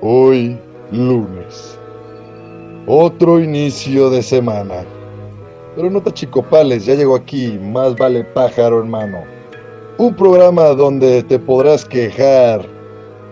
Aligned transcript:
Hoy, 0.00 0.56
lunes. 0.92 1.76
Otro 2.86 3.40
inicio 3.40 4.10
de 4.10 4.22
semana. 4.22 4.84
Pero 5.74 5.90
no 5.90 6.00
te 6.00 6.10
achicopales, 6.10 6.86
ya 6.86 6.94
llegó 6.94 7.16
aquí, 7.16 7.58
más 7.58 7.96
vale 7.96 8.22
pájaro 8.22 8.78
hermano. 8.78 9.24
Un 9.98 10.14
programa 10.14 10.66
donde 10.68 11.24
te 11.24 11.36
podrás 11.40 11.84
quejar, 11.84 12.64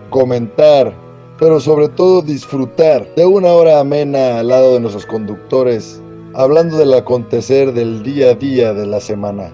comentar, 0.09 0.93
pero 1.39 1.61
sobre 1.61 1.87
todo 1.87 2.21
disfrutar 2.21 3.07
de 3.15 3.25
una 3.25 3.53
hora 3.53 3.79
amena 3.79 4.39
al 4.39 4.49
lado 4.49 4.73
de 4.73 4.81
nuestros 4.81 5.05
conductores, 5.05 6.01
hablando 6.33 6.75
del 6.75 6.93
acontecer 6.93 7.71
del 7.71 8.03
día 8.03 8.31
a 8.31 8.35
día 8.35 8.73
de 8.73 8.85
la 8.85 8.99
semana. 8.99 9.53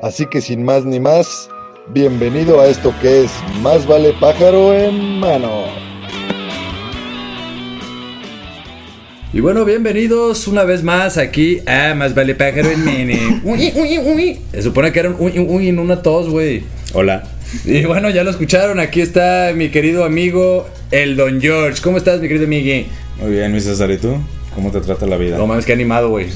Así 0.00 0.26
que 0.26 0.40
sin 0.40 0.64
más 0.64 0.84
ni 0.84 1.00
más, 1.00 1.50
bienvenido 1.92 2.60
a 2.60 2.66
esto 2.66 2.94
que 3.00 3.24
es 3.24 3.30
Más 3.62 3.86
vale 3.86 4.12
pájaro 4.20 4.74
en 4.74 5.20
mano. 5.20 5.64
Y 9.32 9.40
bueno, 9.40 9.64
bienvenidos 9.64 10.48
una 10.48 10.64
vez 10.64 10.82
más 10.82 11.18
aquí 11.18 11.60
a 11.66 11.94
Más 11.94 12.14
Vale 12.14 12.34
Pájaro 12.34 12.70
en 12.70 12.84
Mene. 12.84 13.40
Uy, 13.44 13.70
uy, 13.74 13.98
uy. 13.98 14.38
Se 14.50 14.62
supone 14.62 14.92
que 14.92 15.00
era 15.00 15.10
un 15.10 15.16
uy, 15.18 15.38
uy 15.38 15.68
en 15.68 15.78
una 15.78 16.00
tos, 16.00 16.30
güey. 16.30 16.62
Hola. 16.94 17.22
Y 17.66 17.84
bueno, 17.84 18.08
ya 18.08 18.24
lo 18.24 18.30
escucharon. 18.30 18.80
Aquí 18.80 19.02
está 19.02 19.52
mi 19.54 19.68
querido 19.68 20.04
amigo, 20.04 20.66
el 20.90 21.16
Don 21.16 21.38
George. 21.40 21.82
¿Cómo 21.82 21.98
estás, 21.98 22.20
mi 22.20 22.28
querido 22.28 22.46
Miggy? 22.46 22.86
Muy 23.20 23.32
bien, 23.32 23.52
mi 23.52 23.60
César, 23.60 23.90
¿y 23.90 23.98
tú? 23.98 24.16
¿Cómo 24.56 24.72
te 24.72 24.80
trata 24.80 25.06
la 25.06 25.16
vida? 25.18 25.36
No 25.36 25.46
mames, 25.46 25.64
que 25.66 25.72
animado, 25.74 26.08
güey. 26.08 26.28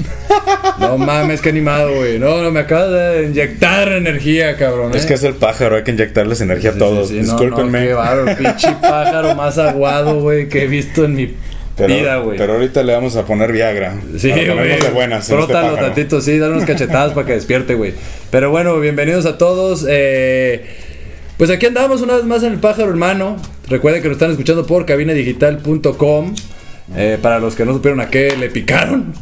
No 0.78 0.96
mames, 0.98 1.40
que 1.40 1.48
animado, 1.48 1.94
güey. 1.94 2.18
No, 2.18 2.42
no, 2.42 2.50
me 2.50 2.60
acabas 2.60 2.90
de 2.92 3.24
inyectar 3.26 3.90
energía, 3.90 4.56
cabrón. 4.56 4.94
Es 4.94 5.04
¿eh? 5.04 5.08
que 5.08 5.14
es 5.14 5.24
el 5.24 5.34
pájaro, 5.34 5.76
hay 5.76 5.84
que 5.84 5.90
inyectarles 5.90 6.40
energía 6.42 6.72
Sí, 6.72 6.76
a 6.76 6.78
todos. 6.78 7.08
sí, 7.08 7.14
Discúlpenme. 7.18 7.80
No, 7.80 7.86
qué 7.86 7.94
bárbaro, 7.94 8.36
pinche 8.36 8.68
pájaro 8.82 9.34
más 9.34 9.56
aguado, 9.58 10.20
güey, 10.20 10.48
que 10.48 10.64
he 10.64 10.66
visto 10.66 11.04
en 11.06 11.14
mi 11.16 11.34
pero, 11.76 11.94
vida, 11.94 12.16
güey. 12.18 12.36
pero 12.36 12.52
ahorita 12.52 12.82
le 12.82 12.92
vamos 12.92 13.16
a 13.16 13.24
poner 13.24 13.52
Viagra. 13.52 13.94
Sí, 14.18 14.30
güey. 14.30 14.46
buenas. 14.92 14.94
en 14.94 15.12
este 15.12 15.34
Frótalo 15.34 15.68
pájaro. 15.70 15.86
tantito, 15.86 16.20
sí, 16.20 16.38
dale 16.38 16.52
unas 16.52 16.66
cachetadas 16.66 17.14
para 17.14 17.26
que 17.26 17.32
despierte, 17.32 17.74
güey. 17.74 17.94
Pero 18.30 18.50
bueno, 18.50 18.78
bienvenidos 18.80 19.24
a 19.24 19.38
todos. 19.38 19.86
eh, 19.88 20.62
pues 21.38 21.48
aquí 21.48 21.64
andamos 21.64 22.02
una 22.02 22.16
vez 22.16 22.24
más 22.24 22.42
en 22.42 22.52
el 22.52 22.58
pájaro 22.58 22.90
hermano. 22.90 23.36
Recuerden 23.70 24.02
que 24.02 24.08
nos 24.08 24.16
están 24.16 24.30
escuchando 24.30 24.66
por 24.66 24.84
cabinadigital.com. 24.84 26.34
Eh, 26.96 27.18
para 27.20 27.38
los 27.38 27.54
que 27.54 27.64
no 27.64 27.72
supieron 27.72 28.00
a 28.00 28.10
qué 28.10 28.36
le 28.36 28.48
picaron. 28.50 29.12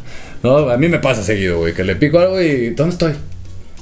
No, 0.43 0.69
a 0.69 0.77
mí 0.77 0.87
me 0.87 0.99
pasa 0.99 1.23
seguido, 1.23 1.59
güey, 1.59 1.73
que 1.73 1.83
le 1.83 1.95
pico 1.95 2.19
algo 2.19 2.41
y 2.41 2.69
¿dónde 2.71 2.93
estoy? 2.93 3.13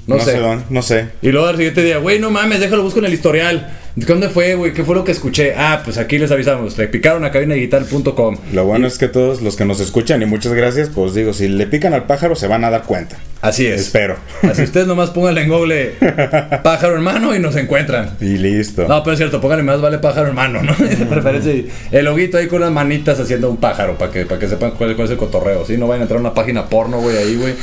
No, 0.08 0.16
No, 0.16 0.22
sé. 0.24 0.32
sé. 0.32 0.38
dónde, 0.40 0.64
no 0.70 0.82
sé. 0.82 1.08
Y 1.22 1.30
luego 1.32 1.48
al 1.48 1.56
siguiente 1.58 1.84
día, 1.84 1.98
güey, 1.98 2.18
no 2.20 2.32
mames, 2.32 2.60
déjalo 2.60 2.82
busco 2.84 3.00
en 3.00 3.06
el 3.06 3.14
historial. 3.14 3.74
¿Dónde 3.96 4.30
fue, 4.30 4.56
güey? 4.56 4.74
¿Qué 4.74 4.84
fue 4.84 4.96
lo 4.96 5.04
que 5.04 5.12
escuché? 5.12 5.54
Ah, 5.58 5.82
pues 5.84 5.98
aquí 5.98 6.18
les 6.20 6.32
avisamos. 6.32 6.78
Le 6.78 6.88
picaron 6.88 7.26
a 7.26 7.32
cabinadigital.com. 7.32 8.38
Lo 8.54 8.66
bueno 8.66 8.88
es 8.88 8.98
que 8.98 9.08
todos 9.08 9.42
los 9.42 9.56
que 9.56 9.66
nos 9.66 9.80
escuchan, 9.80 10.22
y 10.22 10.26
muchas 10.26 10.54
gracias, 10.54 10.90
pues 10.90 11.14
digo, 11.14 11.34
si 11.34 11.48
le 11.48 11.66
pican 11.68 11.94
al 11.94 12.06
pájaro 12.06 12.36
se 12.36 12.48
van 12.48 12.64
a 12.64 12.70
dar 12.70 12.84
cuenta. 12.84 13.18
Así 13.42 13.68
es. 13.68 13.82
Espero. 13.82 14.16
Así 14.44 14.64
ustedes 14.64 14.88
nomás 14.88 15.12
pónganle 15.12 15.42
en 15.42 15.50
Google 15.50 15.94
pájaro 16.64 16.96
hermano 16.96 17.36
y 17.36 17.40
nos 17.40 17.56
encuentran. 17.56 18.12
y 18.20 18.38
listo. 18.38 18.88
No, 18.88 19.04
pero 19.04 19.14
es 19.14 19.20
cierto, 19.20 19.40
pónganle 19.40 19.64
más 19.64 19.80
vale 19.80 20.00
pájaro 20.00 20.28
hermano, 20.28 20.64
¿no? 20.64 20.74
De 20.86 21.06
preferencia 21.06 21.54
y 21.54 21.70
el 21.92 22.06
loguito 22.06 22.38
ahí 22.38 22.48
con 22.48 22.62
las 22.62 22.72
manitas 22.72 23.20
haciendo 23.20 23.50
un 23.50 23.58
pájaro 23.58 23.98
para 23.98 24.12
que, 24.12 24.26
para 24.26 24.40
que 24.40 24.48
sepan 24.48 24.72
cuál, 24.72 24.96
cuál 24.96 25.06
es 25.06 25.12
el 25.12 25.18
cotorreo. 25.18 25.66
¿sí? 25.66 25.78
No 25.78 25.88
vayan 25.88 26.02
a 26.02 26.04
entrar 26.06 26.18
a 26.18 26.22
una 26.22 26.34
página 26.34 26.66
porno, 26.66 27.00
güey, 27.00 27.16
ahí, 27.18 27.36
güey. 27.36 27.54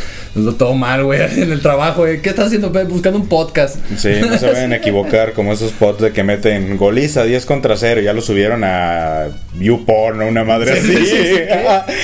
Todo 0.56 0.74
mal, 0.74 1.04
güey, 1.04 1.20
en 1.42 1.50
el 1.52 1.60
trabajo, 1.60 2.02
güey. 2.02 2.22
¿Qué 2.22 2.30
estás 2.30 2.46
haciendo? 2.46 2.70
Buscando 2.70 3.18
un 3.18 3.28
podcast. 3.28 3.76
Sí, 3.96 4.10
no 4.20 4.38
se 4.38 4.46
vayan 4.46 4.72
a 4.72 4.76
equivocar 4.76 5.32
como 5.32 5.52
esos 5.52 5.72
pods 5.72 6.00
de 6.02 6.12
que 6.12 6.22
meten 6.22 6.76
goliza 6.76 7.24
10 7.24 7.46
contra 7.46 7.76
0 7.76 8.00
y 8.00 8.04
ya 8.04 8.12
lo 8.12 8.20
subieron 8.20 8.62
a 8.64 9.26
YouPorn 9.58 10.22
o 10.22 10.26
una 10.28 10.44
madre 10.44 10.80
Sí, 10.80 10.94
así. 10.94 11.06
sí, 11.06 11.34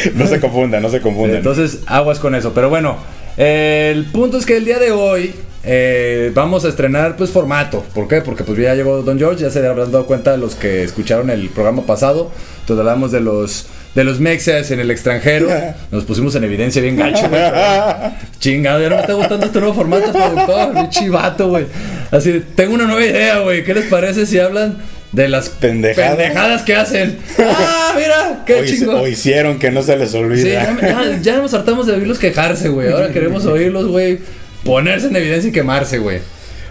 sí, 0.03 0.11
no 0.15 0.27
se 0.27 0.41
confundan, 0.41 0.83
no 0.83 0.91
se 0.91 1.01
confundan. 1.01 1.39
Entonces, 1.39 1.81
aguas 1.87 2.19
con 2.19 2.35
eso. 2.35 2.53
Pero 2.55 2.69
bueno, 2.69 2.99
eh, 3.43 3.93
el 3.95 4.05
punto 4.07 4.37
es 4.37 4.45
que 4.45 4.59
el 4.59 4.65
día 4.67 4.79
de 4.79 4.93
hoy 4.93 5.35
eh, 5.63 6.31
vamos 6.35 6.65
a 6.65 6.69
estrenar 6.69 7.17
pues 7.17 7.31
formato. 7.31 7.85
¿Por 7.95 8.09
qué? 8.09 8.23
Porque 8.23 8.45
pues 8.45 8.59
ya 8.59 8.75
llegó 8.75 9.03
Don 9.03 9.19
George, 9.19 9.43
ya 9.43 9.51
se 9.51 9.67
habrán 9.67 9.91
dado 9.91 10.07
cuenta 10.07 10.37
los 10.37 10.55
que 10.55 10.83
escucharon 10.83 11.31
el 11.31 11.49
programa 11.49 11.83
pasado. 11.83 12.31
Entonces 12.61 12.81
hablamos 12.81 13.13
de 13.13 13.21
los 13.21 13.67
de 13.95 14.05
los 14.05 14.21
mexas 14.21 14.71
en 14.71 14.81
el 14.81 14.91
extranjero. 14.91 15.49
Nos 15.91 16.05
pusimos 16.05 16.35
en 16.35 16.45
evidencia 16.45 16.81
bien 16.81 16.97
gacho, 16.97 17.29
güey. 17.29 17.43
Chingado, 18.39 18.81
ya 18.81 18.89
no 18.89 18.97
me 18.97 19.01
está 19.01 19.15
gustando 19.15 19.47
este 19.47 19.59
nuevo 19.59 19.75
formato, 19.75 20.13
productor. 20.13 20.89
Chivato, 20.91 21.49
güey. 21.49 21.67
Así, 22.11 22.43
tengo 22.55 22.75
una 22.75 22.85
nueva 22.85 23.05
idea, 23.05 23.39
güey. 23.41 23.65
¿Qué 23.65 23.75
les 23.75 23.87
parece 23.87 24.27
si 24.27 24.39
hablan 24.39 24.79
de 25.13 25.29
las 25.29 25.49
Pendejadas. 25.49 26.17
pendejadas 26.17 26.63
que 26.63 26.75
hacen? 26.77 27.19
¡Ah, 27.39 27.95
mira! 27.97 28.43
¡Qué 28.47 28.55
o, 28.55 28.65
chingón! 28.65 28.95
o 28.97 29.07
hicieron 29.09 29.59
que 29.59 29.71
no 29.71 29.83
se 29.83 29.97
les 29.97 30.11
Sí, 30.13 30.17
olvida. 30.19 30.65
ya, 30.65 30.73
me- 30.73 30.89
ya- 30.89 31.19
ya 31.21 31.37
nos 31.39 31.53
hartamos 31.55 31.87
de 31.87 31.95
oírlos 31.95 32.19
quejarse, 32.19 32.69
güey. 32.69 32.91
Ahora 32.93 33.11
queremos 33.13 33.45
oírlos, 33.47 33.89
güey. 33.89 34.19
Ponerse 34.65 35.09
en 35.09 35.17
evidencia 35.17 35.49
y 35.49 35.53
quemarse, 35.53 35.99
güey. 35.99 36.19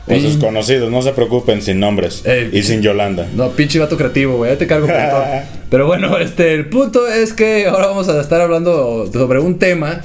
o 0.07 0.19
sus 0.19 0.37
conocidos, 0.37 0.89
no 0.89 1.01
se 1.03 1.11
preocupen 1.11 1.61
sin 1.61 1.79
nombres. 1.79 2.21
Eh, 2.25 2.49
y 2.51 2.63
sin 2.63 2.81
Yolanda. 2.81 3.27
No, 3.35 3.49
pinche 3.51 3.77
vato 3.77 3.95
creativo, 3.97 4.37
güey. 4.37 4.51
Ya 4.51 4.57
te 4.57 4.65
cargo, 4.67 4.87
productor. 4.87 5.23
Pero 5.69 5.85
bueno, 5.85 6.17
este, 6.17 6.53
el 6.55 6.65
punto 6.67 7.07
es 7.07 7.31
que 7.33 7.67
ahora 7.67 7.87
vamos 7.87 8.09
a 8.09 8.19
estar 8.19 8.41
hablando 8.41 9.07
sobre 9.13 9.39
un 9.39 9.59
tema. 9.59 10.01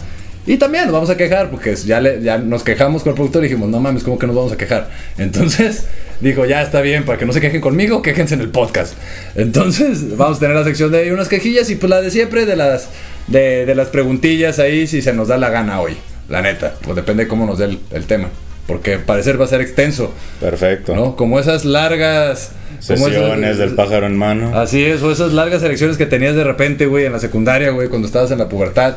Y 0.47 0.59
también 0.59 0.85
nos 0.85 0.93
vamos 0.93 1.09
a 1.09 1.17
quejar, 1.17 1.49
porque 1.51 1.75
ya, 1.75 2.01
le- 2.01 2.21
ya 2.23 2.37
nos 2.37 2.63
quejamos 2.65 3.03
con 3.03 3.11
el 3.13 3.15
productor 3.15 3.43
y 3.45 3.49
dijimos, 3.49 3.71
no 3.71 3.81
mames, 3.81 4.03
¿cómo 4.05 4.19
que 4.19 4.27
nos 4.27 4.37
vamos 4.37 4.53
a 4.53 4.59
quejar? 4.59 4.91
Entonces, 5.17 5.87
dijo, 6.25 6.45
ya 6.47 6.63
está 6.63 6.81
bien, 6.81 7.05
para 7.05 7.19
que 7.19 7.27
no 7.27 7.33
se 7.33 7.41
quejen 7.41 7.61
conmigo, 7.61 8.03
quéjense 8.03 8.35
en 8.35 8.41
el 8.41 8.49
podcast. 8.49 8.95
Entonces, 9.37 10.17
vamos 10.17 10.39
a 10.39 10.41
tener 10.41 10.57
la 10.57 10.65
sección 10.65 10.91
de 10.91 11.13
unas 11.13 11.29
quejillas 11.29 11.71
y 11.71 11.77
pues 11.77 11.91
la 11.91 12.01
de 12.01 12.11
siempre, 12.11 12.47
de 12.47 12.57
las, 12.57 12.89
de, 13.29 13.67
de 13.67 13.75
las 13.75 13.89
preguntillas 13.89 14.59
ahí, 14.59 14.87
si 14.87 15.03
se 15.03 15.13
nos 15.13 15.29
da 15.29 15.37
la 15.39 15.51
gana 15.51 15.81
hoy. 15.81 15.97
La 16.29 16.41
neta, 16.43 16.75
pues 16.83 16.97
depende 16.97 17.25
de 17.25 17.29
cómo 17.29 17.47
nos 17.47 17.59
dé 17.59 17.67
el, 17.67 17.79
el 17.93 18.05
tema. 18.05 18.29
Porque 18.67 18.97
parecer 18.99 19.39
va 19.39 19.45
a 19.45 19.49
ser 19.49 19.61
extenso, 19.61 20.15
Perfecto. 20.41 20.95
¿no? 20.97 21.17
Como 21.17 21.39
esas 21.39 21.67
largas... 21.67 22.53
como 22.87 23.09
esas- 23.09 23.21
Sesiones 23.21 23.59
del 23.59 23.75
pájaro 23.75 24.07
en 24.07 24.17
mano. 24.17 24.59
Así 24.59 24.83
es, 24.85 25.03
o 25.03 25.13
esas 25.13 25.33
largas 25.35 25.63
elecciones 25.63 25.99
que 25.99 26.07
tenías 26.07 26.35
de 26.35 26.45
repente, 26.45 26.87
güey, 26.87 27.05
en 27.05 27.13
la 27.13 27.19
secundaria, 27.19 27.71
güey, 27.71 27.89
cuando 27.89 28.07
estabas 28.07 28.31
en 28.31 28.39
la 28.39 28.49
pubertad. 28.49 28.97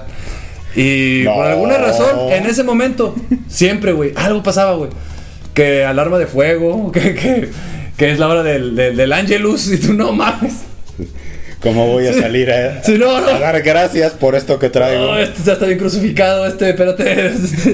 Y 0.76 1.24
No. 1.26 1.34
por 1.36 1.46
alguna 1.48 1.78
razón, 1.78 2.32
en 2.32 2.46
ese 2.46 2.64
momento, 2.64 3.14
siempre, 3.50 3.92
güey, 3.92 4.14
algo 4.16 4.42
pasaba, 4.42 4.76
güey. 4.76 4.90
Que 5.58 5.84
alarma 5.84 6.20
de 6.20 6.28
fuego, 6.28 6.92
que, 6.94 7.16
que, 7.16 7.50
que 7.98 8.12
es 8.12 8.20
la 8.20 8.28
hora 8.28 8.44
del, 8.44 8.76
del, 8.76 8.96
del 8.96 9.12
Angelus, 9.14 9.72
y 9.72 9.78
tú 9.80 9.94
no 9.94 10.12
mames. 10.14 10.54
¿Cómo 11.62 11.88
voy 11.88 12.06
a 12.06 12.14
salir 12.14 12.52
a, 12.52 12.84
Sí, 12.84 12.98
no, 13.00 13.20
no. 13.20 13.28
a 13.28 13.40
dar 13.40 13.62
gracias 13.64 14.12
por 14.14 14.36
esto 14.36 14.60
que 14.60 14.70
traigo? 14.70 15.08
No, 15.08 15.18
este 15.20 15.42
ya 15.44 15.54
está 15.54 15.66
bien 15.66 15.80
crucificado, 15.80 16.46
este, 16.46 16.70
espérate. 16.70 17.26
este, 17.34 17.74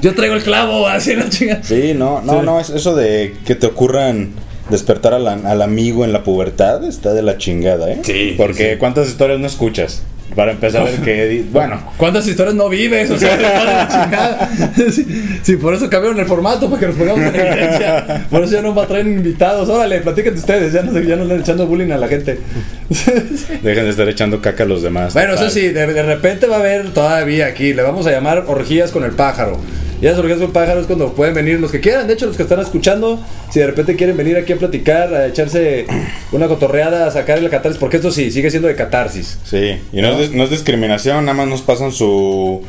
yo 0.00 0.14
traigo 0.14 0.34
el 0.34 0.42
clavo, 0.42 0.88
así 0.88 1.10
en 1.12 1.18
la 1.18 1.28
chinga. 1.28 1.62
Sí, 1.62 1.92
no, 1.94 2.22
no, 2.22 2.40
Sí. 2.40 2.46
no, 2.46 2.58
es 2.60 2.70
eso 2.70 2.96
de 2.96 3.34
que 3.44 3.54
te 3.54 3.66
ocurran 3.66 4.30
despertar 4.70 5.12
al, 5.12 5.26
al 5.28 5.62
amigo 5.62 6.04
en 6.06 6.12
la 6.14 6.22
pubertad 6.24 6.82
está 6.84 7.12
de 7.12 7.20
la 7.22 7.36
chingada, 7.36 7.90
¿eh? 7.92 7.98
Sí, 8.02 8.34
Porque 8.38 8.72
sí. 8.72 8.78
¿cuántas 8.78 9.08
historias 9.08 9.38
no 9.38 9.46
escuchas? 9.46 10.02
Para 10.34 10.52
empezar, 10.52 10.86
el 10.86 11.00
que, 11.00 11.44
bueno, 11.50 11.80
¿Cuántas 11.96 12.26
historias 12.26 12.54
no 12.54 12.68
vives? 12.68 13.10
O 13.10 13.18
sea, 13.18 13.36
la 13.64 13.88
chingada. 13.88 14.50
Sí, 15.42 15.56
por 15.56 15.74
eso 15.74 15.90
cambiaron 15.90 16.18
el 16.20 16.26
formato, 16.26 16.68
para 16.68 16.80
que 16.80 16.86
nos 16.86 16.96
pongamos 16.96 17.20
en 17.20 17.34
evidencia. 17.34 18.26
Por 18.30 18.44
eso 18.44 18.54
ya 18.54 18.62
no 18.62 18.74
va 18.74 18.84
a 18.84 18.86
traer 18.86 19.06
invitados. 19.06 19.68
Órale, 19.68 20.00
platiquen 20.00 20.34
ustedes, 20.34 20.72
ya 20.72 20.82
no, 20.82 20.92
ya 21.00 21.16
no 21.16 21.24
le 21.24 21.34
están 21.34 21.40
echando 21.40 21.66
bullying 21.66 21.90
a 21.90 21.98
la 21.98 22.08
gente. 22.08 22.38
dejen 23.62 23.84
de 23.84 23.90
estar 23.90 24.08
echando 24.08 24.40
caca 24.40 24.64
a 24.64 24.66
los 24.66 24.82
demás. 24.82 25.14
Bueno, 25.14 25.34
eso 25.34 25.50
sí, 25.50 25.68
de, 25.68 25.86
de 25.86 26.02
repente 26.02 26.46
va 26.46 26.56
a 26.56 26.60
haber 26.60 26.90
todavía 26.90 27.46
aquí, 27.46 27.74
le 27.74 27.82
vamos 27.82 28.06
a 28.06 28.10
llamar 28.10 28.44
orgías 28.46 28.92
con 28.92 29.04
el 29.04 29.12
pájaro. 29.12 29.58
Y 30.00 30.06
esas 30.06 30.18
orgías 30.18 30.38
con 30.38 30.46
el 30.46 30.52
pájaro 30.52 30.80
es 30.80 30.86
cuando 30.86 31.12
pueden 31.12 31.34
venir 31.34 31.60
los 31.60 31.70
que 31.70 31.80
quieran. 31.80 32.06
De 32.06 32.14
hecho, 32.14 32.26
los 32.26 32.36
que 32.36 32.42
están 32.44 32.60
escuchando, 32.60 33.20
si 33.50 33.60
de 33.60 33.66
repente 33.66 33.96
quieren 33.96 34.16
venir 34.16 34.36
aquí 34.36 34.52
a 34.52 34.56
platicar, 34.56 35.12
a 35.14 35.26
echarse 35.26 35.86
una 36.32 36.48
cotorreada, 36.48 37.06
a 37.06 37.10
sacar 37.10 37.38
el 37.38 37.50
catarsis, 37.50 37.78
porque 37.78 37.96
esto 37.96 38.10
sí, 38.10 38.30
sigue 38.30 38.50
siendo 38.50 38.68
de 38.68 38.76
catarsis. 38.76 39.38
Sí, 39.44 39.78
y 39.92 40.00
no, 40.00 40.12
¿No? 40.12 40.20
Es, 40.20 40.30
dis- 40.30 40.34
no 40.34 40.44
es 40.44 40.50
discriminación, 40.50 41.24
nada 41.26 41.36
más 41.36 41.48
nos 41.48 41.62
pasan 41.62 41.92
su 41.92 42.62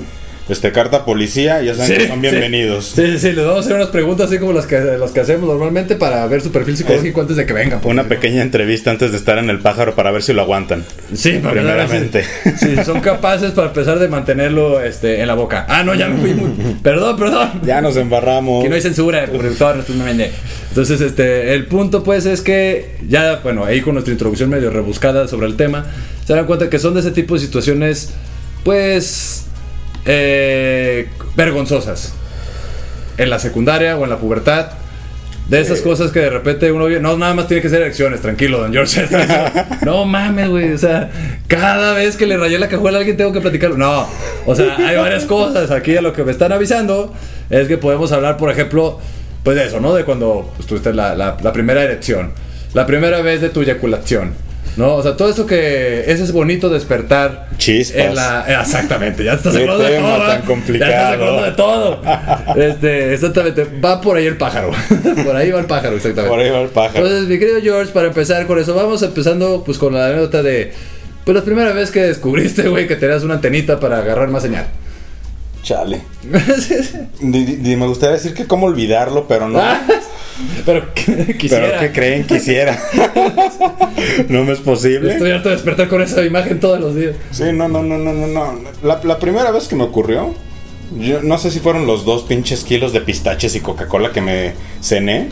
este 0.50 0.72
carta 0.72 1.06
policía 1.06 1.62
ya 1.62 1.76
saben 1.76 1.98
que 1.98 2.08
son 2.08 2.22
bienvenidos. 2.22 2.94
Sí, 2.96 3.06
sí, 3.06 3.20
sí, 3.20 3.32
les 3.34 3.46
vamos 3.46 3.58
a 3.58 3.60
hacer 3.62 3.76
unas 3.76 3.90
preguntas 3.90 4.28
así 4.28 4.40
como 4.40 4.54
las 4.54 4.66
que, 4.66 4.80
las 4.80 5.12
que 5.12 5.20
hacemos 5.22 5.48
normalmente 5.48 5.96
para 5.96 6.26
ver 6.28 6.42
su 6.42 6.52
perfil 6.52 6.78
psicológico 6.78 7.22
antes 7.22 7.38
de 7.38 7.46
que 7.46 7.54
vengan. 7.54 7.80
porque 7.80 7.94
Una 7.94 8.04
si 8.04 8.10
pequeña 8.10 8.42
entrevista 8.42 8.92
antes 8.92 9.12
de 9.12 9.18
estar 9.18 9.38
en 9.38 9.50
el 9.50 9.60
pájaro 9.60 9.96
para 9.96 10.12
ver 10.12 10.24
si 10.24 10.34
lo 10.34 10.42
aguantan. 10.42 10.84
Sí, 11.14 11.40
primeramente. 11.42 12.26
Sí, 12.58 12.76
son 12.86 13.02
capaces 13.02 13.52
para 13.52 13.68
empezar 13.68 14.00
de 14.00 14.08
mantenerlo 14.08 14.82
este, 14.82 15.22
en 15.22 15.28
la 15.28 15.36
boca. 15.36 15.66
Ah, 15.70 15.84
no, 15.84 15.94
ya 15.96 16.08
me 16.08 16.20
fui 16.20 16.34
muy. 16.34 16.52
Perdón, 16.82 17.18
perdón. 17.18 17.62
Ya 17.64 17.82
nos 17.82 17.96
embarramos. 17.96 18.64
Que 18.64 18.70
no 18.70 18.76
hay 18.76 18.82
censura, 18.82 19.26
productor. 19.26 19.84
Entonces, 20.70 21.02
este, 21.02 21.54
el 21.54 21.66
punto 21.66 22.04
pues 22.04 22.26
es 22.26 22.42
que 22.42 22.96
ya, 23.08 23.40
bueno, 23.44 23.66
ahí 23.66 23.82
con 23.82 23.94
nuestra 23.94 24.12
introducción 24.12 24.50
medio 24.50 24.70
rebuscada 24.70 25.28
sobre 25.28 25.48
el 25.48 25.56
tema, 25.56 25.86
se 26.26 26.34
dan 26.34 26.46
cuenta 26.46 26.70
que 26.70 26.80
son 26.80 26.94
de 26.94 27.02
ese 27.02 27.12
tipo 27.12 27.34
de 27.34 27.42
situaciones, 27.42 28.14
pues, 28.64 29.46
eh, 30.06 31.10
vergonzosas. 31.36 32.14
En 33.18 33.30
la 33.30 33.40
secundaria 33.40 33.98
o 33.98 34.04
en 34.04 34.10
la 34.10 34.18
pubertad. 34.18 34.72
De 35.48 35.60
esas 35.60 35.82
cosas 35.82 36.12
que 36.12 36.20
de 36.20 36.30
repente 36.30 36.72
uno 36.72 36.88
no 37.02 37.18
nada 37.18 37.34
más 37.34 37.48
tiene 37.48 37.62
que 37.62 37.68
ser 37.68 37.82
elecciones, 37.82 38.22
tranquilo, 38.22 38.60
don 38.60 38.72
George. 38.72 39.06
no 39.86 40.06
mames, 40.06 40.48
güey, 40.48 40.72
o 40.72 40.78
sea, 40.78 41.10
cada 41.48 41.94
vez 41.94 42.16
que 42.16 42.26
le 42.26 42.38
rayé 42.38 42.58
la 42.58 42.70
cajuela 42.70 42.98
a 42.98 43.00
alguien 43.00 43.18
tengo 43.18 43.34
que 43.34 43.42
platicarlo. 43.42 43.76
No, 43.76 44.08
o 44.46 44.56
sea, 44.56 44.78
hay 44.78 44.96
varias 44.96 45.26
cosas. 45.26 45.70
Aquí 45.72 45.98
a 45.98 46.02
lo 46.02 46.14
que 46.14 46.24
me 46.24 46.32
están 46.32 46.54
avisando 46.54 47.14
es 47.50 47.68
que 47.68 47.78
podemos 47.78 48.14
hablar, 48.14 48.38
por 48.38 48.50
ejemplo, 48.50 49.00
pues 49.44 49.58
de 49.58 49.66
eso, 49.66 49.82
¿no? 49.82 49.94
De 49.94 50.06
cuando 50.06 50.54
pues, 50.56 50.68
tuviste 50.68 50.94
la, 50.94 51.16
la, 51.16 51.36
la 51.42 51.52
primera 51.52 51.84
erección, 51.84 52.32
la 52.74 52.86
primera 52.86 53.22
vez 53.22 53.42
de 53.42 53.50
tu 53.50 53.62
eyaculación. 53.62 54.34
¿No? 54.78 54.96
O 54.96 55.04
sea, 55.04 55.18
todo 55.18 55.30
eso 55.30 55.46
que 55.46 56.02
ese 56.08 56.24
es 56.24 56.32
bonito 56.32 56.70
despertar. 56.70 57.50
Chispas. 57.58 57.98
En 57.98 58.16
la, 58.16 58.46
eh, 58.48 58.58
exactamente, 58.60 59.24
ya 59.24 59.34
estás 59.34 59.56
acordando 59.56 59.84
de 59.84 59.98
todo. 59.98 60.28
tan 60.28 60.42
complicado. 60.44 60.92
Ya 60.92 60.98
estás 60.98 61.14
acordando 61.14 61.44
de 61.44 61.52
todo. 61.52 62.02
Este, 62.56 63.14
exactamente, 63.14 63.68
va 63.84 64.00
por 64.00 64.18
ahí 64.18 64.26
el 64.26 64.38
pájaro. 64.38 64.72
por 65.26 65.36
ahí 65.36 65.52
va 65.52 65.60
el 65.60 65.66
pájaro, 65.66 65.96
exactamente. 65.98 66.30
Por 66.30 66.40
ahí 66.40 66.50
va 66.50 66.62
el 66.62 66.70
pájaro. 66.70 67.06
Entonces, 67.06 67.28
mi 67.28 67.38
querido 67.38 67.62
George, 67.62 67.92
para 67.92 68.08
empezar 68.08 68.48
con 68.48 68.60
eso, 68.60 68.74
vamos 68.74 69.02
empezando 69.02 69.64
pues 69.64 69.78
con 69.78 69.94
la 69.94 70.08
anécdota 70.08 70.42
de. 70.42 70.72
Pues 71.26 71.36
la 71.36 71.44
primera 71.44 71.72
vez 71.74 71.92
que 71.92 72.02
descubriste, 72.02 72.68
güey, 72.68 72.88
que 72.88 72.96
tenías 72.96 73.24
una 73.24 73.36
antenita 73.36 73.80
para 73.80 74.00
agarrar 74.00 74.30
más 74.30 74.42
señal. 74.44 74.66
Chale. 75.64 76.02
Me 77.22 77.88
gustaría 77.88 78.16
decir 78.16 78.34
que 78.34 78.48
cómo 78.48 78.66
olvidarlo, 78.68 79.28
pero 79.28 79.48
no. 79.48 79.62
Ah, 80.40 80.62
Pero 80.66 80.94
quisiera. 80.94 81.68
Pero 81.68 81.80
¿qué 81.80 81.92
creen? 81.92 82.24
Quisiera. 82.26 82.78
no 84.30 84.44
me 84.44 84.54
es 84.54 84.60
posible. 84.60 85.14
Estoy 85.14 85.32
harto 85.32 85.50
de 85.50 85.56
despertar 85.56 85.88
con 85.88 86.02
esa 86.02 86.24
imagen 86.24 86.60
todos 86.60 86.80
los 86.80 86.96
días. 86.96 87.16
Sí, 87.32 87.46
no, 87.54 87.68
no, 87.68 87.84
no, 87.84 87.98
no, 87.98 88.14
no, 88.14 88.28
no. 88.28 88.60
La, 88.84 89.00
la 89.04 89.20
primera 89.20 89.52
vez 89.52 89.68
que 89.68 89.76
me 89.76 89.84
ocurrió, 89.84 90.34
yo 90.98 91.22
no 91.22 91.38
sé 91.38 91.52
si 91.52 91.60
fueron 91.60 91.86
los 91.88 92.06
dos 92.06 92.24
pinches 92.24 92.64
kilos 92.64 92.94
de 92.94 93.02
pistaches 93.02 93.56
y 93.56 93.60
Coca-Cola 93.62 94.12
que 94.12 94.22
me 94.22 94.54
cené. 94.82 95.30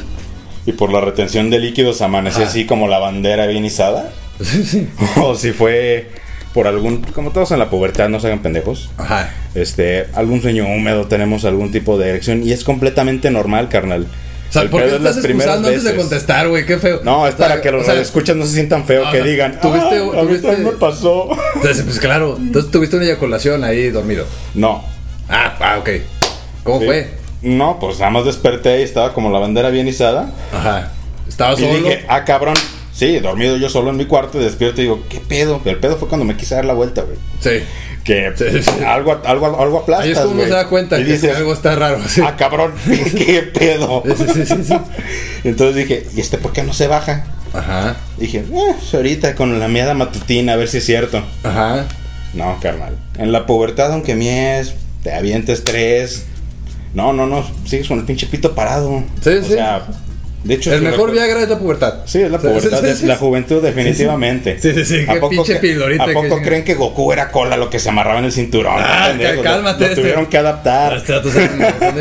Y 0.65 0.73
por 0.73 0.91
la 0.91 1.01
retención 1.01 1.49
de 1.49 1.57
líquidos 1.59 2.01
amanecí 2.01 2.41
Ajá. 2.41 2.49
así 2.49 2.65
como 2.65 2.87
la 2.87 2.99
bandera 2.99 3.47
bien 3.47 3.65
izada. 3.65 4.11
Sí, 4.41 4.63
sí. 4.63 4.87
O 5.21 5.35
si 5.35 5.51
fue 5.51 6.11
por 6.53 6.65
algún, 6.65 7.01
como 7.01 7.31
todos 7.31 7.51
en 7.51 7.59
la 7.59 7.69
pubertad, 7.69 8.07
no 8.07 8.21
se 8.21 8.27
hagan 8.27 8.39
pendejos. 8.39 8.89
Ajá. 8.97 9.33
Este, 9.53 10.07
algún 10.13 10.41
sueño 10.41 10.65
húmedo, 10.65 11.07
tenemos 11.07 11.43
algún 11.43 11.71
tipo 11.73 11.97
de 11.97 12.09
erección 12.09 12.41
y 12.43 12.53
es 12.53 12.63
completamente 12.63 13.31
normal, 13.31 13.67
carnal. 13.67 14.07
O 14.49 14.51
sea, 14.51 14.63
El 14.63 14.69
¿por 14.69 14.81
qué 14.81 14.87
es 14.87 14.93
estás 14.93 15.17
excusando 15.23 15.67
antes 15.67 15.83
de 15.83 15.95
contestar, 15.95 16.47
güey? 16.49 16.65
Qué 16.65 16.77
feo. 16.79 17.01
No, 17.03 17.27
es 17.27 17.35
O 17.35 17.37
sea, 17.37 17.47
para 17.49 17.61
que 17.61 17.71
los 17.71 17.83
o 17.83 17.85
sea, 17.85 18.01
escuchas 18.01 18.35
no 18.35 18.45
se 18.45 18.53
sientan 18.53 18.83
feo, 18.85 19.03
que 19.11 19.21
digan, 19.21 19.59
tuviste- 19.61 19.95
"Ay, 20.13 20.19
a 20.19 20.23
mí 20.57 20.63
me 20.65 20.71
pasó. 20.71 21.29
Entonces, 21.55 21.83
pues 21.83 21.99
claro. 21.99 22.35
Entonces 22.39 22.71
tuviste 22.71 22.95
una 22.95 23.05
eyaculación 23.05 23.63
ahí 23.63 23.89
dormido. 23.91 24.25
No, 24.55 24.83
Ah, 25.31 25.55
ah, 25.59 25.77
ok. 25.77 25.89
¿Cómo 26.63 26.79
Sí. 26.79 26.85
fue? 26.87 27.09
No, 27.43 27.77
pues 27.79 27.99
nada 27.99 28.09
más 28.09 28.25
desperté 28.25 28.79
y 28.79 28.83
estaba 28.83 29.13
como 29.13 29.29
la 29.31 29.37
bandera 29.37 29.69
bien 29.69 29.87
izada. 29.87 30.31
Ajá. 30.51 30.91
Estaba 31.27 31.53
Y 31.53 31.57
solo. 31.57 31.73
dije, 31.77 32.03
ah, 32.09 32.25
cabrón. 32.25 32.55
Sí, 32.99 33.17
dormido 33.19 33.55
yo 33.55 33.69
solo 33.69 33.91
en 33.91 33.95
mi 33.95 34.03
cuarto 34.03 34.41
y 34.41 34.43
despierto 34.43 34.81
y 34.81 34.83
digo, 34.83 35.05
¿qué 35.07 35.21
pedo? 35.21 35.61
Pero 35.63 35.77
el 35.77 35.81
pedo 35.81 35.95
fue 35.95 36.09
cuando 36.09 36.25
me 36.25 36.35
quise 36.35 36.55
dar 36.55 36.65
la 36.65 36.73
vuelta, 36.73 37.03
güey. 37.03 37.15
Sí. 37.39 37.63
Que 38.03 38.33
Sí, 38.35 38.43
sí, 38.51 38.61
sí. 38.61 38.83
algo, 38.83 39.21
algo, 39.23 39.61
algo 39.61 39.79
aplastas, 39.79 40.05
Ahí 40.05 40.11
es 40.11 40.19
como 40.19 40.41
se 40.43 40.49
da 40.49 40.67
cuenta 40.67 40.99
y 40.99 41.05
que 41.05 41.13
dices, 41.13 41.37
algo 41.37 41.53
está 41.53 41.75
raro. 41.75 41.99
Sí. 42.05 42.21
ah, 42.25 42.35
cabrón, 42.35 42.73
¿qué 43.17 43.43
pedo? 43.43 44.03
Sí, 44.05 44.25
sí, 44.33 44.45
sí, 44.45 44.63
sí. 44.65 44.73
Entonces 45.45 45.77
dije, 45.77 46.07
¿y 46.13 46.19
este 46.19 46.37
por 46.37 46.51
qué 46.51 46.63
no 46.63 46.73
se 46.73 46.87
baja? 46.87 47.25
Ajá. 47.53 47.95
Dije, 48.17 48.39
eh, 48.39 48.45
pues 48.77 48.93
ahorita 48.93 49.33
con 49.35 49.57
la 49.61 49.69
miada 49.69 49.93
matutina, 49.93 50.53
a 50.53 50.55
ver 50.57 50.67
si 50.67 50.79
es 50.79 50.85
cierto. 50.85 51.23
Ajá. 51.43 51.85
No, 52.33 52.57
carnal. 52.61 52.97
En 53.17 53.31
la 53.31 53.45
pubertad, 53.45 53.93
aunque 53.93 54.15
mies, 54.15 54.73
te 55.03 55.13
avientes 55.13 55.63
tres. 55.63 56.25
No, 56.93 57.13
no, 57.13 57.27
no, 57.27 57.45
sigues 57.65 57.87
con 57.87 57.99
el 57.99 58.05
pinche 58.05 58.27
pito 58.27 58.53
parado. 58.55 59.03
Sí, 59.21 59.29
o 59.29 59.43
sí. 59.43 59.53
sea, 59.53 59.85
de 60.43 60.53
hecho... 60.53 60.73
El 60.73 60.81
mejor 60.83 61.11
Viagra 61.11 61.41
es 61.43 61.49
la 61.49 61.59
pubertad. 61.59 61.95
Sí, 62.05 62.21
es 62.21 62.31
la 62.31 62.39
Sí, 62.39 62.47
pubertad, 62.47 62.79
sí, 62.79 62.85
sí, 62.85 62.91
es 62.91 62.97
sí. 62.99 63.05
la 63.05 63.17
juventud 63.17 63.61
definitivamente. 63.61 64.57
Sí, 64.59 64.73
sí, 64.73 64.85
sí, 64.85 65.05
¿A 65.07 65.13
qué 65.15 65.19
poco 65.19 65.29
pinche 65.31 65.59
que- 65.59 65.73
¿A 65.99 66.05
que 66.05 66.13
poco 66.13 66.37
sí. 66.37 66.43
creen 66.43 66.63
que 66.63 66.75
Goku 66.75 67.11
era 67.11 67.29
cola 67.31 67.57
lo 67.57 67.69
que 67.69 67.77
se 67.79 67.89
amarraba 67.89 68.19
en 68.19 68.25
el 68.25 68.31
cinturón? 68.31 68.75
Ah, 68.77 69.13
lo- 69.13 69.41
cálmate, 69.41 69.79
Lo, 69.83 69.89
este. 69.89 70.01
tuvieron 70.01 70.25
que 70.27 70.37
adaptar. 70.37 70.97
Este 70.97 71.11
vato 71.13 71.29
se 71.31 71.43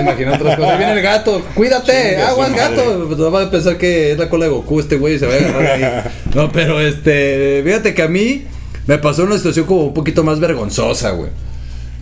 imagina 0.00 0.34
otras 0.34 0.56
cosas. 0.56 0.70
Ahí 0.72 0.78
viene 0.78 0.92
el 0.92 1.02
gato. 1.02 1.42
Cuídate, 1.54 2.16
su 2.16 2.22
aguas, 2.26 2.54
gato. 2.54 3.04
Pues 3.06 3.18
no 3.18 3.30
va 3.30 3.42
a 3.42 3.50
pensar 3.50 3.76
que 3.76 4.12
es 4.12 4.18
la 4.18 4.28
cola 4.28 4.44
de 4.46 4.50
Goku 4.52 4.80
este 4.80 4.96
güey 4.96 5.14
y 5.14 5.18
se 5.18 5.26
va 5.26 5.34
a 5.34 5.36
agarrar 5.36 5.66
ahí. 5.66 6.10
No, 6.34 6.52
pero 6.52 6.80
este. 6.80 7.62
Fíjate 7.64 7.94
que 7.94 8.02
a 8.02 8.08
mí 8.08 8.44
me 8.86 8.98
pasó 8.98 9.24
una 9.24 9.36
situación 9.36 9.66
como 9.66 9.84
un 9.86 9.94
poquito 9.94 10.22
más 10.22 10.38
vergonzosa, 10.38 11.10
güey. 11.10 11.30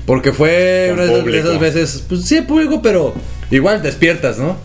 Porque 0.04 0.32
fue 0.32 0.88
En 0.88 0.92
una 0.94 1.02
de 1.04 1.12
esas- 1.14 1.24
de 1.24 1.38
esas 1.38 1.58
veces. 1.58 2.04
Pues 2.08 2.24
sí, 2.24 2.42
público, 2.42 2.80
pero 2.82 3.14
igual 3.50 3.82
despiertas, 3.82 4.38
¿no? 4.38 4.56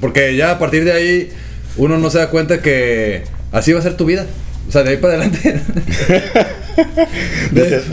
Porque 0.00 0.36
ya 0.36 0.52
a 0.52 0.58
partir 0.58 0.84
de 0.84 0.92
ahí 0.92 1.30
uno 1.76 1.98
no 1.98 2.10
se 2.10 2.18
da 2.18 2.30
cuenta 2.30 2.60
que 2.60 3.24
así 3.50 3.72
va 3.72 3.80
a 3.80 3.82
ser 3.82 3.96
tu 3.96 4.04
vida. 4.04 4.26
O 4.68 4.72
sea, 4.72 4.82
de 4.82 4.90
ahí 4.90 4.96
para 4.96 5.14
adelante. 5.14 5.60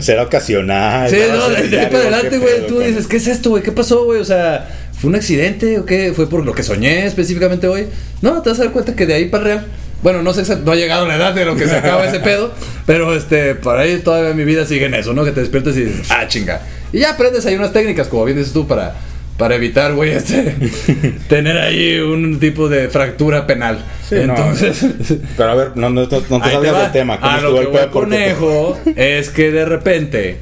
Será 0.00 0.22
ocasional. 0.22 1.10
Sí, 1.10 1.16
no, 1.28 1.48
de, 1.48 1.68
de 1.68 1.80
ahí 1.80 1.86
para 1.86 2.02
¿qué 2.02 2.08
adelante, 2.08 2.38
güey. 2.38 2.66
Tú 2.66 2.78
dices, 2.78 3.06
¿qué 3.06 3.16
es 3.16 3.26
esto, 3.26 3.50
güey? 3.50 3.62
¿Qué 3.62 3.72
pasó, 3.72 4.04
güey? 4.04 4.20
O 4.20 4.24
sea, 4.24 4.68
¿fue 4.98 5.10
un 5.10 5.16
accidente 5.16 5.78
o 5.78 5.84
qué? 5.84 6.12
¿Fue 6.14 6.28
por 6.28 6.44
lo 6.44 6.54
que 6.54 6.62
soñé 6.62 7.06
específicamente 7.06 7.66
hoy? 7.66 7.86
No, 8.22 8.40
te 8.42 8.50
vas 8.50 8.60
a 8.60 8.64
dar 8.64 8.72
cuenta 8.72 8.94
que 8.94 9.06
de 9.06 9.14
ahí 9.14 9.26
para 9.26 9.44
real. 9.44 9.66
Bueno, 10.02 10.22
no 10.22 10.32
sé, 10.32 10.56
no 10.64 10.72
ha 10.72 10.76
llegado 10.76 11.06
la 11.06 11.16
edad 11.16 11.34
de 11.34 11.44
lo 11.44 11.56
que 11.56 11.68
se 11.68 11.76
acaba 11.76 12.06
ese 12.06 12.20
pedo, 12.20 12.54
pero 12.86 13.14
este, 13.14 13.54
por 13.54 13.76
ahí 13.76 13.98
todavía 13.98 14.32
mi 14.32 14.44
vida 14.44 14.64
sigue 14.64 14.86
en 14.86 14.94
eso, 14.94 15.12
¿no? 15.12 15.24
Que 15.24 15.32
te 15.32 15.40
despiertas 15.40 15.76
y 15.76 15.84
dices, 15.84 16.10
ah, 16.10 16.26
chinga. 16.26 16.62
Y 16.90 17.00
ya 17.00 17.10
aprendes 17.10 17.44
ahí 17.44 17.54
unas 17.54 17.72
técnicas, 17.72 18.08
como 18.08 18.24
bien 18.24 18.38
dices 18.38 18.54
tú, 18.54 18.66
para, 18.66 18.94
para 19.40 19.56
evitar, 19.56 19.94
güey, 19.94 20.10
este, 20.12 20.54
tener 21.28 21.56
ahí 21.58 21.98
un 21.98 22.38
tipo 22.38 22.68
de 22.68 22.88
fractura 22.88 23.46
penal. 23.46 23.84
Sí, 24.08 24.16
no. 24.26 24.36
Entonces, 24.36 24.84
Pero 25.36 25.50
a 25.50 25.54
ver, 25.54 25.70
no, 25.76 25.90
no, 25.90 26.02
no 26.02 26.08
te 26.08 26.20
salgas 26.28 26.82
del 26.82 26.92
tema. 26.92 27.18
¿Cómo 27.18 27.32
A 27.32 27.40
lo 27.40 27.54
que 27.54 27.60
el 27.60 27.66
voy? 27.68 27.76
Porque- 27.90 27.90
conejo 28.16 28.78
es 28.94 29.30
que 29.30 29.50
de 29.50 29.64
repente, 29.64 30.36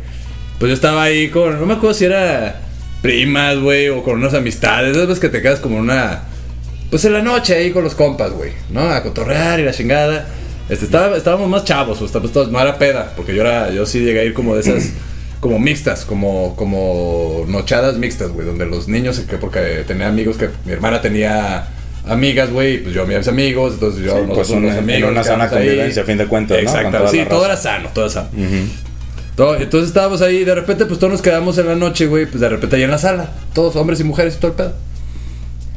pues 0.59 0.69
yo 0.69 0.75
estaba 0.75 1.05
ahí 1.05 1.29
con, 1.29 1.59
no 1.59 1.65
me 1.67 1.75
acuerdo 1.75 1.95
si 1.95 2.05
era 2.07 2.61
primas, 3.01 3.59
güey, 3.59 3.89
o 3.89 4.03
con 4.03 4.17
unas 4.19 4.35
amistades, 4.35 4.91
esas 4.97 5.07
veces 5.07 5.21
que 5.21 5.29
te 5.29 5.41
quedas 5.41 5.61
como 5.61 5.77
una, 5.79 6.25
pues 6.91 7.05
en 7.05 7.13
la 7.13 7.23
noche 7.23 7.55
ahí 7.55 7.71
con 7.71 7.85
los 7.85 7.95
compas, 7.95 8.33
güey, 8.33 8.51
¿no? 8.71 8.81
A 8.91 9.03
cotorrear 9.03 9.61
y 9.61 9.65
la 9.65 9.73
chingada. 9.73 10.27
Este, 10.69 10.85
estaba, 10.85 11.17
estábamos 11.17 11.49
más 11.49 11.65
chavos, 11.65 12.03
o 12.03 12.09
sea, 12.09 12.21
pues, 12.21 12.33
todos- 12.33 12.51
no 12.51 12.61
era 12.61 12.77
peda, 12.77 13.13
porque 13.17 13.35
yo 13.35 13.43
era, 13.43 13.71
yo 13.71 13.87
sí 13.87 14.01
llegué 14.01 14.21
a 14.21 14.25
ir 14.25 14.35
como 14.35 14.55
de 14.55 14.61
esas, 14.63 14.91
como 15.41 15.59
mixtas, 15.59 16.05
como, 16.05 16.55
como 16.57 17.45
nochadas 17.49 17.97
mixtas, 17.99 18.31
güey, 18.31 18.47
donde 18.47 18.67
los 18.67 18.89
niños, 18.89 19.21
que 19.21 19.37
porque 19.39 19.85
tenía 19.87 20.09
amigos 20.09 20.37
que 20.37 20.49
mi 20.65 20.73
hermana 20.73 21.01
tenía 21.01 21.69
amigas, 22.07 22.51
güey, 22.51 22.83
pues 22.83 22.95
yo 22.95 23.03
a 23.03 23.07
mis 23.07 23.29
amigos, 23.29 23.75
entonces 23.75 24.03
yo 24.03 24.11
Sí, 24.13 24.23
nosotros 24.23 24.37
pues 24.37 24.51
una- 24.51 24.73
en 24.73 24.79
amigos, 24.79 25.11
una 25.11 25.23
sana 25.25 25.49
convivencia, 25.49 26.03
a 26.03 26.07
fin 26.07 26.19
de 26.19 26.27
cuentas, 26.27 26.57
¿no? 26.57 26.63
Exacto, 26.63 26.99
toda 26.99 27.11
sí, 27.11 27.21
todo 27.29 27.45
era 27.45 27.57
sano, 27.57 27.91
todo 27.95 28.05
era 28.07 28.15
sano. 28.15 28.29
Todo- 29.37 29.57
entonces 29.57 29.89
estábamos 29.89 30.21
ahí, 30.23 30.43
de 30.45 30.55
repente, 30.55 30.85
pues 30.87 30.99
todos 30.99 31.13
nos 31.13 31.23
quedamos 31.23 31.57
en 31.59 31.67
la 31.69 31.77
noche, 31.77 32.07
güey, 32.07 32.27
pues 32.27 32.41
de 32.41 32.49
repente 32.49 32.75
ahí 32.77 32.83
en 32.83 32.91
la 32.91 32.99
sala, 32.99 33.31
todos 33.55 33.77
hombres 33.77 34.01
y 34.01 34.05
mujeres 34.05 34.35
y 34.37 34.39
todo 34.39 34.51
el 34.51 34.57
pedo. 34.57 34.73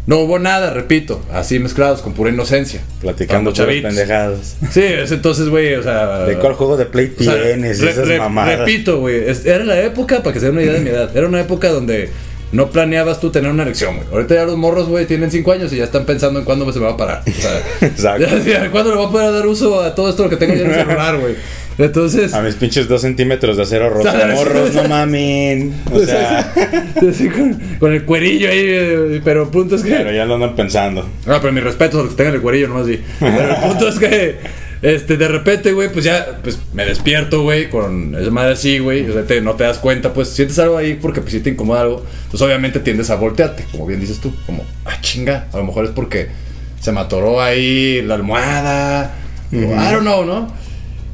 No 0.08 0.17
hubo 0.17 0.39
nada, 0.39 0.74
repito, 0.74 1.22
así 1.31 1.60
mezclados, 1.60 2.01
con 2.01 2.13
pura 2.13 2.31
inocencia. 2.31 2.81
Platicando 3.01 3.51
chavitos. 3.53 3.89
pendejadas. 3.93 4.58
Sí, 4.72 4.81
es 4.84 5.12
entonces, 5.12 5.48
güey, 5.50 5.75
o 5.75 5.84
sea. 5.84 6.25
¿De 6.25 6.38
cuál 6.38 6.53
juego 6.53 6.75
de 6.75 6.86
Play 6.86 7.13
o 7.20 7.24
sea, 7.24 7.41
tienes? 7.41 7.79
re- 7.79 7.91
esas 7.91 8.08
re- 8.08 8.17
mamadas. 8.17 8.60
Repito, 8.60 9.00
güey, 9.00 9.24
era 9.46 9.63
la 9.63 9.79
época, 9.79 10.24
para 10.24 10.34
que 10.34 10.39
se 10.39 10.48
den 10.48 10.55
una 10.55 10.63
idea 10.63 10.74
de 10.74 10.79
mi 10.79 10.89
edad, 10.89 11.15
era 11.15 11.27
una 11.27 11.39
época 11.39 11.70
donde 11.70 12.10
no 12.51 12.70
planeabas 12.70 13.20
tú 13.20 13.31
tener 13.31 13.50
una 13.51 13.63
erección, 13.63 13.96
güey. 13.98 14.08
Ahorita 14.12 14.36
ya 14.36 14.46
los 14.46 14.58
morros, 14.58 14.88
güey, 14.88 15.05
tienen 15.05 15.31
5 15.31 15.51
años 15.51 15.74
y 15.74 15.77
ya 15.77 15.86
están 15.86 16.05
pensando 16.05 16.39
en 16.39 16.46
cuándo 16.46 16.72
se 16.72 16.79
me 16.79 16.86
va 16.86 16.91
a 16.91 16.98
parar. 16.98 17.24
O 17.27 17.31
sea, 17.31 17.62
Exacto. 17.88 18.27
ya 18.46 18.70
¿cuándo 18.72 18.91
le 18.91 18.98
voy 18.98 19.08
a 19.08 19.10
poder 19.10 19.31
dar 19.31 19.48
uso 19.48 19.81
a 19.81 19.96
todo 19.96 20.10
esto 20.10 20.29
que 20.29 20.38
tengo 20.38 20.53
ya 20.53 20.62
en 20.62 20.72
el 20.72 20.75
celular, 20.75 21.17
güey? 21.17 21.36
Entonces. 21.77 22.34
A 22.34 22.41
mis 22.41 22.55
pinches 22.55 22.88
dos 22.88 23.01
centímetros 23.01 23.58
de 23.58 23.63
acero 23.63 23.89
roto. 23.89 24.12
Morros, 24.34 24.74
no 24.74 24.84
mamen. 24.89 25.74
O 25.91 26.00
sea, 26.00 26.53
así 27.10 27.29
con, 27.29 27.53
con 27.79 27.93
el 27.93 28.03
cuerillo 28.03 28.50
ahí, 28.50 28.60
eh, 28.60 29.22
pero 29.24 29.43
el 29.43 29.50
punto 29.50 29.75
es 29.75 29.84
que. 29.84 29.91
pero 29.91 30.12
ya 30.12 30.25
lo 30.25 30.36
andan 30.36 30.55
pensando. 30.55 31.08
Ah, 31.25 31.39
pero 31.41 31.53
mi 31.53 31.62
respeto 31.62 32.00
a 32.00 32.03
los 32.03 32.12
que 32.12 32.17
tengan 32.17 32.36
el 32.36 32.41
cuerillo, 32.41 32.67
nomás 32.67 32.88
sí. 32.88 33.00
Pero 33.20 33.55
el 33.55 33.55
punto 33.55 33.88
es 33.88 34.00
que, 34.00 34.36
este, 34.81 35.17
de 35.17 35.27
repente, 35.27 35.73
güey, 35.73 35.91
pues 35.91 36.05
ya, 36.05 36.39
pues 36.41 36.57
me 36.73 36.85
despierto, 36.85 37.43
güey, 37.43 37.69
con 37.69 38.15
esa 38.15 38.31
madre 38.31 38.53
así, 38.53 38.79
güey. 38.79 39.07
O 39.09 39.13
sea, 39.13 39.23
te- 39.25 39.41
no 39.41 39.53
te 39.55 39.63
das 39.63 39.77
cuenta, 39.77 40.13
pues 40.13 40.29
sientes 40.29 40.57
algo 40.59 40.77
ahí 40.77 40.95
porque 41.01 41.21
pues 41.21 41.33
sí 41.33 41.39
te 41.39 41.51
incomoda 41.51 41.81
algo. 41.81 42.03
Entonces, 42.23 42.41
obviamente 42.41 42.79
tiendes 42.79 43.09
a 43.09 43.15
voltearte, 43.15 43.65
como 43.71 43.85
bien 43.85 44.00
dices 44.00 44.19
tú. 44.19 44.33
Como, 44.45 44.65
ah, 44.85 45.00
chinga, 45.01 45.47
a 45.53 45.57
lo 45.57 45.65
mejor 45.65 45.85
es 45.85 45.91
porque 45.91 46.29
se 46.79 46.91
me 46.91 47.00
atoró 47.00 47.41
ahí 47.41 48.01
la 48.01 48.15
almohada. 48.15 49.13
O, 49.53 49.57
I 49.57 49.91
don't 49.91 50.01
know, 50.01 50.25
¿no? 50.25 50.51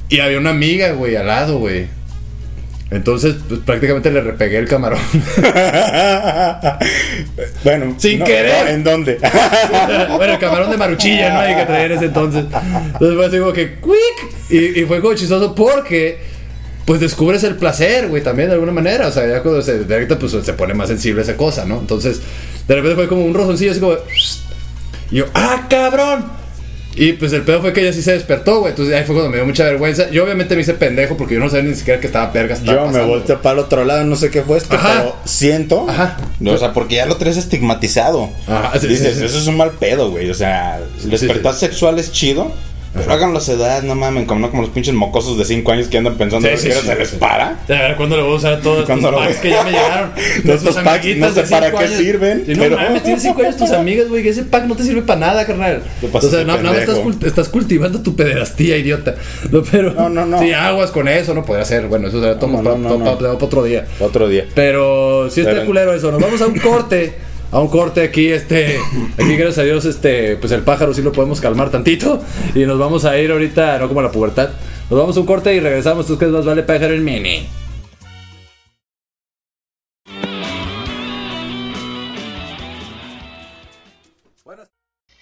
Y 0.10 0.20
había 0.20 0.38
una 0.38 0.52
amiga, 0.52 0.92
güey, 0.92 1.16
al 1.18 1.28
lado, 1.28 1.58
güey. 1.60 1.88
Entonces, 2.90 3.36
pues 3.50 3.60
prácticamente 3.66 4.10
le 4.12 4.22
repegué 4.22 4.58
el 4.58 4.68
camarón. 4.68 5.00
bueno, 7.64 7.96
Sin 7.98 8.20
no, 8.20 8.26
querer. 8.26 8.66
no, 8.66 8.70
¿En 8.72 8.84
dónde? 8.84 9.20
bueno, 10.16 10.34
el 10.34 10.40
camarón 10.40 10.72
de 10.72 10.78
maruchilla, 10.78 11.34
¿no? 11.34 11.40
Hay 11.42 11.56
que 11.56 11.66
traer 11.66 11.92
ese 11.92 12.06
entonces. 12.06 12.46
Entonces 12.46 13.16
fue 13.18 13.26
así 13.26 13.40
como 13.40 13.52
que, 13.52 13.76
¡quick! 13.76 14.32
Y, 14.50 14.82
y 14.82 14.86
fue 14.86 15.02
como 15.02 15.14
chistoso 15.16 15.54
porque, 15.54 16.20
pues 16.86 17.02
descubres 17.02 17.44
el 17.44 17.56
placer, 17.56 18.08
güey, 18.08 18.24
también 18.24 18.48
de 18.48 18.54
alguna 18.54 18.72
manera. 18.72 19.08
O 19.08 19.12
sea, 19.12 19.28
ya 19.28 19.42
cuando 19.42 19.62
se 19.62 19.80
detecta, 19.80 20.18
pues 20.18 20.32
se 20.32 20.54
pone 20.54 20.74
más 20.74 20.88
sensible 20.88 21.24
esa 21.24 21.36
cosa, 21.36 21.66
¿no? 21.66 21.80
Entonces, 21.80 22.22
de 22.68 22.76
repente 22.76 22.96
fue 22.96 23.10
como 23.10 23.26
un 23.26 23.34
rozoncillo 23.34 23.72
así 23.72 23.82
como. 23.82 23.96
Y 25.12 25.18
yo, 25.18 25.26
¡ah, 25.34 25.68
cabrón! 25.70 26.47
Y 26.98 27.14
pues 27.14 27.32
el 27.34 27.44
pedo 27.44 27.62
fue 27.62 27.74
que 27.74 27.82
ella 27.82 27.94
sí 27.94 28.02
se 28.02 28.14
despertó, 28.14 28.60
güey. 28.60 28.72
Entonces 28.72 28.96
ahí 28.96 29.04
fue 29.06 29.14
cuando 29.16 29.30
me 29.30 29.38
dio 29.38 29.46
mucha 29.46 29.64
vergüenza. 29.66 30.10
Yo 30.10 30.24
obviamente 30.24 30.56
me 30.56 30.62
hice 30.62 30.74
pendejo 30.74 31.16
porque 31.16 31.36
yo 31.36 31.40
no 31.40 31.48
sabía 31.50 31.70
ni 31.70 31.76
siquiera 31.76 32.00
que 32.00 32.08
estaba 32.08 32.32
verga. 32.32 32.56
estaba 32.56 32.86
Yo 32.86 32.92
me 32.92 33.04
volteé 33.04 33.38
para 33.38 33.54
el 33.54 33.60
otro 33.60 33.86
lado, 33.86 34.04
no 34.04 34.16
sé 34.16 34.32
qué 34.32 34.42
fue 34.42 34.58
esto, 34.58 34.76
Ajá. 34.76 34.94
pero 34.98 35.16
siento. 35.26 35.88
Ajá. 35.88 36.18
O 36.44 36.58
sea, 36.58 36.74
porque 36.74 36.96
ya 36.96 37.06
lo 37.06 37.18
traes 37.18 37.38
estigmatizado. 37.38 38.30
Ajá, 38.48 38.80
sí, 38.80 38.88
Dices, 38.88 39.14
sí, 39.14 39.20
sí. 39.20 39.26
eso 39.26 39.38
es 39.38 39.48
un 39.48 39.58
mal 39.58 39.72
pedo, 39.74 40.10
güey. 40.10 40.30
O 40.30 40.34
sea, 40.34 40.80
despertar 41.04 41.54
sexual 41.54 42.00
es 42.00 42.12
chido. 42.12 42.52
Pero 42.98 43.14
háganlo 43.14 43.40
a 43.40 43.52
edad, 43.52 43.84
no 43.84 43.96
mamen, 43.96 44.26
como 44.26 44.40
no 44.42 44.50
como 44.50 44.64
los 44.64 44.72
pinches 44.72 44.94
mocosos 44.94 45.38
de 45.38 45.46
5 45.46 45.72
años 45.72 45.88
que 45.88 45.98
andan 45.98 46.16
pensando 46.16 46.48
Sí, 46.48 46.54
que 46.68 46.74
sí, 46.74 46.82
se 46.86 46.96
les 46.96 47.10
para. 47.12 47.60
A 47.68 47.68
ver, 47.68 47.96
¿cuándo 47.96 48.18
le 48.18 48.24
voy 48.24 48.34
a 48.34 48.36
usar 48.36 48.54
a 48.54 48.60
todos 48.60 48.80
estos 48.80 48.88
¿Cuándo 48.88 49.12
lo 49.12 49.18
packs 49.20 49.38
que 49.38 49.50
ya 49.50 49.64
me 49.64 49.72
llegaron? 49.72 50.12
Todos 50.46 50.60
Tus 50.60 50.70
estos 50.70 50.84
packs, 50.84 51.18
no 51.18 51.30
sé 51.34 51.42
de 51.44 51.48
para 51.50 51.72
qué 51.72 51.78
años. 51.78 51.92
sirven, 51.98 52.44
Y 52.48 52.54
no 52.54 52.64
pero- 52.64 52.78
mames, 52.78 53.04
tienes 53.04 53.22
5 53.24 53.42
años 53.42 53.58
tus 53.58 53.72
amigas, 53.72 54.08
güey, 54.10 54.24
que 54.24 54.30
ese 54.30 54.44
pack 54.44 54.66
no 54.66 54.76
te 54.76 54.84
sirve 54.84 55.02
para 55.04 55.20
nada, 55.20 55.46
carnal. 55.46 55.82
O 56.12 56.22
sea, 56.22 56.40
no, 56.44 56.58
nada 56.58 56.64
más 56.64 56.78
estás, 56.78 56.98
cult- 56.98 57.26
estás 57.26 57.50
cultivando 57.50 58.02
tu 58.02 58.16
pederastía, 58.16 58.78
idiota. 58.78 59.16
No, 59.52 59.64
pero, 59.64 59.94
No, 59.94 60.10
no, 60.10 60.26
no. 60.26 60.40
Sí, 60.40 60.52
aguas 60.54 60.92
con 60.92 61.08
eso, 61.08 61.34
no 61.34 61.44
podría 61.46 61.66
ser. 61.66 61.88
Bueno, 61.88 62.08
eso 62.08 62.20
será 62.22 62.36
No, 62.36 62.48
no, 62.62 62.78
no, 62.78 62.98
no. 62.98 63.04
pa- 63.06 63.18
para 63.18 63.34
otro 63.34 63.64
día. 63.64 63.86
Otro 64.00 64.28
día. 64.28 64.46
Pero 64.56 65.30
sí 65.30 65.42
está 65.42 65.66
culero 65.66 65.94
eso. 65.94 66.12
Nos 66.12 66.22
vamos 66.22 66.42
a 66.42 66.48
un 66.48 66.58
corte. 66.60 67.14
A 67.52 67.60
un 67.60 67.70
corte 67.70 68.02
aquí, 68.02 68.28
este. 68.28 68.78
Aquí, 69.18 69.36
gracias 69.36 69.60
a 69.60 69.64
Dios, 69.64 69.86
este. 69.86 70.36
Pues 70.36 70.52
el 70.52 70.64
pájaro 70.64 70.94
sí 70.94 71.02
lo 71.02 71.12
podemos 71.12 71.40
calmar 71.40 71.70
tantito. 71.70 72.22
Y 72.54 72.66
nos 72.66 72.78
vamos 72.78 73.06
a 73.06 73.18
ir 73.18 73.32
ahorita, 73.32 73.80
no 73.80 73.88
como 73.88 74.02
a 74.02 74.04
la 74.04 74.12
pubertad. 74.12 74.50
Nos 74.90 75.00
vamos 75.00 75.16
a 75.18 75.20
un 75.22 75.26
corte 75.26 75.54
y 75.56 75.60
regresamos. 75.60 76.06
¿Tú 76.08 76.18
qué 76.18 76.26
más 76.28 76.46
vale 76.46 76.64
pájaro 76.64 76.94
en 76.94 77.04
mini? 77.04 77.48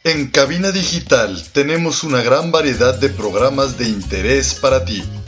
En 0.03 0.27
Cabina 0.27 0.71
Digital 0.71 1.43
tenemos 1.51 2.03
una 2.03 2.21
gran 2.21 2.51
variedad 2.51 2.93
de 2.93 3.09
programas 3.09 3.79
de 3.79 3.85
interés 3.85 4.53
para 4.53 4.85
ti. 4.85 5.03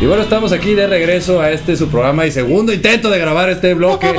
Y 0.00 0.06
bueno, 0.06 0.22
estamos 0.22 0.50
aquí 0.52 0.72
de 0.74 0.86
regreso 0.86 1.42
a 1.42 1.50
este 1.50 1.76
su 1.76 1.88
programa 1.90 2.24
y 2.26 2.30
segundo 2.32 2.72
intento 2.72 3.10
de 3.10 3.18
grabar 3.18 3.50
este 3.50 3.74
bloque. 3.74 4.10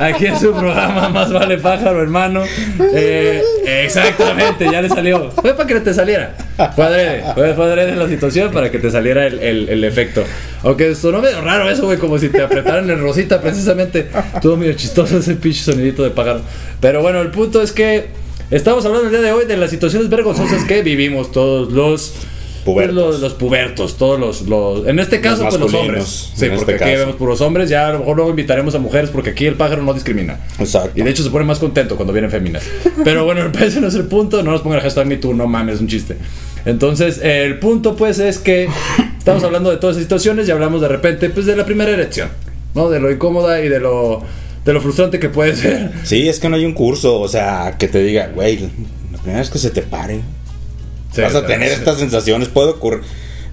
Aquí 0.00 0.26
en 0.26 0.38
su 0.38 0.52
programa 0.52 1.08
Más 1.12 1.32
Vale 1.32 1.58
Pájaro, 1.58 2.00
hermano. 2.00 2.44
Eh, 2.94 3.42
exactamente, 3.66 4.66
ya 4.70 4.80
le 4.80 4.88
salió. 4.88 5.32
Fue 5.32 5.52
para 5.54 5.66
que 5.66 5.80
te 5.80 5.92
saliera. 5.94 6.36
Adrede, 6.56 7.24
fue, 7.34 7.54
fue 7.54 7.64
adrede 7.64 7.96
la 7.96 8.06
situación 8.08 8.52
para 8.52 8.70
que 8.70 8.78
te 8.78 8.88
saliera 8.92 9.26
el, 9.26 9.40
el- 9.40 9.68
el 9.68 9.82
efecto. 9.82 10.22
Aunque 10.62 10.94
sonó 10.94 11.20
medio 11.20 11.40
raro 11.40 11.68
eso, 11.68 11.86
güey, 11.86 11.98
como 11.98 12.16
si 12.16 12.28
te 12.28 12.40
apretaran 12.42 12.88
el 12.88 13.00
rosita 13.00 13.40
precisamente. 13.40 14.08
Estuvo 14.36 14.56
medio 14.56 14.74
chistoso 14.74 15.18
ese 15.18 15.34
pinche 15.34 15.64
sonidito 15.64 16.04
de 16.04 16.10
pájaro. 16.10 16.42
Pero 16.80 17.02
bueno, 17.02 17.20
el 17.20 17.32
punto 17.32 17.60
es 17.62 17.72
que 17.72 18.10
estamos 18.52 18.84
hablando 18.86 19.06
el 19.08 19.12
día 19.12 19.22
de 19.22 19.32
hoy 19.32 19.44
de 19.46 19.56
las 19.56 19.70
situaciones 19.70 20.08
vergonzosas 20.08 20.62
que 20.66 20.82
vivimos 20.82 21.32
todos 21.32 21.72
los... 21.72 22.14
Pubertos. 22.64 22.94
pues, 22.96 23.12
los, 23.12 23.20
los 23.20 23.32
pubertos, 23.34 23.96
todos 23.96 24.18
los, 24.20 24.42
los- 24.42 24.86
En 24.86 24.98
este 24.98 25.20
caso, 25.20 25.44
Los 25.44 25.56
pues 25.56 25.72
los 25.72 25.80
hombres. 25.80 26.30
Sí, 26.34 26.44
en 26.46 26.56
porque 26.56 26.72
este 26.72 26.84
aquí 26.84 26.96
vemos 26.96 27.16
puros 27.16 27.40
hombres. 27.40 27.68
Ya 27.70 27.88
a 27.88 27.92
lo 27.92 28.00
mejor 28.00 28.16
luego 28.16 28.30
invitaremos 28.30 28.74
a 28.74 28.78
mujeres 28.78 29.10
porque 29.10 29.30
aquí 29.30 29.46
el 29.46 29.54
pájaro 29.54 29.82
no 29.82 29.92
discrimina. 29.94 30.40
Exacto. 30.58 30.92
Y 30.94 31.02
de 31.02 31.10
hecho 31.10 31.22
se 31.22 31.30
pone 31.30 31.44
más 31.44 31.58
contento 31.58 31.96
cuando 31.96 32.12
vienen 32.12 32.30
féminas. 32.30 32.62
Pero 33.04 33.24
bueno, 33.24 33.50
ese 33.60 33.80
no 33.80 33.88
es 33.88 33.94
el 33.94 34.04
punto. 34.04 34.42
No 34.42 34.50
nos 34.52 34.60
pongan 34.60 34.78
el 34.78 34.82
hashtag 34.84 35.06
me 35.06 35.16
too, 35.16 35.34
no 35.34 35.46
mames, 35.46 35.76
es 35.76 35.80
un 35.80 35.88
chiste. 35.88 36.16
Entonces, 36.64 37.18
el 37.22 37.58
punto 37.58 37.96
pues 37.96 38.18
es 38.18 38.38
que 38.38 38.68
estamos 39.18 39.42
hablando 39.44 39.70
de 39.70 39.78
todas 39.78 39.96
esas 39.96 40.04
situaciones 40.04 40.46
y 40.48 40.50
hablamos 40.50 40.80
de 40.80 40.88
repente 40.88 41.30
pues 41.30 41.46
de 41.46 41.56
la 41.56 41.64
primera 41.64 41.90
erección. 41.90 42.28
¿No? 42.74 42.88
De 42.90 43.00
lo 43.00 43.10
incómoda 43.10 43.60
y 43.64 43.68
de 43.68 43.80
lo, 43.80 44.22
de 44.64 44.72
lo 44.72 44.80
frustrante 44.80 45.18
que 45.18 45.28
puede 45.28 45.56
ser. 45.56 45.90
Sí, 46.04 46.28
es 46.28 46.38
que 46.38 46.48
no 46.48 46.56
hay 46.56 46.64
un 46.64 46.72
curso, 46.74 47.18
o 47.18 47.26
sea, 47.28 47.76
que 47.78 47.88
te 47.88 48.00
diga, 48.02 48.28
güey, 48.34 48.58
la 49.10 49.18
primera 49.18 49.40
vez 49.40 49.50
que 49.50 49.58
se 49.58 49.70
te 49.70 49.82
pare, 49.82 50.20
Sí, 51.12 51.20
vas 51.22 51.34
a 51.34 51.46
tener 51.46 51.68
sí. 51.68 51.74
estas 51.74 51.98
sensaciones, 51.98 52.48
puede 52.48 52.70
ocurrir. 52.70 53.00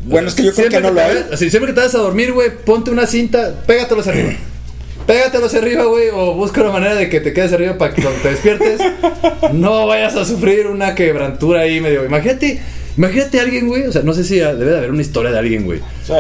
Bueno, 0.05 0.27
es 0.27 0.35
que 0.35 0.43
yo 0.43 0.53
creo 0.53 0.69
que 0.69 0.79
no 0.79 0.91
lo 0.91 1.01
hay. 1.01 1.25
así, 1.33 1.49
siempre 1.49 1.71
que 1.71 1.75
te 1.79 1.85
vas 1.85 1.95
a 1.95 1.99
dormir, 1.99 2.31
güey, 2.31 2.49
ponte 2.55 2.91
una 2.91 3.07
cinta, 3.07 3.53
pégatelos 3.65 4.07
arriba. 4.07 4.31
Pégatelos 5.07 5.53
arriba, 5.55 5.85
güey, 5.85 6.09
o 6.13 6.33
busca 6.33 6.59
una 6.61 6.71
manera 6.71 6.93
de 6.95 7.07
que 7.09 7.21
te 7.21 7.31
quedes 7.31 7.53
arriba 7.53 7.77
para 7.77 7.93
que 7.93 8.01
cuando 8.01 8.19
te 8.21 8.29
despiertes 8.29 8.81
no 9.53 9.87
vayas 9.87 10.15
a 10.17 10.25
sufrir 10.25 10.67
una 10.67 10.95
quebrantura 10.95 11.61
ahí 11.61 11.79
medio. 11.79 12.03
Imagínate, 12.03 12.59
imagínate 12.97 13.39
a 13.39 13.43
alguien, 13.43 13.67
güey, 13.67 13.83
o 13.83 13.91
sea, 13.93 14.01
no 14.01 14.13
sé 14.13 14.25
si 14.25 14.35
debe 14.35 14.65
de 14.65 14.77
haber 14.77 14.91
una 14.91 15.01
historia 15.01 15.31
de 15.31 15.39
alguien, 15.39 15.63
güey, 15.65 15.79
Sí. 16.05 16.13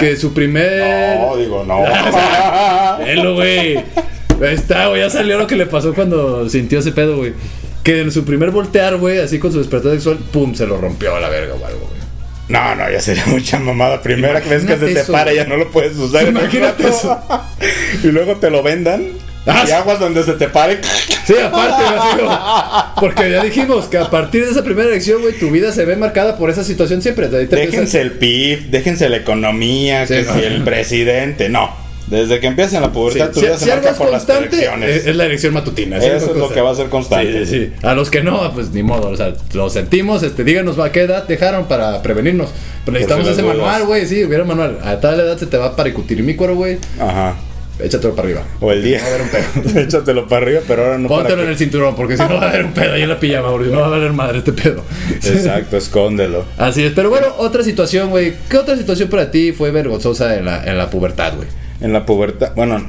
que 0.00 0.16
su 0.16 0.32
primer. 0.32 1.18
No, 1.20 1.36
digo, 1.36 1.62
no. 1.64 1.82
Velo, 3.04 3.34
güey. 3.34 3.76
Ahí 3.76 4.54
está, 4.54 4.88
güey. 4.88 5.02
Ya 5.02 5.10
salió 5.10 5.36
lo 5.38 5.46
que 5.46 5.56
le 5.56 5.66
pasó 5.66 5.92
cuando 5.94 6.48
sintió 6.48 6.78
ese 6.78 6.92
pedo, 6.92 7.18
güey. 7.18 7.34
Que 7.82 8.00
en 8.00 8.12
su 8.12 8.24
primer 8.24 8.50
voltear, 8.50 8.96
güey, 8.96 9.18
así 9.18 9.38
con 9.38 9.52
su 9.52 9.58
despertar 9.58 9.92
sexual, 9.92 10.18
pum, 10.32 10.54
se 10.54 10.66
lo 10.66 10.76
rompió 10.80 11.16
a 11.16 11.20
la 11.20 11.28
verga 11.28 11.54
o 11.54 11.66
algo, 11.66 11.80
güey. 11.88 12.00
No, 12.48 12.74
no, 12.74 12.90
ya 12.90 13.00
sería 13.00 13.24
mucha 13.26 13.58
mamada. 13.58 14.00
Primera 14.02 14.40
vez 14.40 14.64
que 14.64 14.76
se 14.78 14.86
te 14.86 15.00
eso, 15.00 15.12
para, 15.12 15.24
güey. 15.32 15.36
ya 15.36 15.44
no 15.44 15.56
lo 15.56 15.70
puedes 15.70 15.96
usar. 15.96 16.26
Imagínate 16.28 16.88
eso. 16.88 17.18
y 18.04 18.06
luego 18.08 18.36
te 18.36 18.50
lo 18.50 18.62
vendan. 18.62 19.06
Ah, 19.44 19.64
y 19.66 19.72
aguas 19.72 19.98
donde 19.98 20.22
se 20.22 20.34
te 20.34 20.48
pare. 20.48 20.78
Sí, 21.26 21.34
aparte, 21.42 21.82
como- 22.20 22.94
porque 23.00 23.28
ya 23.30 23.42
dijimos 23.42 23.86
que 23.86 23.98
a 23.98 24.08
partir 24.08 24.44
de 24.44 24.52
esa 24.52 24.62
primera 24.62 24.88
elección, 24.88 25.20
güey, 25.20 25.36
tu 25.36 25.50
vida 25.50 25.72
se 25.72 25.84
ve 25.84 25.96
marcada 25.96 26.36
por 26.36 26.48
esa 26.50 26.62
situación 26.62 27.02
siempre. 27.02 27.26
Te 27.26 27.46
Déjense 27.46 28.00
el 28.00 28.12
PIB, 28.12 28.70
déjense 28.70 29.08
la 29.08 29.16
economía, 29.16 30.06
Sí, 30.06 30.14
que 30.14 30.22
no. 30.22 30.34
si 30.34 30.40
el 30.42 30.62
presidente. 30.62 31.48
No. 31.48 31.74
Desde 32.08 32.40
que 32.40 32.46
empieza 32.46 32.80
la 32.80 32.92
pubertad, 32.92 33.28
Sí, 33.28 33.32
tu 33.34 33.40
si, 33.40 33.46
vida 33.46 33.58
si 33.58 33.64
se 33.64 33.72
algo 33.72 33.84
marca 33.86 33.98
por 33.98 34.10
las 34.10 34.28
elecciones. 34.28 34.90
es, 34.90 35.06
es 35.06 35.16
la 35.16 35.24
elección 35.26 35.54
matutina. 35.54 35.98
Eso 35.98 36.30
es 36.32 36.36
lo 36.36 36.48
que 36.52 36.60
va 36.60 36.70
a 36.70 36.74
ser 36.74 36.88
constante. 36.88 37.46
Sí, 37.46 37.70
sí. 37.70 37.72
A 37.82 37.94
los 37.94 38.10
que 38.10 38.22
no, 38.22 38.52
pues 38.52 38.70
ni 38.70 38.82
modo. 38.82 39.08
O 39.08 39.16
sea, 39.16 39.32
lo 39.54 39.70
sentimos. 39.70 40.22
Este, 40.22 40.44
díganos 40.44 40.78
a 40.78 40.92
qué 40.92 41.02
edad 41.02 41.26
dejaron 41.26 41.66
para 41.66 42.02
prevenirnos. 42.02 42.50
Pero 42.84 42.92
necesitamos 42.94 43.26
si 43.26 43.32
ese 43.32 43.42
dudas. 43.42 43.56
manual, 43.56 43.84
güey. 43.86 44.06
Sí, 44.06 44.24
hubiera 44.24 44.44
manual. 44.44 44.78
A 44.84 45.00
tal 45.00 45.18
edad 45.20 45.38
se 45.38 45.46
te 45.46 45.56
va 45.56 45.74
para 45.76 45.92
cuero, 45.92 46.56
güey. 46.56 46.78
Ajá. 46.98 47.36
Échatelo 47.80 48.14
para 48.14 48.28
arriba. 48.28 48.42
O 48.60 48.70
el 48.70 48.82
día. 48.82 49.00
Va 49.00 49.04
a 49.04 49.08
haber 49.08 49.22
un 49.22 49.28
pedo. 49.28 49.80
Échatelo 49.80 50.28
para 50.28 50.42
arriba, 50.44 50.60
pero 50.68 50.84
ahora 50.84 50.98
no 50.98 51.08
para 51.08 51.20
Póntelo 51.22 51.38
que- 51.38 51.44
en 51.44 51.48
el 51.50 51.58
cinturón, 51.58 51.96
porque 51.96 52.16
si 52.16 52.22
no 52.22 52.34
va 52.34 52.42
a 52.46 52.48
haber 52.50 52.64
un 52.66 52.72
pedo 52.72 52.92
ahí 52.92 53.02
en 53.02 53.08
la 53.08 53.18
pijama, 53.18 53.50
porque 53.50 53.66
si 53.68 53.72
no 53.72 53.80
va 53.80 53.86
a 53.86 53.90
valer 53.90 54.12
madre 54.12 54.38
este 54.38 54.52
pedo. 54.52 54.84
Exacto, 55.10 55.76
escóndelo. 55.78 56.44
Así 56.58 56.84
es, 56.84 56.92
pero 56.92 57.08
bueno, 57.10 57.28
otra 57.38 57.64
situación, 57.64 58.10
güey. 58.10 58.34
¿Qué 58.48 58.58
otra 58.58 58.76
situación 58.76 59.08
para 59.08 59.30
ti 59.30 59.52
fue 59.52 59.70
vergonzosa 59.70 60.36
en 60.36 60.44
la, 60.44 60.62
en 60.64 60.76
la 60.78 60.90
pubertad, 60.90 61.34
güey? 61.36 61.48
En 61.82 61.92
la 61.92 62.06
pubertad, 62.06 62.52
bueno, 62.54 62.84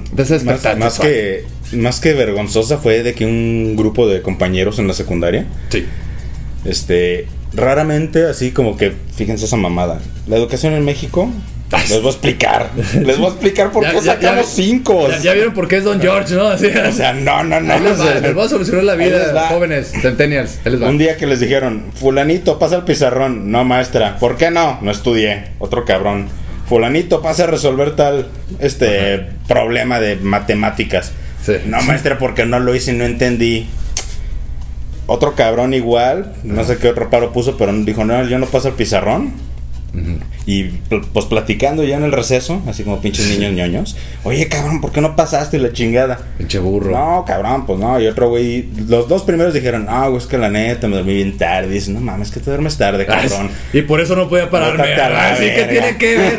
más, 0.77 0.99
que 0.99 1.45
más 1.73 1.99
que 1.99 2.13
vergonzosa 2.13 2.77
fue 2.77 3.01
de 3.01 3.13
que 3.15 3.25
un 3.25 3.75
grupo 3.75 4.07
de 4.07 4.21
compañeros 4.21 4.77
en 4.77 4.87
la 4.87 4.93
secundaria, 4.93 5.45
Sí. 5.69 5.85
este, 6.65 7.27
raramente 7.53 8.25
así 8.27 8.51
como 8.51 8.77
que, 8.77 8.93
fíjense 9.15 9.45
esa 9.45 9.57
mamada. 9.57 9.99
La 10.27 10.37
educación 10.37 10.73
en 10.73 10.85
México, 10.85 11.29
les 11.89 12.01
voy 12.01 12.07
a 12.07 12.11
explicar, 12.11 12.69
les 13.03 13.17
voy 13.17 13.25
a 13.25 13.29
explicar 13.29 13.71
por 13.71 13.83
qué 13.89 13.99
sacamos 14.01 14.45
cinco. 14.47 15.09
Ya, 15.09 15.17
ya 15.19 15.33
vieron 15.33 15.53
por 15.55 15.67
qué 15.67 15.77
es 15.77 15.83
Don 15.83 15.99
George, 15.99 16.35
¿no? 16.35 16.45
Así, 16.47 16.67
O 16.67 16.91
sea, 16.91 17.13
no, 17.13 17.43
no, 17.43 17.59
no. 17.61 17.79
les, 17.79 17.99
va, 17.99 18.31
voy 18.33 18.45
a 18.45 18.49
solucionar 18.49 18.83
la 18.83 18.93
vida, 18.95 19.47
jóvenes, 19.49 19.91
centennials. 20.01 20.59
Un 20.65 20.99
día 20.99 21.17
que 21.17 21.25
les 21.25 21.39
dijeron, 21.39 21.85
fulanito, 21.95 22.59
pasa 22.59 22.75
el 22.75 22.83
pizarrón. 22.83 23.49
No, 23.51 23.63
maestra. 23.65 24.17
¿Por 24.19 24.37
qué 24.37 24.51
no? 24.51 24.77
No 24.81 24.91
estudié. 24.91 25.45
Otro 25.57 25.83
cabrón. 25.83 26.27
Fulanito, 26.73 27.21
pasa 27.21 27.43
a 27.43 27.45
resolver 27.45 27.95
tal 27.95 28.29
este 28.57 29.27
problema 29.47 29.99
de 29.99 30.15
matemáticas. 30.15 31.11
Sí. 31.45 31.53
No, 31.67 31.79
maestra, 31.83 32.17
porque 32.17 32.47
no 32.47 32.59
lo 32.59 32.73
hice 32.73 32.93
y 32.93 32.97
no 32.97 33.03
entendí. 33.03 33.67
Otro 35.05 35.35
cabrón 35.35 35.75
igual, 35.75 36.33
no 36.43 36.63
sé 36.63 36.79
qué 36.79 36.87
otro 36.87 37.11
paro 37.11 37.31
puso, 37.31 37.57
pero 37.57 37.71
dijo, 37.73 38.05
no, 38.05 38.27
yo 38.27 38.39
no 38.39 38.47
paso 38.47 38.69
el 38.69 38.73
pizarrón. 38.73 39.33
Y 40.45 40.63
pues 41.13 41.25
platicando 41.25 41.83
ya 41.83 41.95
en 41.97 42.03
el 42.03 42.11
receso, 42.11 42.61
así 42.67 42.83
como 42.83 42.99
pinches 43.01 43.27
niños 43.29 43.53
ñoños. 43.55 43.95
Oye, 44.23 44.47
cabrón, 44.49 44.81
¿por 44.81 44.91
qué 44.91 45.01
no 45.01 45.15
pasaste 45.15 45.57
la 45.59 45.71
chingada? 45.71 46.19
Pinche 46.37 46.59
burro. 46.59 46.91
No, 46.91 47.23
cabrón, 47.25 47.65
pues 47.65 47.79
no. 47.79 47.99
Y 47.99 48.07
otro 48.07 48.29
güey, 48.29 48.67
los 48.87 49.07
dos 49.07 49.23
primeros 49.23 49.53
dijeron, 49.53 49.85
ah, 49.89 50.07
güey, 50.07 50.17
es 50.21 50.27
que 50.27 50.37
la 50.37 50.49
neta 50.49 50.87
me 50.87 50.97
dormí 50.97 51.15
bien 51.15 51.37
tarde. 51.37 51.67
Y 51.69 51.73
dices, 51.75 51.89
no 51.89 51.99
mames, 52.01 52.31
que 52.31 52.39
te 52.39 52.49
duermes 52.49 52.77
tarde, 52.77 53.05
Ah, 53.09 53.21
cabrón. 53.21 53.49
Y 53.71 53.81
por 53.83 54.01
eso 54.01 54.15
no 54.15 54.27
podía 54.29 54.49
pararme. 54.49 54.83
Así 54.93 55.43
que 55.43 55.49
verga. 55.49 55.67
tiene 55.69 55.97
que 55.97 56.17
ver. 56.17 56.37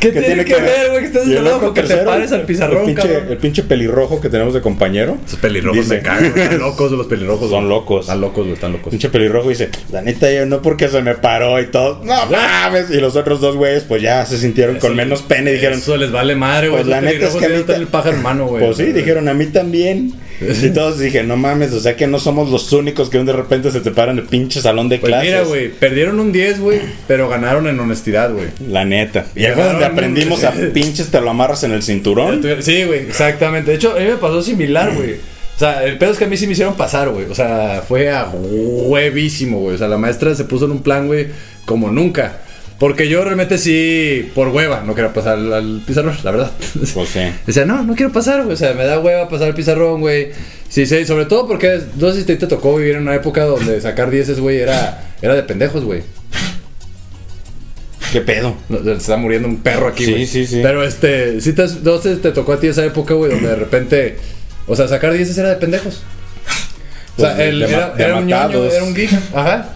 ¿Qué, 0.00 0.08
tiene, 0.12 0.44
que 0.44 0.54
ver, 0.54 0.90
güey? 0.90 1.00
Que 1.02 1.06
estés 1.06 1.26
Y 1.28 1.36
el 1.36 1.44
loco 1.44 1.74
que 1.74 1.82
te 1.82 1.96
pares 1.98 2.32
al 2.32 2.42
pizarrón, 2.42 2.80
el 2.88 2.94
pinche, 2.94 3.02
cabrón. 3.08 3.26
el 3.30 3.36
pinche 3.38 3.62
pelirrojo 3.62 4.20
que 4.20 4.28
tenemos 4.28 4.54
de 4.54 4.60
compañero. 4.60 5.16
Esos 5.26 5.38
pelirrojos 5.38 5.84
Dice- 5.84 5.96
me 5.96 6.02
cagan. 6.02 6.24
Están 6.26 6.58
locos 6.58 6.92
los 6.92 7.06
pelirrojos. 7.06 7.50
Son 7.50 7.66
güey. 7.66 7.68
locos. 7.68 8.00
Están 8.02 8.20
locos, 8.20 8.44
güey, 8.44 8.54
están 8.54 8.72
locos. 8.72 8.90
Pinche 8.90 9.08
pelirrojo 9.10 9.48
dice, 9.50 9.70
la 9.90 10.02
neta 10.02 10.30
yo 10.32 10.46
no 10.46 10.62
porque 10.62 10.88
se 10.88 11.02
me 11.02 11.14
paró 11.14 11.60
y 11.60 11.66
todo. 11.66 12.00
No 12.04 12.26
mames. 12.26 12.90
Y 12.90 13.00
los 13.00 13.14
otros 13.16 13.40
dos 13.42 13.56
güeyes, 13.56 13.84
pues 13.84 14.00
ya 14.00 14.24
se 14.24 14.38
sintieron 14.38 14.78
con 14.78 14.96
menos 14.96 15.20
pena 15.20 15.50
y 15.50 15.54
dijeron, 15.54 15.78
Eso 15.78 15.98
les 15.98 16.10
vale 16.10 16.34
madre, 16.34 16.68
güey. 16.70 16.82
Pues 16.82 16.88
la 16.90 17.02
neta 17.02 17.26
es 17.28 17.34
que 17.34 17.44
a 17.44 17.48
mí 17.50 17.64
el 17.68 17.86
pájaro 17.88 18.16
hermano, 18.16 18.46
güey. 18.46 18.64
pues 18.64 18.78
sí, 18.78 18.84
dijeron 18.92 19.28
a 19.28 19.34
mí 19.34 19.46
también. 19.46 20.14
Y 20.40 20.70
todos 20.70 20.98
dije, 20.98 21.22
no 21.22 21.36
mames, 21.36 21.72
o 21.72 21.80
sea 21.80 21.94
que 21.94 22.06
no 22.06 22.18
somos 22.18 22.50
los 22.50 22.72
únicos 22.72 23.10
que 23.10 23.22
de 23.22 23.32
repente 23.32 23.70
se 23.70 23.80
te 23.80 23.90
paran 23.90 24.18
el 24.18 24.24
pinche 24.24 24.60
salón 24.60 24.88
de 24.88 24.98
Pues 24.98 25.10
clases. 25.10 25.28
mira, 25.28 25.42
güey, 25.44 25.68
perdieron 25.70 26.18
un 26.18 26.32
10, 26.32 26.60
güey, 26.60 26.80
pero 27.06 27.28
ganaron 27.28 27.68
en 27.68 27.78
honestidad, 27.78 28.32
güey. 28.32 28.46
La 28.68 28.84
neta. 28.84 29.26
Y 29.36 29.44
ahí 29.44 29.52
fue 29.52 29.64
donde 29.64 29.84
aprendimos 29.84 30.42
a 30.44 30.52
pinches 30.72 31.08
te 31.10 31.20
lo 31.20 31.30
amarras 31.30 31.62
en 31.64 31.72
el 31.72 31.82
cinturón. 31.82 32.42
Sí, 32.60 32.84
güey, 32.84 33.00
exactamente. 33.00 33.70
De 33.70 33.76
hecho, 33.76 33.92
a 33.96 34.00
mí 34.00 34.06
me 34.06 34.16
pasó 34.16 34.42
similar, 34.42 34.94
güey. 34.94 35.14
O 35.54 35.58
sea, 35.58 35.84
el 35.84 35.98
pedo 35.98 36.10
es 36.12 36.18
que 36.18 36.24
a 36.24 36.28
mí 36.28 36.36
sí 36.36 36.46
me 36.46 36.54
hicieron 36.54 36.74
pasar, 36.74 37.10
güey. 37.10 37.26
O 37.26 37.34
sea, 37.34 37.84
fue 37.86 38.10
a 38.10 38.26
huevísimo, 38.32 39.60
güey. 39.60 39.74
O 39.76 39.78
sea, 39.78 39.88
la 39.88 39.98
maestra 39.98 40.34
se 40.34 40.44
puso 40.44 40.64
en 40.64 40.72
un 40.72 40.82
plan, 40.82 41.06
güey, 41.06 41.28
como 41.64 41.90
nunca. 41.90 42.38
Porque 42.78 43.08
yo 43.08 43.22
realmente 43.24 43.58
sí, 43.58 44.30
por 44.34 44.48
hueva, 44.48 44.82
no 44.84 44.94
quería 44.96 45.12
pasar 45.12 45.34
al, 45.38 45.52
al 45.52 45.82
pizarrón, 45.86 46.16
la 46.24 46.30
verdad. 46.32 46.50
Pues 46.94 47.08
sí. 47.10 47.20
Decía, 47.46 47.64
no, 47.64 47.84
no 47.84 47.94
quiero 47.94 48.10
pasar, 48.12 48.42
güey. 48.42 48.54
O 48.54 48.56
sea, 48.56 48.74
me 48.74 48.84
da 48.84 48.98
hueva 48.98 49.28
pasar 49.28 49.48
el 49.48 49.54
pizarrón, 49.54 50.00
güey. 50.00 50.30
Sí, 50.68 50.86
sí, 50.86 51.04
sobre 51.06 51.26
todo 51.26 51.46
porque 51.46 51.80
no 51.96 52.10
sé 52.12 52.20
si 52.20 52.24
te, 52.26 52.34
te 52.36 52.46
tocó 52.48 52.76
vivir 52.76 52.96
en 52.96 53.02
una 53.02 53.14
época 53.14 53.44
donde 53.44 53.80
sacar 53.80 54.10
dieces, 54.10 54.40
güey, 54.40 54.58
era, 54.58 55.12
era 55.22 55.34
de 55.34 55.42
pendejos, 55.44 55.84
güey. 55.84 56.02
¿Qué 58.10 58.20
pedo? 58.20 58.56
Se 58.84 58.92
está 58.92 59.16
muriendo 59.16 59.48
un 59.48 59.58
perro 59.62 59.88
aquí, 59.88 60.04
Sí, 60.04 60.10
güey. 60.10 60.26
sí, 60.26 60.46
sí. 60.46 60.60
Pero 60.62 60.82
este, 60.82 61.40
sí 61.40 61.52
te, 61.54 61.64
no 61.82 61.98
sé, 61.98 62.16
te 62.16 62.32
tocó 62.32 62.52
a 62.54 62.60
ti 62.60 62.66
esa 62.66 62.84
época, 62.84 63.14
güey, 63.14 63.30
donde 63.32 63.48
de 63.48 63.56
repente, 63.56 64.16
o 64.66 64.76
sea, 64.76 64.86
sacar 64.88 65.12
dieces 65.14 65.38
era 65.38 65.48
de 65.50 65.56
pendejos. 65.56 66.02
O 67.16 67.20
sea, 67.20 67.28
Pues 67.30 67.36
de- 67.38 67.48
él 67.48 67.58
de 67.60 67.64
era, 67.66 67.90
de 67.90 68.04
era 68.04 68.16
un 68.16 68.26
ñoño, 68.26 68.64
era 68.64 68.84
un 68.84 68.94
geek. 68.94 69.10
Ajá. 69.34 69.68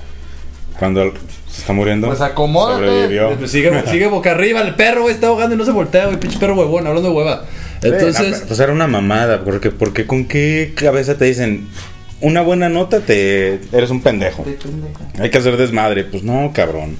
Cuando 0.79 1.03
el- 1.03 1.12
se 1.57 1.63
está 1.63 1.73
muriendo. 1.73 2.07
Pues 2.09 2.21
acomoda. 2.21 2.75
Sobrevivió. 2.75 3.35
Pues 3.39 3.51
sigue, 3.51 3.71
sigue 3.91 4.07
boca 4.09 4.33
arriba, 4.33 4.61
el 4.61 4.75
perro, 4.75 5.03
güey, 5.03 5.15
está 5.15 5.29
ahogando 5.29 5.55
y 5.55 5.59
no 5.59 5.65
se 5.65 5.71
voltea, 5.71 6.05
güey, 6.05 6.21
pinche 6.21 6.39
perro 6.39 6.55
huevón, 6.55 6.87
hablando 6.87 7.09
de 7.09 7.15
hueva. 7.17 7.45
Entonces, 7.83 8.45
Pues 8.47 8.61
era 8.61 8.73
una 8.73 8.87
mamada, 8.87 9.43
porque, 9.43 9.71
porque 9.71 10.07
con 10.07 10.27
qué 10.27 10.73
cabeza 10.75 11.17
te 11.17 11.25
dicen 11.25 11.67
una 12.21 12.41
buena 12.43 12.69
nota 12.69 13.01
te 13.01 13.61
eres 13.73 13.89
un 13.91 14.03
pendejo. 14.03 14.45
Hay 15.19 15.31
que 15.31 15.39
hacer 15.39 15.57
desmadre. 15.57 16.05
Pues 16.05 16.23
no, 16.23 16.51
cabrón. 16.55 16.97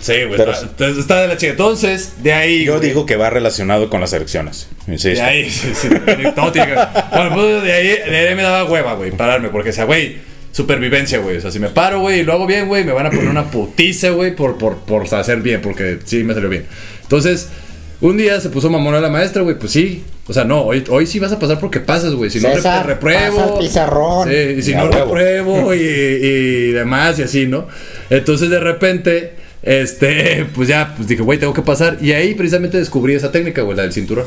sí, 0.00 0.12
güey, 0.24 0.36
pero- 0.36 0.52
está, 0.52 0.88
está 0.88 1.20
de 1.22 1.28
la 1.28 1.36
chica. 1.38 1.52
Entonces, 1.52 2.22
de 2.22 2.32
ahí. 2.34 2.64
Yo 2.64 2.76
güey, 2.76 2.88
digo 2.88 3.06
que 3.06 3.16
va 3.16 3.30
relacionado 3.30 3.88
con 3.88 4.00
las 4.02 4.12
elecciones. 4.12 4.68
Insisto. 4.88 5.24
De 5.24 5.30
ahí, 5.30 5.50
sí, 5.50 5.72
sí, 5.74 5.88
todo 6.34 6.52
tiene 6.52 6.68
que. 6.68 6.74
Bueno, 7.14 7.34
pues 7.34 7.62
de 7.62 7.72
ahí, 7.72 7.86
de 8.10 8.28
ahí 8.28 8.34
me 8.34 8.42
daba 8.42 8.64
hueva, 8.70 8.94
güey, 8.94 9.10
pararme, 9.12 9.48
porque, 9.48 9.70
o 9.70 9.72
sea, 9.72 9.84
güey, 9.84 10.18
supervivencia, 10.56 11.18
güey. 11.18 11.36
O 11.36 11.40
sea, 11.42 11.50
si 11.50 11.58
me 11.60 11.68
paro, 11.68 12.00
güey, 12.00 12.20
y 12.20 12.22
lo 12.22 12.32
hago 12.32 12.46
bien, 12.46 12.66
güey, 12.66 12.82
me 12.82 12.92
van 12.92 13.04
a 13.06 13.10
poner 13.10 13.28
una 13.28 13.44
putiza, 13.50 14.08
güey, 14.10 14.34
por, 14.34 14.56
por, 14.56 14.78
por 14.78 15.02
hacer 15.14 15.42
bien, 15.42 15.60
porque 15.60 15.98
sí 16.04 16.24
me 16.24 16.32
salió 16.32 16.48
bien. 16.48 16.64
Entonces, 17.02 17.48
un 18.00 18.16
día 18.16 18.40
se 18.40 18.48
puso 18.48 18.70
mamona 18.70 19.00
la 19.00 19.10
maestra, 19.10 19.42
güey, 19.42 19.58
pues 19.58 19.72
sí. 19.72 20.02
O 20.28 20.32
sea, 20.32 20.44
no, 20.44 20.62
hoy, 20.62 20.82
hoy 20.88 21.06
sí 21.06 21.18
vas 21.18 21.30
a 21.32 21.38
pasar 21.38 21.60
porque 21.60 21.78
pasas, 21.80 22.14
güey. 22.14 22.30
Si 22.30 22.40
no, 22.40 22.48
te 22.50 22.82
repruebo. 22.82 23.36
pasa 23.36 23.52
el 23.52 23.58
pizarrón. 23.60 24.28
Sí, 24.28 24.34
y 24.58 24.62
si 24.62 24.74
no 24.74 24.84
huevo. 24.86 24.94
repruebo 25.14 25.74
y, 25.74 25.78
y 25.78 26.72
demás 26.72 27.18
y 27.18 27.22
así, 27.22 27.46
¿no? 27.46 27.68
Entonces, 28.10 28.48
de 28.50 28.58
repente, 28.58 29.34
este, 29.62 30.46
pues 30.54 30.68
ya, 30.68 30.94
pues 30.96 31.06
dije, 31.06 31.22
güey, 31.22 31.38
tengo 31.38 31.52
que 31.52 31.62
pasar. 31.62 31.98
Y 32.00 32.12
ahí 32.12 32.34
precisamente 32.34 32.78
descubrí 32.78 33.14
esa 33.14 33.30
técnica, 33.30 33.60
güey, 33.62 33.76
la 33.76 33.82
del 33.82 33.92
cinturón. 33.92 34.26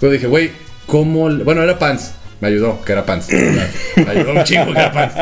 Yo 0.00 0.10
dije, 0.10 0.26
güey, 0.26 0.50
¿cómo? 0.86 1.28
le- 1.28 1.44
Bueno, 1.44 1.62
era 1.62 1.78
pants. 1.78 2.12
Me 2.42 2.48
ayudó, 2.48 2.82
que 2.84 2.90
era 2.92 3.06
pants. 3.06 3.28
Me 3.30 4.10
ayudó 4.10 4.32
un 4.32 4.42
chingo 4.44 4.66
que 4.74 4.78
era 4.80 4.92
pants. 4.92 5.14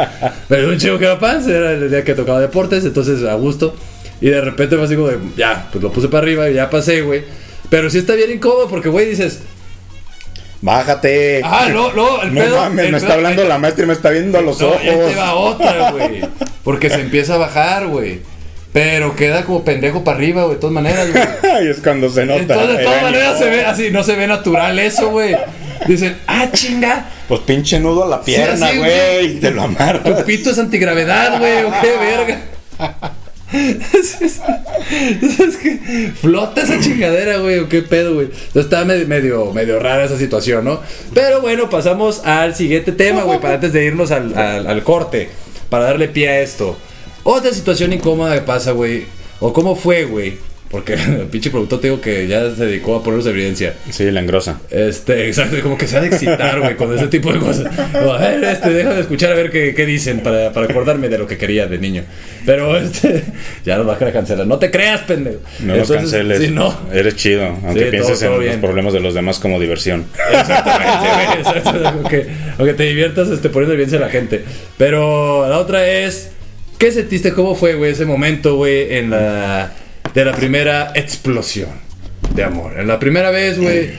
Me 0.49 0.57
ayudó 0.57 0.73
un 0.73 0.79
chingo 0.79 0.99
que 0.99 1.05
era 1.05 1.19
pants. 1.19 1.47
Era 1.47 1.73
el 1.73 1.91
día 1.91 2.03
que 2.03 2.15
tocaba 2.15 2.41
deportes, 2.41 2.83
entonces 2.85 3.23
a 3.29 3.35
gusto. 3.35 3.77
Y 4.23 4.31
de 4.31 4.41
repente 4.41 4.75
fue 4.77 4.87
así 4.87 4.97
como 4.97 5.09
de, 5.09 5.19
ya, 5.37 5.69
pues 5.71 5.83
lo 5.85 5.93
puse 5.93 6.09
para 6.09 6.23
arriba 6.23 6.49
y 6.49 6.55
ya 6.55 6.71
pasé, 6.71 7.03
güey. 7.03 7.23
Pero 7.69 7.91
sí 7.91 7.99
está 7.99 8.15
bien 8.15 8.31
incómodo 8.33 8.69
porque, 8.69 8.89
güey, 8.89 9.07
dices, 9.07 9.41
Bájate. 10.63 11.41
ah, 11.45 11.69
no, 11.73 11.93
no, 11.93 12.23
el 12.23 12.35
no 12.35 12.41
pedo. 12.41 12.57
mames, 12.57 12.85
el 12.87 12.93
me 12.93 12.99
pedo- 12.99 13.03
está 13.07 13.15
hablando 13.15 13.45
la 13.45 13.59
maestra 13.59 13.85
y 13.85 13.87
me 13.87 13.93
está 13.95 14.11
viendo 14.11 14.39
a 14.39 14.43
los 14.43 14.61
no, 14.61 14.69
ojos. 14.69 14.81
ahí 14.81 14.89
te 15.09 15.15
va 15.17 15.35
otra, 15.35 15.91
güey. 15.93 16.21
Porque 16.65 16.91
se 16.91 17.01
empieza 17.01 17.35
a 17.35 17.39
bajar, 17.39 17.87
güey. 17.87 18.21
Pero 18.73 19.17
queda 19.17 19.45
como 19.45 19.65
pendejo 19.65 20.05
para 20.05 20.17
arriba, 20.19 20.43
güey, 20.45 20.55
de 20.55 20.61
todas 20.61 20.75
maneras, 20.75 21.09
güey. 21.11 21.25
y 21.67 21.69
es 21.71 21.79
cuando 21.79 22.09
se 22.09 22.25
nota. 22.25 22.41
Entonces, 22.41 22.79
de 22.79 22.85
todas 22.85 22.99
el 22.99 23.03
maneras 23.05 23.39
se 23.39 23.51
ve 23.51 23.65
así, 23.65 23.91
no 23.91 24.05
se 24.05 24.15
ve 24.15 24.27
natural 24.29 24.79
eso, 24.79 25.11
güey. 25.11 25.37
Dicen, 25.89 26.17
ah, 26.27 26.47
chinga, 26.53 27.07
Pues 27.27 27.41
pinche 27.41 27.81
nudo 27.81 28.05
a 28.05 28.09
la 28.09 28.21
pierna, 28.23 28.67
así, 28.67 28.79
güey. 28.79 29.27
y 29.27 29.41
te 29.41 29.51
lo 29.51 29.63
tu 29.63 29.69
amarras. 29.69 30.23
pito 30.25 30.51
es 30.51 30.59
antigravedad, 30.59 31.39
güey, 31.39 31.65
o 31.65 31.73
qué 31.81 31.93
verga. 31.99 32.41
Es, 33.53 34.21
es- 34.21 34.41
es 35.41 35.57
que 35.57 36.13
flota 36.21 36.61
esa 36.61 36.79
chingadera, 36.79 37.39
güey, 37.39 37.59
o 37.59 37.69
qué 37.69 37.83
pedo, 37.83 38.15
güey. 38.15 38.27
Entonces 38.27 38.65
está 38.65 38.85
me- 38.85 39.05
medio, 39.07 39.53
medio 39.53 39.81
rara 39.81 40.05
esa 40.05 40.17
situación, 40.17 40.65
¿no? 40.65 40.81
Pero 41.15 41.41
bueno, 41.41 41.69
pasamos 41.69 42.25
al 42.25 42.55
siguiente 42.55 42.93
tema, 42.93 43.23
güey, 43.23 43.41
para 43.41 43.55
antes 43.55 43.73
de 43.73 43.85
irnos 43.85 44.13
al, 44.13 44.39
al- 44.39 44.67
al 44.69 44.83
corte, 44.85 45.31
para 45.69 45.85
darle 45.85 46.07
pie 46.09 46.29
a 46.29 46.41
esto. 46.41 46.79
Otra 47.23 47.53
situación 47.53 47.93
incómoda 47.93 48.35
que 48.35 48.43
pasa, 48.43 48.73
güey, 48.73 49.05
o 49.41 49.53
cómo 49.53 49.77
fue, 49.77 50.05
güey, 50.05 50.35
porque 50.71 50.95
el 51.09 51.27
pinche 51.27 51.51
productor 51.51 51.81
te 51.81 51.89
digo 51.89 52.01
que 52.01 52.27
ya 52.29 52.49
se 52.55 52.65
dedicó 52.67 52.97
a 52.97 53.03
ponernos 53.03 53.27
evidencia. 53.27 53.75
Sí, 53.91 54.11
la 54.11 54.21
engrosa. 54.21 54.61
Este, 54.71 55.27
exacto, 55.29 55.57
como 55.63 55.77
que 55.77 55.87
se 55.89 55.97
ha 55.97 56.01
de 56.01 56.07
excitar, 56.09 56.61
güey, 56.61 56.77
con 56.77 56.97
ese 56.97 57.09
tipo 57.09 57.33
de 57.33 57.39
cosas. 57.41 57.67
Como, 57.93 58.13
a 58.13 58.19
ver, 58.19 58.43
este, 58.45 58.71
déjame 58.71 59.01
escuchar 59.01 59.33
a 59.33 59.35
ver 59.35 59.51
qué, 59.51 59.75
qué 59.75 59.85
dicen 59.85 60.21
para, 60.21 60.53
para 60.53 60.67
acordarme 60.67 61.09
de 61.09 61.19
lo 61.19 61.27
que 61.27 61.37
quería 61.37 61.67
de 61.67 61.79
niño. 61.79 62.05
Pero, 62.47 62.77
este, 62.79 63.25
ya 63.65 63.77
nos 63.79 63.89
va 63.89 63.95
a 63.95 64.13
cancelar. 64.13 64.47
No 64.47 64.59
te 64.59 64.71
creas, 64.71 65.01
pendejo. 65.03 65.41
No 65.61 65.77
nos 65.77 65.91
Entonces, 65.91 65.97
canceles. 65.97 66.39
Sí, 66.39 66.51
no. 66.51 66.75
Eres 66.93 67.17
chido. 67.17 67.47
Aunque 67.47 67.85
Sí, 67.85 67.91
pienses 67.91 68.19
todo- 68.21 68.29
todo 68.31 68.35
en 68.37 68.41
bien. 68.43 68.53
los 68.53 68.61
problemas 68.65 68.93
de 68.93 69.01
los 69.01 69.13
demás 69.15 69.39
como 69.41 69.59
diversión. 69.61 70.07
Exactamente, 70.31 71.09
güey, 71.15 71.39
exacto. 71.41 71.89
Aunque, 71.89 72.27
aunque 72.59 72.75
te 72.75 72.83
diviertas 72.85 73.29
este, 73.29 73.49
poniendo 73.51 73.77
bien 73.77 73.93
a 73.95 73.99
la 73.99 74.09
gente. 74.09 74.45
Pero 74.79 75.49
la 75.49 75.59
otra 75.59 75.87
es, 75.89 76.31
¿qué 76.81 76.91
sentiste? 76.91 77.33
¿Cómo 77.33 77.55
fue, 77.55 77.75
güey, 77.75 77.93
ese 77.93 78.07
momento, 78.07 78.57
güey, 78.57 78.97
en 78.97 79.11
la, 79.11 79.71
de 80.15 80.25
la 80.25 80.33
primera 80.35 80.93
explosión 80.97 81.69
de 82.35 82.43
amor? 82.43 82.81
En 82.81 82.89
la 82.89 82.99
primera 82.99 83.31
vez, 83.31 83.61
güey, 83.61 83.91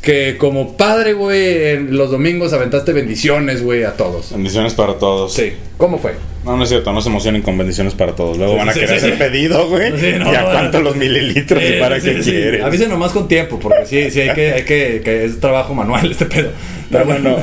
que 0.00 0.36
como 0.38 0.76
padre, 0.76 1.12
güey, 1.12 1.68
en 1.68 1.96
los 1.96 2.10
domingos 2.10 2.54
aventaste 2.54 2.94
bendiciones, 2.94 3.62
güey, 3.62 3.84
a 3.84 3.92
todos. 3.92 4.32
Bendiciones 4.32 4.72
para 4.72 4.94
todos. 4.94 5.34
Sí, 5.34 5.52
¿cómo 5.80 5.98
fue? 5.98 6.12
No, 6.44 6.56
no 6.56 6.62
es 6.62 6.68
cierto, 6.70 6.92
no 6.92 7.00
se 7.02 7.08
emocionen 7.08 7.42
con 7.42 7.58
bendiciones 7.58 7.92
para 7.94 8.12
todos. 8.14 8.38
Luego 8.38 8.52
Sí, 8.52 8.58
van 8.60 8.68
a 8.68 8.72
sí, 8.72 8.80
querer 8.80 9.00
sí, 9.00 9.06
hacer 9.06 9.12
sí. 9.12 9.18
pedido, 9.18 9.68
güey. 9.68 9.90
Sí, 9.98 10.12
no, 10.18 10.32
¿Y 10.32 10.36
a 10.36 10.42
no, 10.42 10.50
cuánto 10.52 10.78
no. 10.78 10.84
los 10.84 10.96
mililitros 10.96 11.62
y 11.62 11.72
para 11.80 12.00
Sí, 12.00 12.14
qué 12.14 12.20
quieres? 12.20 12.62
Avisen 12.64 12.88
nomás 12.88 13.12
con 13.12 13.26
tiempo, 13.28 13.58
porque 13.58 13.84
sí, 13.84 14.10
sí, 14.10 14.20
hay 14.20 14.34
que, 14.34 14.52
hay 14.52 14.62
que, 14.64 15.02
que 15.04 15.24
es 15.24 15.40
trabajo 15.40 15.74
manual 15.74 16.10
este 16.10 16.24
pedo. 16.26 16.50
Pero 16.90 17.04
bueno, 17.04 17.36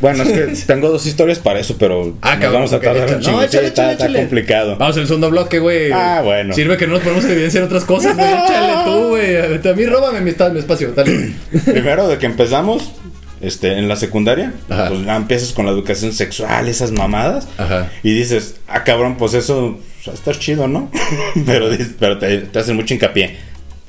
bueno, 0.00 0.22
es 0.24 0.28
que 0.32 0.40
tengo 0.66 0.88
dos 0.88 1.04
historias 1.06 1.38
para 1.40 1.60
eso, 1.60 1.76
pero 1.78 2.14
Ah, 2.22 2.30
nos 2.36 2.40
cabrón, 2.40 2.52
vamos 2.54 2.72
a 2.72 2.80
tardar 2.80 3.14
un 3.16 3.20
chingo. 3.20 3.36
No, 3.36 3.42
Sí, 3.42 3.46
échale, 3.48 3.66
está, 3.68 3.82
échale, 3.82 3.92
está 3.92 4.04
échale. 4.06 4.18
complicado. 4.20 4.76
Vamos 4.78 4.96
al 4.96 5.06
segundo 5.06 5.30
bloque, 5.30 5.58
güey. 5.58 5.92
Ah, 5.92 6.22
bueno. 6.24 6.54
Sirve 6.54 6.76
que 6.76 6.86
no 6.86 6.94
nos 6.94 7.02
ponemos 7.02 7.24
a 7.26 7.32
evidenciar 7.32 7.64
otras 7.64 7.84
cosas, 7.84 8.16
güey. 8.16 8.28
Échale 8.28 8.72
tú, 8.86 9.08
güey. 9.08 9.36
A 9.36 9.74
mí 9.74 9.86
róbame 9.86 10.20
mi, 10.20 10.32
mi 10.52 10.58
espacio, 10.58 10.92
dale. 10.96 11.32
Primero, 11.66 12.08
de 12.08 12.18
que 12.18 12.26
empezamos 12.26 12.92
este, 13.40 13.78
en 13.78 13.88
la 13.88 13.96
secundaria, 13.96 14.52
Ajá. 14.68 14.88
pues 14.88 15.04
ya 15.04 15.16
empiezas 15.16 15.52
con 15.52 15.66
la 15.66 15.72
educación 15.72 16.12
sexual, 16.12 16.68
esas 16.68 16.92
mamadas, 16.92 17.48
Ajá. 17.58 17.90
y 18.02 18.12
dices, 18.12 18.56
ah, 18.66 18.84
cabrón, 18.84 19.16
pues 19.16 19.34
eso 19.34 19.78
pues, 20.04 20.18
está 20.18 20.32
chido, 20.32 20.68
¿no? 20.68 20.90
pero 21.46 21.68
pero 21.98 22.18
te, 22.18 22.38
te 22.38 22.58
hacen 22.58 22.76
mucho 22.76 22.94
hincapié, 22.94 23.36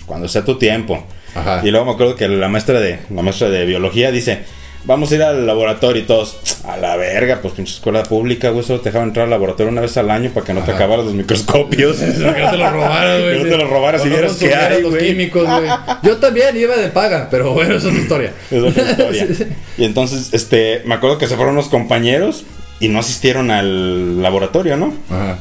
cuando 0.06 0.28
sea 0.28 0.44
tu 0.44 0.58
tiempo. 0.58 1.04
Ajá. 1.36 1.62
Y 1.64 1.72
luego 1.72 1.86
me 1.86 1.92
acuerdo 1.92 2.16
que 2.16 2.28
la 2.28 2.50
maestra 2.50 2.80
de, 2.80 3.00
la 3.10 3.22
maestra 3.22 3.50
de 3.50 3.66
biología 3.66 4.12
dice, 4.12 4.40
vamos 4.86 5.12
a 5.12 5.16
ir 5.16 5.24
al 5.24 5.46
laboratorio 5.46 6.02
y 6.02 6.06
todos, 6.06 6.38
a 6.66 6.78
la 6.78 6.96
verga, 6.96 7.40
pues 7.42 7.54
pinche 7.54 7.74
escuela 7.74 8.04
pública, 8.04 8.50
güey, 8.50 8.64
solo 8.66 8.80
te 8.80 8.90
dejaban 8.90 9.10
entrar 9.10 9.26
al 9.26 9.30
laboratorio 9.30 9.72
una 9.72 9.82
vez 9.82 9.96
al 9.98 10.10
año 10.10 10.30
para 10.32 10.46
que 10.46 10.54
no 10.54 10.62
te 10.62 10.72
Ajá. 10.72 10.76
acabaran 10.80 11.06
los 11.06 11.14
microscopios. 11.14 11.98
Que 12.00 12.06
no 12.42 12.52
te 12.52 12.58
lo 12.58 12.70
robaras, 12.72 13.22
güey. 13.22 13.38
Que 13.38 13.44
no 13.44 13.50
te 13.50 13.58
lo 13.58 13.68
robaras 13.68 14.04
no 14.06 14.10
vieras 14.10 14.32
qué 14.34 14.50
consumieras 14.50 14.72
hay, 14.78 14.82
los 14.84 14.96
químicos, 14.98 15.48
güey. 15.48 15.70
Yo 16.04 16.18
también 16.18 16.58
iba 16.58 16.76
de 16.76 16.90
paga, 16.90 17.28
pero 17.30 17.54
bueno, 17.54 17.76
eso 17.76 17.88
es 17.90 17.94
otra 17.94 18.02
historia. 18.02 18.34
Es 18.52 18.64
otra 18.64 18.92
historia. 18.92 19.28
Sí, 19.28 19.36
sí. 19.36 19.44
Y 19.78 19.86
entonces, 19.86 20.30
este, 20.34 20.82
me 20.86 20.96
acuerdo 20.96 21.18
que 21.18 21.28
se 21.28 21.36
fueron 21.36 21.54
unos 21.54 21.68
compañeros 21.70 22.44
y 22.80 22.88
no 22.90 23.00
asistieron 23.00 23.52
al 23.52 24.22
laboratorio, 24.22 24.78
¿no? 24.78 24.94
Ajá. 25.10 25.40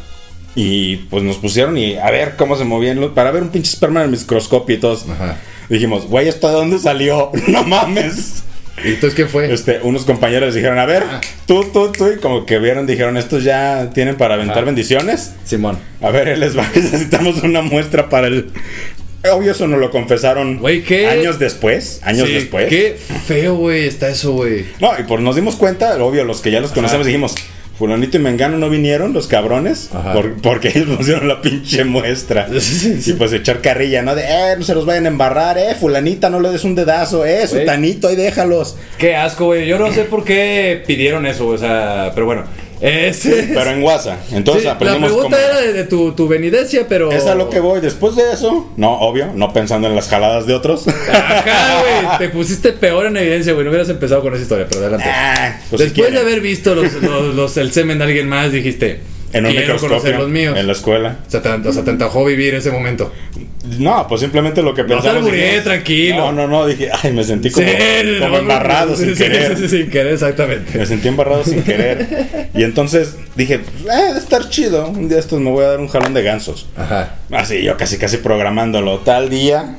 Y 0.55 0.97
pues 1.09 1.23
nos 1.23 1.37
pusieron 1.37 1.77
y 1.79 1.97
a 1.97 2.11
ver 2.11 2.35
cómo 2.37 2.57
se 2.57 2.65
movían 2.65 3.01
los- 3.01 3.13
para 3.13 3.31
ver 3.31 3.43
un 3.43 3.51
pinche 3.51 3.71
esperma 3.71 4.01
en 4.03 4.07
el 4.13 4.19
microscopio 4.19 4.75
y 4.77 4.81
todos. 4.81 5.07
Ajá. 5.09 5.37
Dijimos, 5.69 6.07
güey, 6.07 6.27
¿esto 6.29 6.49
de 6.49 6.55
dónde 6.55 6.79
salió? 6.79 7.31
No 7.47 7.63
mames. 7.63 8.43
¿Y 8.85 8.89
entonces 8.89 9.15
qué 9.15 9.27
fue? 9.27 9.53
Este, 9.53 9.81
unos 9.83 10.05
compañeros 10.05 10.55
dijeron, 10.55 10.79
a 10.79 10.87
ver, 10.87 11.03
Ah. 11.09 11.21
tú, 11.47 11.65
tú, 11.73 11.93
tú, 11.93 12.11
y 12.13 12.19
como 12.19 12.47
que 12.47 12.59
vieron, 12.59 12.87
dijeron, 12.87 13.17
estos 13.17 13.45
ya 13.45 13.91
tienen 13.95 14.17
para 14.17 14.35
aventar 14.35 14.59
Ajá. 14.59 14.67
bendiciones. 14.67 15.35
Simón. 15.45 15.79
A 16.01 16.11
ver, 16.11 16.29
él 16.29 16.41
les 16.41 16.57
va, 16.57 16.67
necesitamos 16.75 17.43
una 17.43 17.63
muestra 17.63 18.09
para 18.09 18.27
el. 18.29 18.51
Obvio, 19.33 19.51
eso 19.51 19.67
nos 19.67 19.81
lo 19.81 19.91
confesaron 19.91 20.59
Güey, 20.59 20.83
¿qué? 20.85 21.09
años 21.09 21.39
después. 21.41 22.01
Años 22.05 22.29
Sí, 22.29 22.35
después. 22.35 22.69
Qué 22.69 22.97
feo, 23.27 23.57
güey, 23.57 23.87
está 23.87 24.09
eso, 24.09 24.33
güey. 24.33 24.65
No, 24.81 24.93
y 24.99 25.03
por 25.03 25.21
nos 25.21 25.35
dimos 25.35 25.57
cuenta, 25.57 26.03
obvio, 26.03 26.25
los 26.25 26.41
que 26.41 26.51
ya 26.53 26.61
los 26.61 26.71
conocemos 26.71 27.05
dijimos, 27.05 27.35
Fulanito 27.79 28.17
y 28.17 28.21
Mengano 28.21 28.59
no 28.59 28.69
vinieron, 28.69 29.13
los 29.13 29.29
cabrones, 29.29 29.89
por- 30.13 30.35
porque 30.43 30.69
ellos 30.75 30.89
pusieron 30.97 31.29
la 31.29 31.41
pinche 31.41 31.85
muestra. 31.85 32.49
Sí, 32.61 33.01
sí. 33.01 33.11
Y 33.11 33.15
pues 33.15 33.33
echar 33.33 33.61
carrilla, 33.61 34.03
¿no? 34.03 34.15
De, 34.17 34.23
eh, 34.25 34.55
no 34.59 34.65
se 34.65 34.75
los 34.75 34.85
vayan 34.85 35.05
a 35.07 35.09
embarrar, 35.09 35.57
eh, 35.59 35.75
Fulanita, 35.79 36.29
no 36.29 36.41
le 36.41 36.51
des 36.51 36.65
un 36.65 36.75
dedazo, 36.75 37.25
eh. 37.25 37.47
Sutanito, 37.47 38.09
ahí 38.09 38.17
déjalos. 38.17 38.77
Qué 38.99 39.15
asco, 39.15 39.47
güey. 39.47 39.67
Yo 39.69 39.79
no 39.79 39.93
sé 39.93 40.05
por 40.05 40.25
qué 40.25 40.83
pidieron 40.87 41.25
eso, 41.27 41.47
o 41.47 41.57
sea, 41.59 42.11
pero 42.15 42.27
bueno. 42.27 42.45
Pero 42.81 43.71
en 43.71 43.83
WhatsApp. 43.83 44.19
Entonces 44.33 44.63
Sí, 44.63 44.67
la 44.67 44.73
aprendimos 44.75 45.11
pregunta 45.13 45.37
cómo- 45.37 45.49
era 45.49 45.61
de, 45.61 45.73
de 45.73 45.85
tu, 45.85 46.13
tu 46.13 46.29
venidencia, 46.29 46.87
pero. 46.89 47.11
Es 47.13 47.27
a 47.27 47.35
lo 47.35 47.51
que 47.51 47.61
voy. 47.61 47.81
Después 47.81 48.15
de 48.17 48.33
eso, 48.33 48.71
no, 48.77 48.99
obvio, 49.01 49.31
no 49.35 49.53
pensando 49.53 49.89
en 49.89 49.95
las 49.97 50.09
jaladas 50.09 50.47
de 50.47 50.55
otros. 50.55 50.87
Ajá, 50.89 51.81
güey. 51.81 52.19
Te 52.19 52.29
pusiste 52.29 52.73
peor 52.73 53.07
en 53.07 53.17
evidencia, 53.17 53.53
güey. 53.53 53.65
No 53.65 53.71
hubieras 53.71 53.89
empezado 53.89 54.23
con 54.23 54.33
esa 54.35 54.43
historia, 54.43 54.67
pero 54.69 54.81
adelante. 54.83 55.09
Ah, 55.11 55.59
pues 55.71 55.81
si 55.83 55.89
Después 55.89 56.13
de 56.13 56.19
haber 56.21 56.41
visto 56.41 56.75
los, 56.75 56.93
los- 56.95 57.35
los- 57.35 57.57
el 57.57 57.73
semen 57.73 57.99
de 57.99 58.05
alguien 58.05 58.29
más, 58.29 58.53
dijiste. 58.53 59.01
En 59.33 59.47
un 59.47 59.55
microscopio 59.55 60.19
los 60.19 60.29
míos. 60.29 60.57
en 60.57 60.67
la 60.67 60.73
escuela. 60.73 61.19
O 61.27 61.31
sea, 61.31 61.43
te, 61.43 61.49
o 61.49 61.73
sea, 61.73 61.85
te 61.85 61.91
antojó 61.91 62.25
vivir 62.25 62.55
ese 62.55 62.71
momento. 62.71 63.13
No, 63.79 64.07
pues 64.09 64.21
simplemente 64.21 64.63
lo 64.63 64.75
que 64.75 64.85
No 64.85 65.01
te 65.01 65.61
tranquilo. 65.61 66.17
No, 66.17 66.33
no, 66.33 66.49
no, 66.49 66.67
dije, 66.67 66.91
ay, 67.03 67.13
me 67.13 67.23
sentí 67.25 67.51
como, 67.51 67.67
Sí, 67.67 67.75
como 68.19 68.31
no, 68.31 68.39
embarrado 68.39 68.97
sin 68.97 69.15
sí, 69.15 69.23
querer. 69.23 69.57
Sí, 69.57 69.69
sin 69.69 69.91
querer, 69.91 70.15
exactamente. 70.15 70.79
Me 70.79 70.87
sentí 70.87 71.09
embarrado 71.09 71.45
sin 71.45 71.63
querer. 71.63 72.49
Y 72.55 72.63
entonces 72.63 73.17
dije, 73.37 73.55
eh, 73.55 74.13
estar 74.17 74.49
chido. 74.49 74.89
Un 74.89 75.09
día 75.09 75.19
estos 75.19 75.41
me 75.41 75.51
voy 75.51 75.65
a 75.65 75.69
dar 75.69 75.81
un 75.81 75.89
jalón 75.89 76.15
de 76.15 76.23
gansos. 76.23 76.67
Ajá. 76.77 77.17
Así, 77.31 77.63
yo 77.63 77.77
casi, 77.77 77.99
casi 77.99 78.19
programándolo. 78.19 79.01
Tal 79.01 79.29
día. 79.29 79.77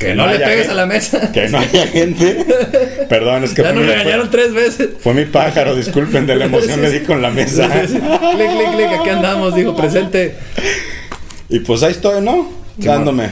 Que 0.00 0.14
no, 0.14 0.26
le 0.26 0.38
pegues 0.38 0.56
gente- 0.66 0.70
a 0.70 0.74
la 0.74 0.86
mesa. 0.86 1.30
Que 1.34 1.48
no 1.48 1.58
haya 1.58 1.86
gente. 1.86 2.44
Perdón, 3.08 3.44
es 3.44 3.52
que 3.54 3.62
Ya 3.62 3.68
fue 3.72 3.78
nos 3.80 3.86
regañaron 3.86 4.30
tres 4.30 4.52
veces. 4.54 4.88
Fue 5.00 5.14
mi 5.14 5.26
pájaro, 5.26 5.76
disculpen, 5.76 6.26
de 6.26 6.34
la 6.36 6.46
emoción 6.46 6.80
le 6.82 6.90
di 6.90 7.00
con 7.00 7.20
la 7.22 7.30
mesa. 7.30 7.68
clic, 7.68 7.88
clic, 7.90 8.72
clic, 8.76 8.88
aquí 8.98 9.10
andamos, 9.10 9.54
dijo 9.54 9.76
presente. 9.76 10.36
Y 11.50 11.60
pues 11.60 11.82
ahí 11.82 11.92
estoy, 11.92 12.22
¿no? 12.22 12.50
Sí, 12.80 12.86
Dándome. 12.86 13.28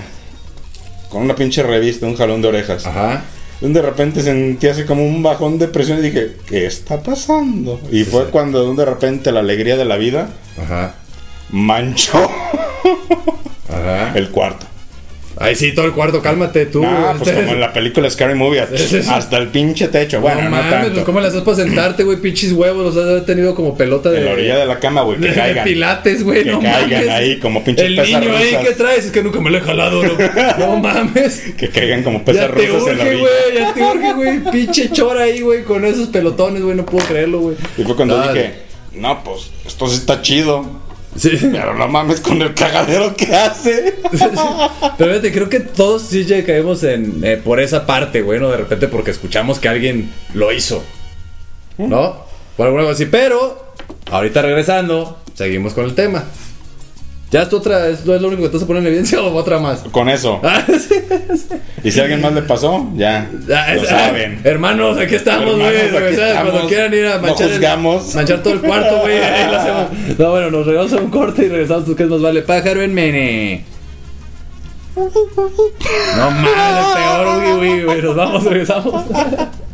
Con 1.09 1.23
una 1.23 1.35
pinche 1.35 1.63
revista, 1.63 2.05
un 2.07 2.17
jalón 2.17 2.43
de 2.43 2.49
orejas. 2.49 2.85
Ajá. 2.87 3.25
De 3.63 3.83
repente 3.83 4.23
sentí 4.23 4.69
así 4.69 4.85
como 4.85 5.05
un 5.05 5.23
bajón 5.23 5.59
de 5.59 5.67
presión 5.69 5.99
y 5.99 6.03
dije, 6.03 6.37
¿qué 6.47 6.67
está 6.67 7.03
pasando? 7.03 7.81
Y 7.91 8.05
fue 8.05 8.25
sí. 8.25 8.29
cuando 8.31 8.75
de 8.75 8.85
repente 8.85 9.33
la 9.33 9.41
alegría 9.41 9.77
de 9.77 9.85
la 9.87 9.97
vida 9.97 10.29
Ajá. 10.63 10.95
manchó 11.51 12.31
Ajá. 13.69 14.13
el 14.15 14.29
cuarto. 14.29 14.67
Ay, 15.41 15.55
sí, 15.55 15.73
todo 15.73 15.87
el 15.87 15.93
cuarto, 15.93 16.21
cálmate 16.21 16.67
tú. 16.67 16.83
Ah, 16.85 17.15
pues 17.17 17.31
este- 17.31 17.43
como 17.43 17.55
en 17.55 17.61
la 17.61 17.73
película 17.73 18.11
Scary 18.11 18.35
Movie, 18.35 18.61
hasta 19.09 19.37
el 19.37 19.49
pinche 19.49 19.87
techo. 19.89 20.21
Bueno, 20.21 20.43
no, 20.43 20.51
no 20.51 20.57
mames, 20.57 20.71
tanto. 20.71 20.93
pues 20.95 21.05
¿cómo 21.05 21.21
le 21.21 21.29
haces 21.29 21.43
para 21.43 21.57
sentarte, 21.59 22.03
güey? 22.03 22.19
Pinches 22.19 22.53
huevos, 22.53 22.95
los 22.95 23.07
has 23.07 23.25
tenido 23.25 23.55
como 23.55 23.77
pelota 23.77 24.11
de. 24.11 24.19
En 24.19 24.25
la 24.25 24.33
orilla 24.33 24.59
de 24.59 24.67
la 24.67 24.79
cama, 24.81 25.03
güey, 25.03 25.19
que 25.21 25.29
de 25.29 25.35
caigan. 25.35 25.65
pilates, 25.65 26.25
güey, 26.25 26.43
Que 26.45 26.51
no 26.51 26.61
caigan 26.61 26.91
mames. 26.91 27.09
ahí 27.09 27.39
como 27.39 27.63
pinches 27.63 27.87
El 27.87 27.97
pesas 27.97 28.21
niño 28.21 28.37
ahí. 28.37 28.57
¿qué 28.63 28.73
traes? 28.73 29.05
Es 29.07 29.11
que 29.13 29.23
nunca 29.23 29.41
me 29.41 29.51
lo 29.51 29.59
he 29.59 29.61
jalado, 29.61 30.03
no, 30.03 30.13
no 30.59 30.77
mames. 30.79 31.41
Que 31.57 31.69
caigan 31.71 32.03
como 32.03 32.25
pesas 32.25 32.51
rusas 32.51 32.89
en 32.89 32.99
la 32.99 33.05
urge, 33.05 33.15
orilla. 33.15 33.19
güey, 33.21 33.59
ya 33.59 33.75
te 33.75 33.83
urge, 33.85 34.13
güey. 34.15 34.41
Pinche 34.51 34.91
chora 34.91 35.23
ahí, 35.23 35.41
güey, 35.41 35.63
con 35.63 35.85
esos 35.85 36.09
pelotones, 36.09 36.63
güey, 36.63 36.77
no 36.77 36.85
puedo 36.85 37.07
creerlo, 37.07 37.39
güey. 37.41 37.57
Y 37.77 37.83
fue 37.85 37.95
cuando 37.95 38.19
Ah, 38.21 38.33
dije, 38.33 38.55
no, 38.95 39.23
pues, 39.23 39.51
esto 39.67 39.87
sí 39.87 39.95
está 39.97 40.21
chido. 40.21 40.88
Sí. 41.19 41.31
Pero 41.41 41.75
no 41.75 41.89
mames 41.89 42.21
con 42.21 42.41
el 42.41 42.55
cagadero 42.55 43.15
que 43.17 43.35
hace. 43.35 43.97
Pero 44.97 45.11
fíjate, 45.11 45.33
creo 45.33 45.49
que 45.49 45.61
todos 45.61 46.03
sí 46.03 46.25
ya 46.25 46.45
caemos 46.45 46.83
en, 46.85 47.25
eh, 47.25 47.37
por 47.37 47.61
esa 47.61 47.87
parte, 47.87 48.23
güey, 48.23 48.41
¿no? 48.41 48.51
De 48.51 48.57
repente 48.57 48.89
porque 48.89 49.11
escuchamos 49.11 49.59
que 49.59 49.69
alguien 49.69 50.13
lo 50.35 50.53
hizo. 50.53 50.83
¿No? 51.77 52.25
Por 52.57 52.69
algo 52.69 52.89
así. 52.89 53.07
Pero, 53.07 53.75
ahorita 54.11 54.43
regresando, 54.43 55.19
seguimos 55.35 55.75
con 55.75 55.85
el 55.85 55.95
tema. 55.95 56.25
¿Ya 57.31 57.43
es 57.43 57.53
otra, 57.53 57.89
es, 57.89 58.01
es 58.01 58.07
lo 58.07 58.29
único 58.29 58.43
que 58.45 58.49
te 58.49 58.55
vas 58.55 58.63
a 58.63 58.67
poner 58.67 58.83
en 58.83 58.87
evidencia 58.89 59.21
o 59.23 59.35
otra 59.35 59.59
más? 59.59 59.81
Con 59.91 60.09
eso. 60.09 60.41
Ah, 60.45 60.65
sí. 60.67 60.95
Y 61.85 61.91
si 61.93 62.01
a 62.01 62.05
alguien 62.05 62.21
más 62.23 62.33
le 62.33 62.43
pasó, 62.43 62.89
ya. 62.97 63.31
Ah, 63.55 63.75
Lo 63.75 63.83
es- 63.83 63.89
saben. 63.89 64.41
Hermanos, 64.45 64.99
aquí 64.99 65.15
estamos, 65.15 65.57
güey. 65.57 65.91
Cuando 65.91 66.67
quieran 66.67 66.93
ir 66.95 67.07
a 67.07 67.17
No 67.17 67.23
manchar, 67.23 67.47
el- 67.49 67.53
juzgamos. 67.55 68.15
manchar 68.15 68.43
todo 68.43 68.55
el 68.55 68.61
cuarto, 68.61 69.01
güey. 69.01 69.19
No, 70.19 70.31
bueno, 70.31 70.51
nos 70.51 70.67
regresamos 70.67 70.93
a 71.01 71.05
un 71.05 71.11
corte 71.11 71.45
y 71.45 71.49
regresamos. 71.49 71.85
¿Tú 71.85 71.95
qué 71.95 72.05
más 72.07 72.21
vale? 72.21 72.43
Pájaro 72.43 72.83
en 72.83 72.95
mene. 72.95 73.65
No 74.97 76.31
mames, 76.31 76.97
peor, 76.97 77.37
güey, 77.41 77.57
güey, 77.57 77.83
güey. 77.85 78.03
Nos 78.03 78.17
vamos, 78.17 78.43
regresamos. 78.45 79.05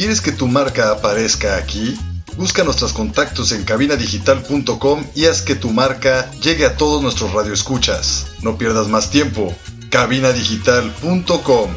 ¿Quieres 0.00 0.22
que 0.22 0.32
tu 0.32 0.48
marca 0.48 0.92
aparezca 0.92 1.58
aquí? 1.58 1.94
Busca 2.38 2.64
nuestros 2.64 2.94
contactos 2.94 3.52
en 3.52 3.64
cabinadigital.com 3.64 5.04
y 5.14 5.26
haz 5.26 5.42
que 5.42 5.54
tu 5.54 5.68
marca 5.68 6.30
llegue 6.40 6.64
a 6.64 6.74
todos 6.78 7.02
nuestros 7.02 7.34
radioescuchas. 7.34 8.28
No 8.40 8.56
pierdas 8.56 8.88
más 8.88 9.10
tiempo. 9.10 9.54
cabinadigital.com 9.90 11.70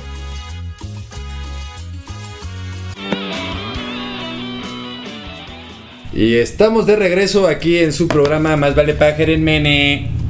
Y 6.14 6.36
estamos 6.36 6.86
de 6.86 6.96
regreso 6.96 7.46
aquí 7.46 7.80
en 7.80 7.92
su 7.92 8.08
programa 8.08 8.56
Más 8.56 8.74
vale 8.74 8.94
pájaro 8.94 9.34
en 9.34 9.44
mene. 9.44 10.23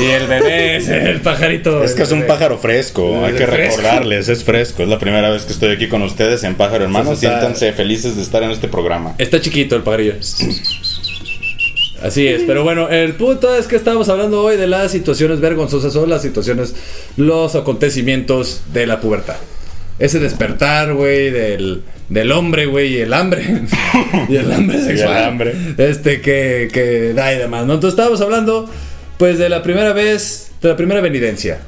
Y 0.00 0.04
el 0.10 0.26
bebé 0.26 0.76
es 0.76 0.88
el 0.88 1.20
pajarito. 1.20 1.82
Es 1.84 1.94
que 1.94 2.02
es 2.02 2.12
un 2.12 2.26
pájaro 2.26 2.58
fresco, 2.58 3.24
hay 3.24 3.34
que 3.34 3.46
fresco. 3.46 3.76
recordarles, 3.78 4.28
es 4.28 4.44
fresco. 4.44 4.82
Es 4.82 4.88
la 4.88 4.98
primera 4.98 5.30
vez 5.30 5.44
que 5.44 5.52
estoy 5.52 5.72
aquí 5.74 5.88
con 5.88 6.02
ustedes 6.02 6.44
en 6.44 6.54
Pájaro 6.54 6.84
Hermano. 6.84 7.12
Está- 7.12 7.20
Siéntanse 7.28 7.72
felices 7.72 8.16
de 8.16 8.22
estar 8.22 8.42
en 8.42 8.50
este 8.50 8.68
programa. 8.68 9.14
Está 9.18 9.40
chiquito 9.40 9.76
el 9.76 9.82
pajarillo. 9.82 10.14
Así 12.02 12.26
es, 12.26 12.42
pero 12.46 12.64
bueno, 12.64 12.88
el 12.88 13.14
punto 13.14 13.54
es 13.54 13.68
que 13.68 13.76
estamos 13.76 14.08
hablando 14.08 14.42
hoy 14.42 14.56
de 14.56 14.66
las 14.66 14.90
situaciones 14.90 15.38
vergonzosas 15.40 15.94
o 15.94 16.04
las 16.04 16.20
situaciones, 16.22 16.74
los 17.16 17.54
acontecimientos 17.54 18.62
de 18.72 18.86
la 18.88 19.00
pubertad. 19.00 19.36
Ese 20.00 20.18
despertar, 20.18 20.94
güey, 20.94 21.30
del, 21.30 21.82
del 22.08 22.32
hombre, 22.32 22.66
güey, 22.66 22.94
y 22.96 23.00
el 23.02 23.12
hambre. 23.14 23.44
y 24.28 24.34
el 24.34 24.50
hambre 24.50 24.80
sexual. 24.82 25.22
hambre. 25.24 25.54
Este 25.78 26.20
que, 26.20 26.68
que 26.72 27.12
da 27.14 27.32
y 27.34 27.38
demás, 27.38 27.66
¿no? 27.66 27.74
Entonces 27.74 27.92
estábamos 27.96 28.20
hablando, 28.20 28.68
pues, 29.22 29.38
de 29.38 29.48
la 29.48 29.62
primera 29.62 29.92
vez, 29.92 30.50
de 30.60 30.68
la 30.70 30.74
primera 30.76 31.00
venidencia. 31.00 31.60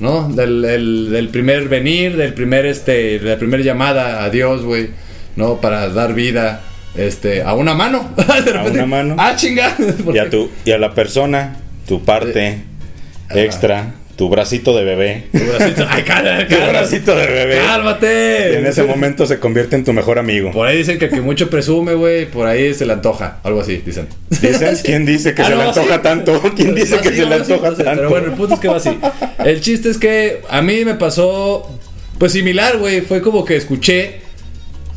¿No? 0.00 0.30
Del, 0.30 0.62
del- 0.62 1.10
del 1.10 1.28
primer 1.28 1.68
venir, 1.68 2.16
del 2.16 2.32
primer, 2.32 2.64
este, 2.64 3.18
de 3.18 3.30
la 3.32 3.38
primera 3.38 3.62
llamada 3.62 4.24
a 4.24 4.30
Dios, 4.30 4.62
güey, 4.64 4.88
¿no? 5.36 5.60
Para 5.60 5.90
dar 5.90 6.14
vida, 6.14 6.62
este, 6.94 7.42
a 7.42 7.52
una 7.52 7.74
mano. 7.74 8.14
De 8.44 8.58
A 8.58 8.62
una 8.62 8.86
mano. 8.86 9.16
Ah, 9.18 9.34
chinga. 9.36 9.76
Y 10.14 10.16
a, 10.18 10.30
tu, 10.30 10.50
y 10.64 10.70
a 10.70 10.78
la 10.78 10.94
persona, 10.94 11.56
tu 11.86 12.02
parte 12.02 12.60
extra, 13.30 13.92
tu 14.16 14.30
bracito 14.30 14.74
de 14.74 14.84
bebé. 14.84 15.24
Ay, 15.88 16.02
cálmate, 16.06 16.46
Tu 16.46 16.56
bracito 16.56 17.14
de 17.14 17.26
bebé. 17.26 17.58
Cálmate. 17.58 18.50
Y 18.52 18.56
en 18.56 18.66
ese 18.66 18.82
momento 18.82 19.26
se 19.26 19.38
convierte 19.38 19.76
en 19.76 19.84
tu 19.84 19.92
mejor 19.92 20.18
amigo. 20.18 20.50
Por 20.52 20.66
ahí 20.66 20.78
dicen 20.78 20.98
que 20.98 21.04
el 21.06 21.10
que 21.10 21.20
mucho 21.20 21.50
presume, 21.50 21.94
güey, 21.94 22.26
por 22.26 22.46
ahí 22.46 22.72
se 22.74 22.86
le 22.86 22.94
antoja. 22.94 23.38
Algo 23.42 23.60
así, 23.60 23.82
dicen. 23.84 24.08
¿Dicen? 24.30 24.76
¿Quién 24.82 25.04
dice 25.04 25.34
que 25.34 25.42
Ah, 25.46 25.46
se 25.46 25.50
no, 25.52 25.58
le 25.58 25.68
antoja 25.68 25.96
sí. 25.96 26.02
tanto? 26.02 26.42
¿Quién 26.56 26.74
dice 26.74 26.98
que 26.98 27.10
sí, 27.10 27.16
se 27.16 27.22
no, 27.22 27.28
le 27.28 27.34
antoja 27.36 27.68
tanto? 27.74 27.84
Pero 27.84 28.08
bueno, 28.08 28.26
el 28.28 28.32
punto 28.32 28.54
es 28.54 28.60
que 28.60 28.68
va 28.68 28.76
así. 28.76 28.98
El 29.44 29.60
chiste 29.60 29.90
es 29.90 29.98
que 29.98 30.40
a 30.48 30.62
mí 30.62 30.84
me 30.84 30.94
pasó, 30.94 31.78
pues 32.18 32.32
similar, 32.32 32.78
güey. 32.78 33.02
Fue 33.02 33.20
como 33.20 33.44
que 33.44 33.56
escuché, 33.56 34.20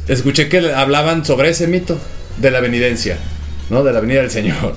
escuché 0.08 0.48
que 0.48 0.72
hablaban 0.72 1.26
sobre 1.26 1.50
ese 1.50 1.68
mito 1.68 2.00
de 2.38 2.52
la 2.52 2.62
venidencia, 2.62 3.18
¿no? 3.70 3.84
De 3.84 3.92
la 3.92 4.00
venida 4.00 4.22
del 4.22 4.32
Señor. 4.32 4.76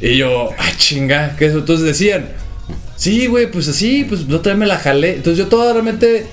y 0.00 0.16
yo, 0.16 0.50
ah, 0.58 0.72
chinga, 0.76 1.36
¿qué 1.38 1.44
es 1.44 1.50
eso? 1.50 1.60
Entonces 1.60 1.86
decían, 1.86 2.26
sí, 2.98 3.26
güey, 3.26 3.50
pues 3.50 3.66
así, 3.68 4.04
pues 4.04 4.22
otra 4.30 4.52
vez 4.52 4.58
me 4.58 4.66
la 4.66 4.76
jalé. 4.78 5.14
Entonces 5.16 5.38
yo 5.38 5.46
todo 5.46 5.72
realmente 5.72 6.26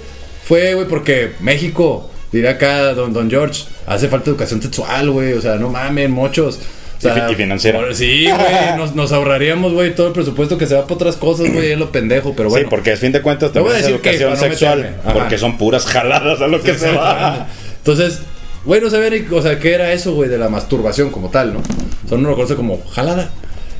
fue, 0.45 0.73
güey, 0.73 0.87
porque 0.87 1.31
México, 1.39 2.09
dirá 2.31 2.51
acá 2.51 2.93
don, 2.93 3.13
don 3.13 3.29
George, 3.29 3.63
hace 3.87 4.09
falta 4.09 4.29
educación 4.29 4.61
sexual, 4.61 5.09
güey. 5.11 5.31
O 5.33 5.41
sea, 5.41 5.55
no 5.55 5.69
mamen, 5.69 6.11
mochos. 6.11 6.59
O 7.03 7.07
Y 7.07 7.11
fi- 7.11 7.33
y 7.33 7.35
financiera. 7.35 7.79
por- 7.79 7.93
Sí, 7.95 8.25
güey, 8.25 8.77
nos, 8.77 8.95
nos 8.95 9.11
ahorraríamos, 9.11 9.73
güey, 9.73 9.93
todo 9.95 10.07
el 10.07 10.13
presupuesto 10.13 10.57
que 10.57 10.65
se 10.65 10.75
va 10.75 10.83
para 10.83 10.95
otras 10.95 11.15
cosas, 11.17 11.51
güey, 11.53 11.71
es 11.71 11.77
lo 11.79 11.91
pendejo, 11.91 12.33
pero 12.35 12.49
bueno. 12.49 12.65
Sí, 12.65 12.69
porque 12.69 12.93
a 12.93 12.97
fin 12.97 13.11
de 13.11 13.21
cuentas 13.21 13.51
Te 13.51 13.59
voy 13.59 13.69
a 13.69 13.73
también 13.73 14.01
decir 14.01 14.15
educación 14.25 14.49
sexual. 14.51 14.95
Porque 15.13 15.37
son 15.37 15.57
puras 15.57 15.85
jaladas 15.85 16.41
a 16.41 16.47
lo 16.47 16.61
que 16.61 16.73
se 16.77 16.91
va. 16.91 17.47
Entonces, 17.77 18.19
güey, 18.65 18.81
no 18.81 18.89
sabía 18.89 19.09
ni, 19.11 19.23
o 19.31 19.41
sea, 19.41 19.59
qué 19.59 19.73
era 19.75 19.91
eso, 19.93 20.13
güey, 20.13 20.29
de 20.29 20.37
la 20.39 20.49
masturbación 20.49 21.11
como 21.11 21.29
tal, 21.29 21.53
¿no? 21.53 21.59
O 21.59 22.07
sea, 22.09 22.17
uno 22.17 22.29
lo 22.29 22.35
conoce 22.35 22.55
como 22.55 22.81
jalada. 22.91 23.29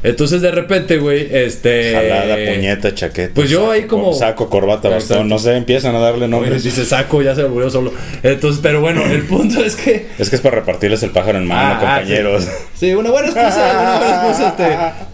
Entonces, 0.10 0.42
de 0.42 0.52
repente, 0.52 0.98
güey, 0.98 1.28
este... 1.32 1.94
Jalada, 1.94 2.36
puñeta, 2.36 2.94
chaqueta. 2.96 3.34
Pues 3.34 3.50
yo 3.50 3.60
saco, 3.62 3.72
ahí 3.72 3.84
como- 3.84 4.14
Saco, 4.14 4.50
corbata, 4.50 4.88
Exacto. 4.90 5.14
bastón. 5.16 5.30
No 5.30 5.40
sé, 5.40 5.56
empiezan 5.58 5.96
a 5.96 6.00
darle 6.00 6.28
nombres. 6.28 6.64
dice 6.64 6.86
saco, 6.86 7.22
ya 7.22 7.34
se 7.36 7.44
volvió 7.44 7.70
solo. 7.70 7.92
Entonces, 8.24 8.60
pero 8.62 8.82
bueno, 8.82 9.04
el 9.06 9.24
punto 9.24 9.64
es 9.64 9.76
que... 9.76 10.08
Es 10.20 10.30
que 10.30 10.36
es 10.36 10.42
para 10.42 10.56
repartirles 10.58 11.02
el 11.04 11.10
pájaro 11.12 11.38
en 11.38 11.48
mano, 11.48 11.62
Ah, 11.62 11.78
ah, 11.78 11.80
compañeros. 12.00 12.48
Sí, 12.76 12.94
una 12.94 13.10
buena 13.12 13.28
excusa, 13.30 13.80
una 13.82 13.98
buena 13.98 14.16
excusa, 14.26 14.50
este... 14.50 15.06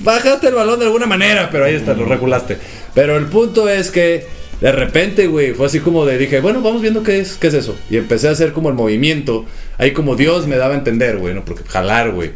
bajaste 0.00 0.48
el 0.48 0.54
balón 0.54 0.78
de 0.78 0.86
alguna 0.86 1.06
manera, 1.06 1.48
pero 1.50 1.64
ahí 1.64 1.74
está, 1.74 1.94
lo 1.94 2.04
regulaste. 2.04 2.56
Pero 2.94 3.16
el 3.16 3.26
punto 3.26 3.68
es 3.68 3.90
que 3.90 4.26
de 4.60 4.72
repente, 4.72 5.26
güey, 5.26 5.52
fue 5.52 5.66
así 5.66 5.80
como 5.80 6.06
de 6.06 6.16
dije, 6.18 6.40
bueno, 6.40 6.62
vamos 6.62 6.80
viendo 6.82 7.02
qué 7.02 7.20
es, 7.20 7.34
qué 7.34 7.48
es 7.48 7.54
eso. 7.54 7.76
Y 7.90 7.96
empecé 7.96 8.28
a 8.28 8.30
hacer 8.30 8.52
como 8.52 8.68
el 8.70 8.74
movimiento, 8.74 9.44
ahí 9.76 9.90
como 9.92 10.16
Dios 10.16 10.46
me 10.46 10.56
daba 10.56 10.74
a 10.74 10.78
entender, 10.78 11.18
güey, 11.18 11.34
¿no? 11.34 11.44
Porque 11.44 11.64
jalar, 11.68 12.12
güey. 12.12 12.30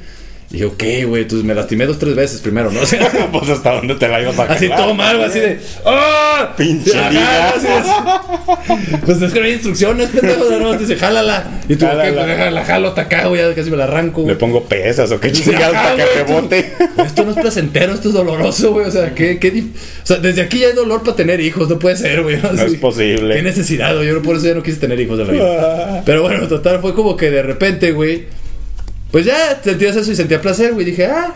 Y 0.53 0.59
yo, 0.59 0.69
ok, 0.69 0.83
güey, 1.07 1.23
entonces 1.23 1.47
me 1.47 1.55
lastimé 1.55 1.87
dos, 1.87 2.01
tres 2.01 2.17
veces 2.17 2.41
primero, 2.41 2.73
¿no? 2.73 2.81
O 2.83 2.87
sea, 2.87 3.29
pues 3.33 3.49
hasta 3.49 3.73
dónde 3.73 3.95
te 3.95 4.09
la 4.09 4.21
ibas 4.21 4.37
a 4.39 4.45
así 4.45 4.69
todo 4.69 4.95
mal, 4.95 5.23
así 5.23 5.39
de, 5.39 5.61
¡ah! 5.85 6.55
Pinche. 6.57 6.93
Pues 9.05 9.23
es 9.23 9.33
que 9.33 9.39
no 9.39 9.47
hay 9.47 9.53
instrucciones, 9.53 10.09
pendejo, 10.09 10.45
no, 10.59 10.75
dice, 10.77 10.97
jálala. 10.97 11.61
Y 11.69 11.77
tú, 11.77 11.87
ok, 11.87 11.93
pues 11.93 12.27
déjala, 12.27 12.65
jalo 12.65 12.89
hasta 12.89 13.03
acá, 13.03 13.27
güey, 13.29 13.55
casi 13.55 13.71
me 13.71 13.77
la 13.77 13.85
arranco. 13.85 14.25
Le 14.27 14.35
pongo 14.35 14.65
pesas 14.65 15.13
o 15.13 15.21
qué 15.21 15.31
chingados 15.33 15.77
para 15.77 15.97
que 15.97 16.25
rebote. 16.25 16.73
Esto 16.99 17.25
no 17.25 17.31
es 17.31 17.37
placentero, 17.37 17.93
esto 17.95 18.09
es 18.09 18.15
doloroso, 18.15 18.73
güey. 18.73 18.87
O 18.87 18.91
sea, 18.91 19.15
¿qué, 19.15 19.39
qué 19.39 19.51
o 20.03 20.07
sea, 20.07 20.17
desde 20.17 20.43
aquí 20.43 20.59
ya 20.59 20.69
hay 20.69 20.73
dolor 20.73 21.03
para 21.05 21.17
tener 21.17 21.41
hijos, 21.41 21.69
no 21.69 21.79
puede 21.79 21.97
ser, 21.97 22.23
güey. 22.23 22.39
No 22.39 22.63
es 22.63 22.75
posible. 22.75 23.37
Qué 23.37 23.43
necesidad, 23.43 23.95
güey. 23.95 24.09
Yo 24.09 24.21
por 24.23 24.37
eso 24.37 24.47
ya 24.47 24.55
no 24.55 24.63
quise 24.63 24.79
tener 24.79 24.99
hijos 24.99 25.17
de 25.19 25.25
la 25.25 25.33
vida. 25.33 26.03
Pero 26.05 26.23
bueno, 26.23 26.49
total, 26.49 26.81
fue 26.81 26.95
como 26.95 27.17
que 27.17 27.31
de 27.31 27.43
repente, 27.43 27.93
güey. 27.93 28.40
Pues 29.11 29.25
ya 29.25 29.61
sentías 29.63 29.97
eso 29.97 30.11
y 30.13 30.17
sentía 30.17 30.41
placer, 30.41 30.73
güey. 30.75 30.87
Dije, 30.87 31.07
ah, 31.07 31.35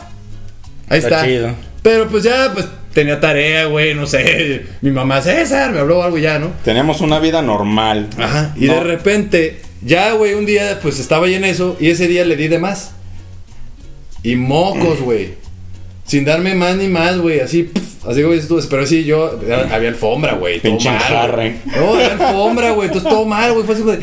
ahí 0.89 0.99
Está 0.99 1.17
está. 1.17 1.25
chido. 1.27 1.55
Pero 1.83 2.09
pues 2.09 2.23
ya, 2.25 2.51
pues 2.55 2.67
tenía 2.93 3.21
tarea, 3.21 3.67
güey, 3.67 3.95
no 3.95 4.07
sé. 4.07 4.65
Mi 4.81 4.91
mamá, 4.91 5.21
César, 5.21 5.73
me 5.73 5.81
habló 5.81 6.03
algo 6.03 6.17
ya, 6.19 6.39
¿no? 6.39 6.53
Tenemos 6.65 7.01
una 7.01 7.19
vida 7.19 7.43
normal. 7.43 8.09
Ajá. 8.19 8.55
Y 8.57 8.67
No. 8.67 8.75
de 8.75 8.81
repente, 8.81 9.61
ya, 9.83 10.13
güey, 10.13 10.35
un 10.35 10.47
día, 10.47 10.79
pues 10.81 10.99
estaba 11.01 11.27
ahí 11.27 11.35
en 11.35 11.45
eso. 11.45 11.77
Y 11.81 11.91
ese 11.91 12.07
día 12.09 12.25
le 12.25 12.37
di 12.37 12.49
de 12.49 12.59
más. 12.59 12.93
Y 14.23 14.37
mocos, 14.37 15.01
güey. 15.01 15.35
Sin 16.07 16.25
darme 16.25 16.55
más 16.55 16.77
ni 16.77 16.89
más, 16.89 17.19
güey. 17.19 17.41
Así, 17.41 17.65
pf, 17.65 18.09
así, 18.09 18.23
güey. 18.23 18.41
Pero 18.69 18.87
sí, 18.87 19.05
yo. 19.05 19.39
Había 19.73 19.89
alfombra, 19.89 20.35
güey. 20.35 20.61
Todo 20.61 20.73
Pinche 20.73 20.91
mal. 20.91 21.61
No, 21.77 21.95
había 21.95 22.13
alfombra, 22.13 22.71
güey. 22.73 22.89
Entonces 22.89 23.09
todo 23.11 23.25
mal, 23.25 23.53
güey. 23.55 23.65
Fue 23.65 23.75
así, 23.75 23.83
güey. 23.83 23.99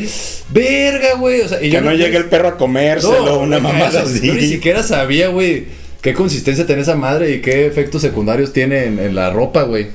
Verga, 0.50 1.14
güey. 1.14 1.40
O 1.42 1.48
sea, 1.48 1.58
y 1.58 1.70
Que 1.70 1.70
yo 1.70 1.80
no 1.80 1.92
llegue 1.94 2.16
el 2.16 2.26
perro 2.26 2.48
a 2.48 2.56
comérselo, 2.56 3.38
una 3.40 3.58
no, 3.58 3.68
mamada 3.68 4.02
Yo 4.02 4.06
así. 4.06 4.30
ni 4.32 4.46
siquiera 4.46 4.82
sabía, 4.82 5.28
güey, 5.28 5.66
qué 6.00 6.12
consistencia 6.14 6.66
tiene 6.66 6.82
esa 6.82 6.96
madre 6.96 7.30
y 7.30 7.40
qué 7.40 7.66
efectos 7.66 8.02
secundarios 8.02 8.52
tiene 8.52 8.84
en, 8.86 8.98
en 8.98 9.14
la 9.14 9.30
ropa, 9.30 9.62
güey. 9.62 9.86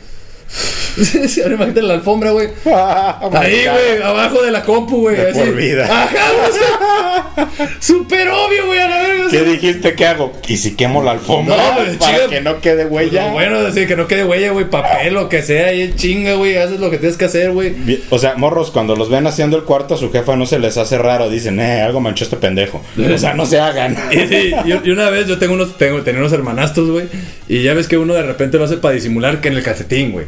Ahora 1.44 1.54
imagínate 1.56 1.82
la 1.84 1.94
alfombra, 1.96 2.32
güey. 2.32 2.48
Ahí, 2.66 3.66
güey, 3.66 4.02
abajo 4.04 4.42
de 4.42 4.52
la 4.52 4.64
compu, 4.64 5.02
güey. 5.02 5.32
Por 5.34 5.54
vida. 5.56 5.86
Ajá, 6.04 6.16
o 6.50 6.54
sea, 6.54 7.68
Súper 7.80 8.28
obvio, 8.30 8.66
güey, 8.66 8.80
a 8.80 8.88
la 8.88 8.98
verga. 9.02 9.26
¿Qué 9.30 9.44
dijiste 9.44 9.94
que 9.94 10.06
hago? 10.08 10.34
¿Y 10.48 10.58
si 10.58 10.76
quemo 10.76 11.04
la 11.04 11.12
alfombra? 11.12 11.56
No, 11.56 11.98
para 12.00 12.28
que 12.28 12.42
no 12.42 12.60
quede 12.62 12.86
huella. 12.86 13.28
Lo 13.28 13.34
bueno 13.34 13.62
decir 13.62 13.88
que 13.88 13.96
no 13.96 14.08
quede 14.08 14.24
huella, 14.24 14.52
güey, 14.52 14.70
papel, 14.70 15.14
lo 15.14 15.30
que 15.30 15.44
sea, 15.44 15.72
en 15.72 15.96
chinga, 15.96 16.34
güey, 16.34 16.58
haces 16.58 16.80
lo 16.80 16.90
que 16.90 16.98
tienes 16.98 17.18
que 17.18 17.26
hacer, 17.26 17.52
güey. 17.52 17.76
O 18.10 18.18
sea, 18.18 18.36
morros, 18.36 18.72
cuando 18.72 18.96
los 18.96 19.10
ven 19.10 19.28
haciendo 19.28 19.58
el 19.58 19.64
cuarto 19.64 19.94
a 19.96 19.98
su 19.98 20.12
jefa 20.12 20.36
no 20.36 20.46
se 20.46 20.58
les 20.60 20.78
hace 20.78 20.98
raro. 20.98 21.30
Dicen, 21.30 21.60
eh, 21.60 21.82
algo 21.82 22.00
manchó 22.00 22.24
este 22.24 22.38
pendejo. 22.38 22.84
O 23.14 23.18
sea, 23.18 23.34
no 23.34 23.46
se 23.46 23.60
hagan. 23.60 23.96
Y, 24.12 24.18
y- 24.18 24.56
y 24.84 24.90
una 24.90 25.10
vez 25.10 25.28
yo 25.28 25.38
tengo 25.38 25.54
unos, 25.54 25.78
tengo, 25.78 26.02
tenía 26.02 26.20
unos 26.22 26.34
hermanastros, 26.34 26.90
güey. 26.90 27.06
Y 27.48 27.62
ya 27.64 27.74
ves 27.74 27.88
que 27.88 27.98
uno 27.98 28.14
de 28.14 28.24
repente 28.24 28.58
lo 28.58 28.64
hace 28.66 28.78
para 28.78 28.94
disimular 28.96 29.42
que 29.42 29.50
en 29.50 29.56
el 29.56 29.64
calcetín, 29.64 30.12
güey. 30.12 30.26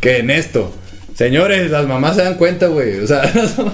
Que 0.00 0.18
en 0.18 0.30
esto. 0.30 0.72
Señores, 1.14 1.70
las 1.70 1.86
mamás 1.86 2.16
se 2.16 2.22
dan 2.22 2.34
cuenta, 2.34 2.68
güey. 2.68 3.00
O 3.00 3.06
sea, 3.06 3.22
las 3.34 3.58
mamás- 3.58 3.72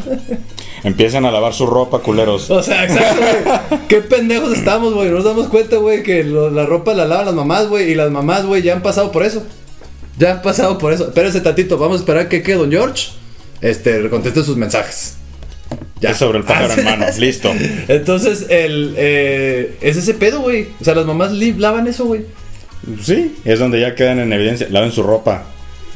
Empiezan 0.83 1.25
a 1.25 1.31
lavar 1.31 1.55
su 1.55 1.67
ropa, 1.67 2.01
culeros. 2.01 2.51
o 2.51 2.63
sea, 2.63 2.85
exacto, 2.85 3.21
güey. 3.23 3.81
Qué 3.89 4.01
pendejos 4.03 4.53
estamos, 4.53 4.93
güey. 4.95 5.09
Nos 5.11 5.25
damos 5.25 5.49
cuenta, 5.49 5.77
güey, 5.77 6.03
que 6.03 6.25
lo- 6.25 6.51
la 6.51 6.67
ropa 6.67 6.93
la 6.95 7.07
lavan 7.07 7.27
las 7.27 7.35
mamás, 7.35 7.69
güey. 7.69 7.91
Y 7.91 7.95
las 7.95 8.11
mamás, 8.11 8.45
güey, 8.47 8.63
ya 8.63 8.75
han 8.75 8.83
pasado 8.83 9.11
por 9.13 9.25
eso. 9.25 9.43
Ya 10.19 10.33
han 10.33 10.43
pasado 10.43 10.77
por 10.79 10.93
eso. 10.93 11.09
Espérense 11.09 11.41
tantito, 11.41 11.79
vamos 11.79 11.97
a 11.99 12.01
esperar 12.01 12.29
que, 12.29 12.43
que 12.43 12.55
Don 12.55 12.71
George 12.71 13.09
este, 13.61 14.09
conteste 14.11 14.43
sus 14.43 14.57
mensajes. 14.57 15.17
Ya 16.01 16.15
sobre 16.15 16.39
el 16.39 16.45
pájaro 16.45 16.75
en 16.75 16.85
mano. 16.85 17.07
Listo. 17.19 17.51
Entonces, 17.89 18.47
el, 18.51 18.95
eh, 18.99 19.77
es 19.81 19.97
ese 19.97 20.13
pedo, 20.15 20.41
güey. 20.41 20.69
O 20.81 20.85
sea, 20.85 20.95
las 20.95 21.07
mamás 21.07 21.33
lavan 21.33 21.87
eso, 21.87 22.05
güey. 22.05 22.27
Sí, 23.03 23.35
es 23.47 23.59
donde 23.59 23.81
ya 23.81 23.95
quedan 23.95 24.19
en 24.19 24.33
evidencia. 24.33 24.67
Laven 24.71 24.93
su 24.93 25.03
ropa. 25.03 25.45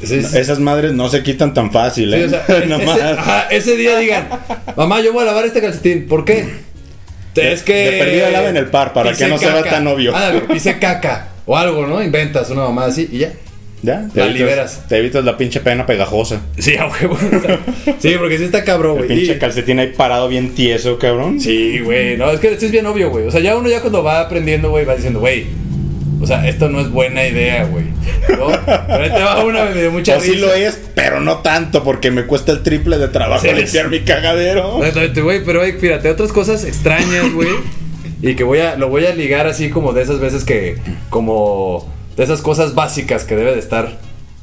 Sí, 0.03 0.21
sí. 0.23 0.37
Esas 0.37 0.59
madres 0.59 0.93
no 0.93 1.09
se 1.09 1.23
quitan 1.23 1.53
tan 1.53 1.71
fácil, 1.71 2.13
Sí, 2.13 2.19
¿eh? 2.21 2.25
o 2.25 2.29
sea, 2.29 2.45
Nomás. 2.67 2.97
ese, 2.97 3.03
ajá, 3.07 3.47
ese 3.51 3.75
día 3.77 3.97
digan, 3.97 4.27
mamá, 4.77 5.01
yo 5.01 5.11
voy 5.13 5.23
a 5.23 5.25
lavar 5.25 5.45
este 5.45 5.61
calcetín. 5.61 6.07
¿Por 6.07 6.23
qué? 6.25 6.45
Es 7.35 7.63
que. 7.63 7.73
de 7.91 7.97
perdida 7.99 8.29
laven 8.31 8.57
el 8.57 8.65
par, 8.67 8.91
para 8.93 9.13
que 9.13 9.27
no 9.27 9.37
se 9.37 9.45
vea 9.49 9.63
tan 9.63 9.87
obvio. 9.87 10.15
Ándale, 10.15 10.41
pisé 10.41 10.77
caca. 10.79 11.29
O 11.45 11.55
algo, 11.57 11.87
¿no? 11.87 12.03
Inventas 12.03 12.49
una 12.49 12.61
mamá 12.63 12.85
así 12.85 13.07
y 13.11 13.19
ya. 13.19 13.31
Ya, 13.81 14.07
te 14.13 14.19
La 14.19 14.25
evitas- 14.27 14.33
liberas. 14.33 14.83
Te 14.89 14.97
evitas 14.97 15.23
la 15.23 15.37
pinche 15.37 15.61
pena 15.61 15.85
pegajosa. 15.85 16.41
Sí, 16.57 16.75
a 16.75 16.87
huevo. 16.87 17.13
o 17.15 17.39
sea, 17.41 17.59
sí, 17.97 18.13
porque 18.17 18.37
sí 18.37 18.43
está 18.43 18.65
cabrón, 18.65 18.99
El 18.99 19.05
güey. 19.05 19.19
pinche 19.19 19.37
calcetín 19.39 19.79
ahí 19.79 19.93
parado 19.95 20.27
bien 20.27 20.53
tieso, 20.53 20.99
cabrón. 20.99 21.39
Sí, 21.39 21.79
güey. 21.79 22.17
No, 22.17 22.29
es 22.29 22.41
que 22.41 22.49
esto 22.51 22.65
es 22.65 22.71
bien 22.71 22.85
obvio, 22.87 23.09
güey. 23.09 23.25
O 23.25 23.31
sea, 23.31 23.39
ya 23.39 23.55
uno 23.55 23.69
ya 23.69 23.79
cuando 23.79 24.03
va 24.03 24.19
aprendiendo, 24.19 24.69
güey, 24.69 24.83
va 24.83 24.95
diciendo, 24.95 25.21
güey. 25.21 25.45
O 26.21 26.27
sea, 26.27 26.47
esto 26.47 26.67
no 26.69 26.81
es 26.81 26.89
buena 26.89 27.25
idea, 27.25 27.63
güey. 27.65 27.85
¿No? 28.29 28.47
Pero 28.65 29.03
ahí 29.03 29.09
te 29.09 29.19
va 29.23 29.43
una, 29.45 29.65
me 29.65 29.81
dio 29.81 29.91
mucha 29.91 30.17
O 30.17 30.19
sí 30.19 30.35
lo 30.35 30.53
es, 30.53 30.77
pero 30.95 31.21
no 31.21 31.37
tanto, 31.37 31.83
porque 31.83 32.11
me 32.11 32.25
cuesta 32.25 32.51
el 32.51 32.61
triple 32.61 32.97
de 32.97 33.07
trabajo 33.07 33.41
Sí, 33.47 33.53
limpiar 33.53 33.89
mi 33.89 34.01
cagadero. 34.01 34.77
Exactamente, 34.79 35.21
güey, 35.21 35.43
pero 35.45 35.59
güey, 35.59 35.73
fíjate, 35.79 36.09
otras 36.09 36.31
cosas 36.33 36.65
extrañas, 36.65 37.31
güey. 37.33 37.49
y 38.21 38.35
que 38.35 38.43
voy 38.43 38.59
a, 38.59 38.75
lo 38.75 38.89
voy 38.89 39.05
a 39.05 39.13
ligar 39.15 39.47
así 39.47 39.69
como 39.69 39.93
de 39.93 40.01
esas 40.01 40.19
veces 40.19 40.43
que, 40.43 40.77
como, 41.09 41.89
de 42.17 42.23
esas 42.25 42.41
cosas 42.41 42.75
básicas 42.75 43.23
que 43.23 43.35
debe 43.37 43.53
de 43.53 43.59
estar 43.59 43.97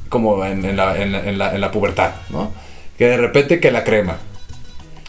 como 0.09 0.43
en, 0.45 0.65
en 0.65 0.77
la, 0.77 0.99
en, 1.01 1.11
la, 1.11 1.19
en 1.29 1.37
la- 1.37 1.53
en 1.53 1.61
la 1.61 1.71
pubertad, 1.71 2.11
¿no? 2.29 2.51
Que 2.97 3.05
de 3.05 3.17
repente 3.17 3.59
que 3.59 3.69
la 3.69 3.83
crema, 3.83 4.17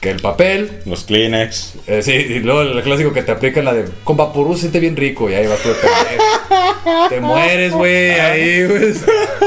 que 0.00 0.10
el 0.10 0.20
papel, 0.20 0.70
Los 0.86 1.04
Kleenex. 1.04 1.74
eh, 1.88 2.02
sí, 2.02 2.12
y 2.12 2.38
luego 2.40 2.62
el 2.62 2.82
clásico 2.82 3.12
que 3.12 3.22
te 3.22 3.32
aplican 3.32 3.64
la 3.64 3.74
de, 3.74 3.84
con 4.04 4.16
vaporú 4.16 4.56
siente 4.56 4.78
bien 4.78 4.96
rico 4.96 5.28
y 5.28 5.34
ahí 5.34 5.46
vas 5.46 5.58
tú 5.60 5.70
pendejo. 5.70 7.08
Te 7.08 7.20
mueres, 7.20 7.72
güey, 7.72 8.10
ahí, 8.12 8.64
güey. 8.66 8.94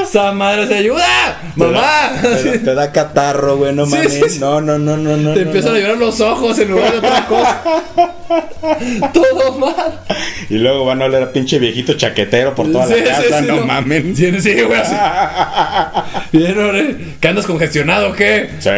Esa 0.03 0.31
madre 0.33 0.67
se 0.67 0.75
ayuda, 0.75 1.41
mamá. 1.55 2.11
Te 2.21 2.27
da, 2.29 2.37
te 2.37 2.43
da- 2.57 2.63
te 2.65 2.73
da 2.75 2.91
catarro, 2.91 3.57
güey, 3.57 3.73
no 3.73 3.85
Sí, 3.85 3.91
mames. 3.95 4.13
sí, 4.13 4.21
sí. 4.29 4.39
No, 4.39 4.59
no, 4.61 4.77
no, 4.77 4.97
no, 4.97 5.15
no. 5.17 5.33
Te 5.33 5.39
no, 5.41 5.45
empiezan 5.47 5.71
no. 5.71 5.77
a 5.77 5.81
llorar 5.81 5.97
los 5.97 6.19
ojos 6.21 6.59
en 6.59 6.69
lugar 6.71 6.91
de 6.91 6.97
otra 6.97 7.25
cosa. 7.27 7.61
Todo 9.13 9.57
mal. 9.57 9.99
Y 10.49 10.55
luego 10.57 10.85
van 10.85 11.01
a 11.01 11.05
oler 11.05 11.23
a 11.23 11.31
pinche 11.31 11.59
viejito 11.59 11.93
chaquetero 11.93 12.53
por 12.55 12.71
toda 12.71 12.85
la 12.85 13.03
casa, 13.03 13.39
sí, 13.39 13.45
no, 13.47 13.65
mamen. 13.65 14.15
Sí, 14.15 14.31
sí, 14.41 14.61
güey. 14.61 14.79
así. 14.79 14.95
Bien. 16.37 17.15
¿Que 17.19 17.27
andas 17.27 17.45
congestionado 17.45 18.09
o 18.09 18.13
qué? 18.13 18.49
Sí. 18.59 18.69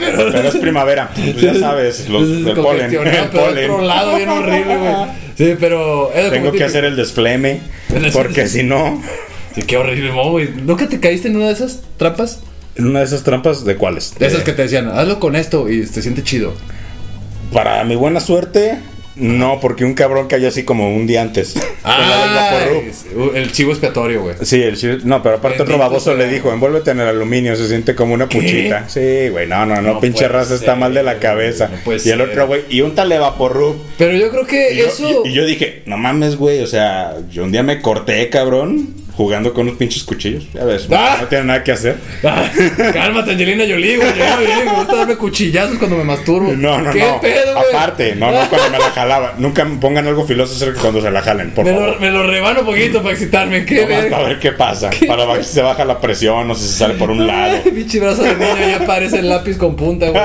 pero. 0.00 0.30
Pero 0.32 0.48
es 0.48 0.56
primavera. 0.56 0.87
Pues 1.14 1.40
ya 1.40 1.54
sabes, 1.54 2.08
los, 2.08 2.28
el 2.28 2.54
polen. 2.54 2.92
El 2.92 3.20
otro 3.20 3.40
polen. 3.40 3.86
lado, 3.86 4.16
bien 4.16 4.28
horrible, 4.28 4.76
güey. 4.76 4.94
Sí, 5.36 5.56
pero. 5.58 6.10
Tengo 6.30 6.52
que 6.52 6.64
hacer 6.64 6.84
el 6.84 6.96
desfleme. 6.96 7.60
Porque 8.12 8.46
si 8.48 8.62
no, 8.62 9.02
Sí, 9.54 9.62
qué 9.62 9.76
horrible, 9.76 10.10
güey. 10.10 10.48
¿Nunca 10.62 10.88
te 10.88 11.00
caíste 11.00 11.28
en 11.28 11.36
una 11.36 11.46
de 11.46 11.52
esas 11.52 11.82
trampas? 11.96 12.40
en 12.78 12.86
una 12.86 13.00
de 13.00 13.06
esas 13.06 13.24
trampas, 13.24 13.64
¿de 13.64 13.76
cuáles? 13.76 14.14
De 14.18 14.26
esas 14.26 14.44
que 14.44 14.52
te 14.52 14.62
decían, 14.62 14.88
hazlo 14.88 15.18
con 15.18 15.34
esto 15.34 15.68
y 15.68 15.84
te 15.84 16.00
siente 16.00 16.22
chido. 16.22 16.54
Para 17.52 17.82
mi 17.82 17.96
buena 17.96 18.20
suerte, 18.20 18.78
no, 19.18 19.58
porque 19.60 19.84
un 19.84 19.94
cabrón 19.94 20.26
cayó 20.28 20.48
así 20.48 20.64
como 20.64 20.94
un 20.94 21.06
día 21.06 21.22
antes. 21.22 21.54
Ah, 21.84 22.60
el 23.34 23.52
chivo 23.52 23.70
expiatorio, 23.72 24.22
güey. 24.22 24.36
Sí, 24.42 24.62
el 24.62 24.76
chi- 24.76 24.98
no, 25.04 25.22
pero 25.22 25.36
aparte 25.36 25.62
otro 25.62 25.78
baboso 25.78 26.14
le 26.14 26.28
dijo, 26.28 26.52
envuélvete 26.52 26.90
en 26.92 27.00
el 27.00 27.08
aluminio, 27.08 27.56
se 27.56 27.68
siente 27.68 27.94
como 27.94 28.14
una 28.14 28.28
¿Qué? 28.28 28.38
puchita. 28.38 28.88
Sí, 28.88 29.28
güey, 29.30 29.46
no, 29.46 29.66
no, 29.66 29.76
no, 29.76 29.94
No 29.94 30.00
pinche 30.00 30.28
raza 30.28 30.54
está 30.54 30.74
mal 30.74 30.94
de 30.94 31.02
la 31.02 31.18
cabeza. 31.18 31.70
no 31.84 31.92
y 32.04 32.08
el 32.10 32.20
otro, 32.20 32.46
güey, 32.46 32.62
y 32.68 32.80
un 32.82 32.94
tal 32.94 33.08
Vaporub. 33.18 33.76
Pero 33.96 34.12
yo 34.16 34.30
creo 34.30 34.46
que 34.46 34.72
Y 34.74 34.76
yo, 34.78 34.86
eso. 34.86 35.22
y- 35.24 35.30
y 35.30 35.32
yo 35.32 35.44
dije, 35.46 35.82
no 35.86 35.96
mames, 35.96 36.36
güey, 36.36 36.60
o 36.60 36.66
sea, 36.66 37.16
yo 37.30 37.44
un 37.44 37.52
día 37.52 37.62
me 37.62 37.80
corté, 37.80 38.28
cabrón, 38.28 38.94
jugando 39.18 39.52
con 39.52 39.66
unos 39.66 39.76
pinches 39.76 40.04
cuchillos. 40.04 40.46
Ya 40.54 40.64
ves, 40.64 40.86
Ah. 40.92 41.18
no 41.20 41.26
tiene 41.26 41.44
nada 41.44 41.64
que 41.64 41.72
hacer. 41.72 41.96
Ah, 42.22 42.48
cálmate, 42.92 43.32
Angelina 43.32 43.64
Jolie, 43.68 43.96
güey. 43.96 44.08
Me 44.64 44.72
gusta 44.76 44.94
darme 44.94 45.16
cuchillazos 45.16 45.76
cuando 45.76 45.96
me 45.96 46.04
masturbo. 46.04 46.52
No, 46.56 46.80
no, 46.80 46.92
¿Qué 46.92 47.00
no. 47.00 47.20
pedo? 47.20 47.58
Aparte, 47.58 48.14
no, 48.14 48.30
no 48.30 48.48
cuando 48.48 48.70
me 48.70 48.78
la 48.78 48.90
jalaba. 48.92 49.34
Nunca 49.36 49.64
me 49.64 49.76
pongan 49.78 50.06
algo 50.06 50.24
filoso 50.24 50.54
cerca 50.54 50.80
cuando 50.80 51.02
se 51.02 51.10
la 51.10 51.20
jalen, 51.20 51.50
por 51.50 51.64
Me 51.64 51.72
favor. 51.72 51.94
lo, 51.94 52.00
me 52.00 52.10
lo 52.10 52.22
rebano 52.28 52.60
un 52.60 52.66
poquito 52.66 53.02
para 53.02 53.14
excitarme. 53.14 53.64
¿Qué 53.66 53.84
verga? 53.86 54.16
para 54.16 54.28
ver 54.28 54.38
qué 54.38 54.52
pasa. 54.52 54.90
Para 55.08 55.26
ver 55.26 55.44
si 55.44 55.54
se 55.54 55.62
baja 55.62 55.84
la 55.84 56.00
presión 56.00 56.48
o 56.48 56.54
si 56.54 56.68
se 56.68 56.74
sale 56.78 56.94
por 56.94 57.10
un 57.10 57.26
lado. 57.26 57.58
Pinche 57.64 57.98
brazo 57.98 58.22
de 58.22 58.36
niño, 58.36 58.68
ya 58.78 58.86
parece 58.86 59.18
el 59.18 59.28
lápiz 59.28 59.56
con 59.58 59.74
punta, 59.74 60.10
güey. 60.10 60.22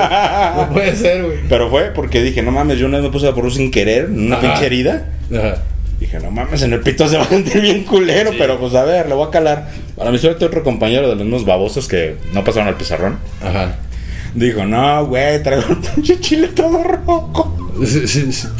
No 0.56 0.70
puede 0.72 0.94
ser, 0.94 1.24
güey. 1.24 1.38
Pero 1.48 1.68
fue 1.68 1.90
porque 1.92 2.22
dije, 2.22 2.42
no 2.42 2.52
mames, 2.52 2.78
yo 2.78 2.86
una 2.86 2.98
vez 2.98 3.06
me 3.06 3.10
puse 3.10 3.32
por 3.32 3.52
sin 3.52 3.72
querer, 3.72 4.06
una 4.06 4.36
Ajá. 4.36 4.52
pinche 4.52 4.66
herida. 4.66 5.08
Ajá. 5.36 5.56
Dije, 6.04 6.20
no 6.20 6.30
mames, 6.30 6.60
en 6.60 6.74
el 6.74 6.80
pito 6.80 7.08
se 7.08 7.16
va 7.16 7.22
a 7.22 7.28
sentir 7.28 7.62
bien 7.62 7.82
culero, 7.84 8.30
pero 8.36 8.58
pues 8.58 8.74
a 8.74 8.84
ver, 8.84 9.08
le 9.08 9.14
voy 9.14 9.26
a 9.26 9.30
calar. 9.30 9.70
Para 9.96 10.10
mi 10.10 10.18
suerte, 10.18 10.44
otro 10.44 10.62
compañero 10.62 11.08
de 11.08 11.14
los 11.16 11.24
mismos 11.24 11.46
babosos 11.46 11.88
que 11.88 12.16
no 12.34 12.44
pasaron 12.44 12.68
al 12.68 12.74
pizarrón, 12.74 13.18
Ajá. 13.42 13.76
dijo, 14.34 14.66
no, 14.66 15.06
güey, 15.06 15.42
traigo 15.42 15.64
el 15.70 15.78
pinche 15.78 16.20
chile 16.20 16.48
todo 16.48 16.82
rojo. 16.82 17.56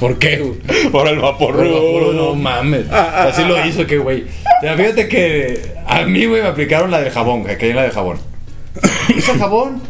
¿Por 0.01 0.19
qué, 0.19 0.39
güey? 0.39 0.59
Por 0.91 1.07
el 1.07 1.19
vapor 1.19 1.57
Por 1.57 1.67
el 1.67 1.73
vapor, 1.75 2.15
no 2.15 2.35
mames. 2.35 2.91
Así 2.91 3.45
lo 3.45 3.63
hizo, 3.67 3.87
que 3.87 3.99
güey. 3.99 4.23
O 4.23 4.61
sea, 4.63 4.75
fíjate 4.75 5.07
que 5.07 5.75
a 5.87 6.01
mí, 6.05 6.25
güey, 6.25 6.41
me 6.41 6.49
aplicaron 6.49 6.91
la 6.91 7.03
de 7.03 7.11
jabón, 7.11 7.43
güey, 7.43 7.59
que 7.59 7.67
hay 7.67 7.73
la 7.75 7.83
de 7.83 7.91
jabón. 7.91 8.17
¿Usa 9.15 9.35
jabón? 9.39 9.83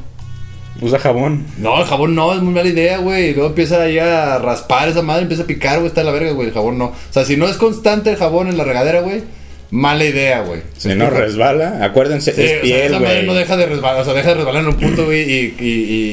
Usa 0.85 0.99
jabón. 0.99 1.47
No, 1.59 1.81
el 1.81 1.87
jabón 1.87 2.15
no, 2.15 2.35
es 2.35 2.43
muy 2.43 2.53
mala 2.53 2.69
idea, 2.69 2.99
güey. 2.99 3.31
Y 3.31 3.35
luego 3.35 3.49
empieza 3.49 3.81
ahí 3.83 3.99
a 3.99 4.39
raspar 4.39 4.89
esa 4.89 5.03
madre, 5.03 5.23
empieza 5.23 5.45
a 5.45 5.47
picar, 5.47 5.77
güey, 5.79 5.87
está 5.89 6.03
de 6.03 6.07
la 6.07 6.13
verga, 6.13 6.33
güey. 6.33 6.49
El 6.49 6.55
jabón 6.55 6.77
no. 6.79 6.87
O 6.87 6.95
sea, 7.11 7.25
si 7.25 7.37
no 7.37 7.49
es 7.49 7.57
constante 7.57 8.11
el 8.11 8.17
jabón 8.17 8.49
en 8.49 8.59
la 8.59 8.65
regadera, 8.65 9.01
güey, 9.01 9.23
mala 9.71 10.05
idea, 10.05 10.43
güey. 10.43 10.61
Si 10.77 10.89
no 10.95 11.09
resbala, 11.11 11.83
acuérdense, 11.85 12.33
Sí, 12.35 12.43
es 12.43 12.47
o 12.49 12.53
sea, 12.53 12.61
piel, 12.63 12.81
esa 12.93 13.01
madre 13.01 13.15
güey. 13.15 13.27
no 13.27 13.35
deja 13.35 13.57
de 13.57 13.67
resbalar, 13.67 14.03
o 14.03 14.05
sea, 14.05 14.13
deja 14.15 14.29
de 14.29 14.35
resbalar 14.35 14.63
en 14.63 14.69
un 14.69 14.77
punto, 14.77 15.07
güey, 15.07 15.23
y, 15.23 15.55
y, 15.59 15.65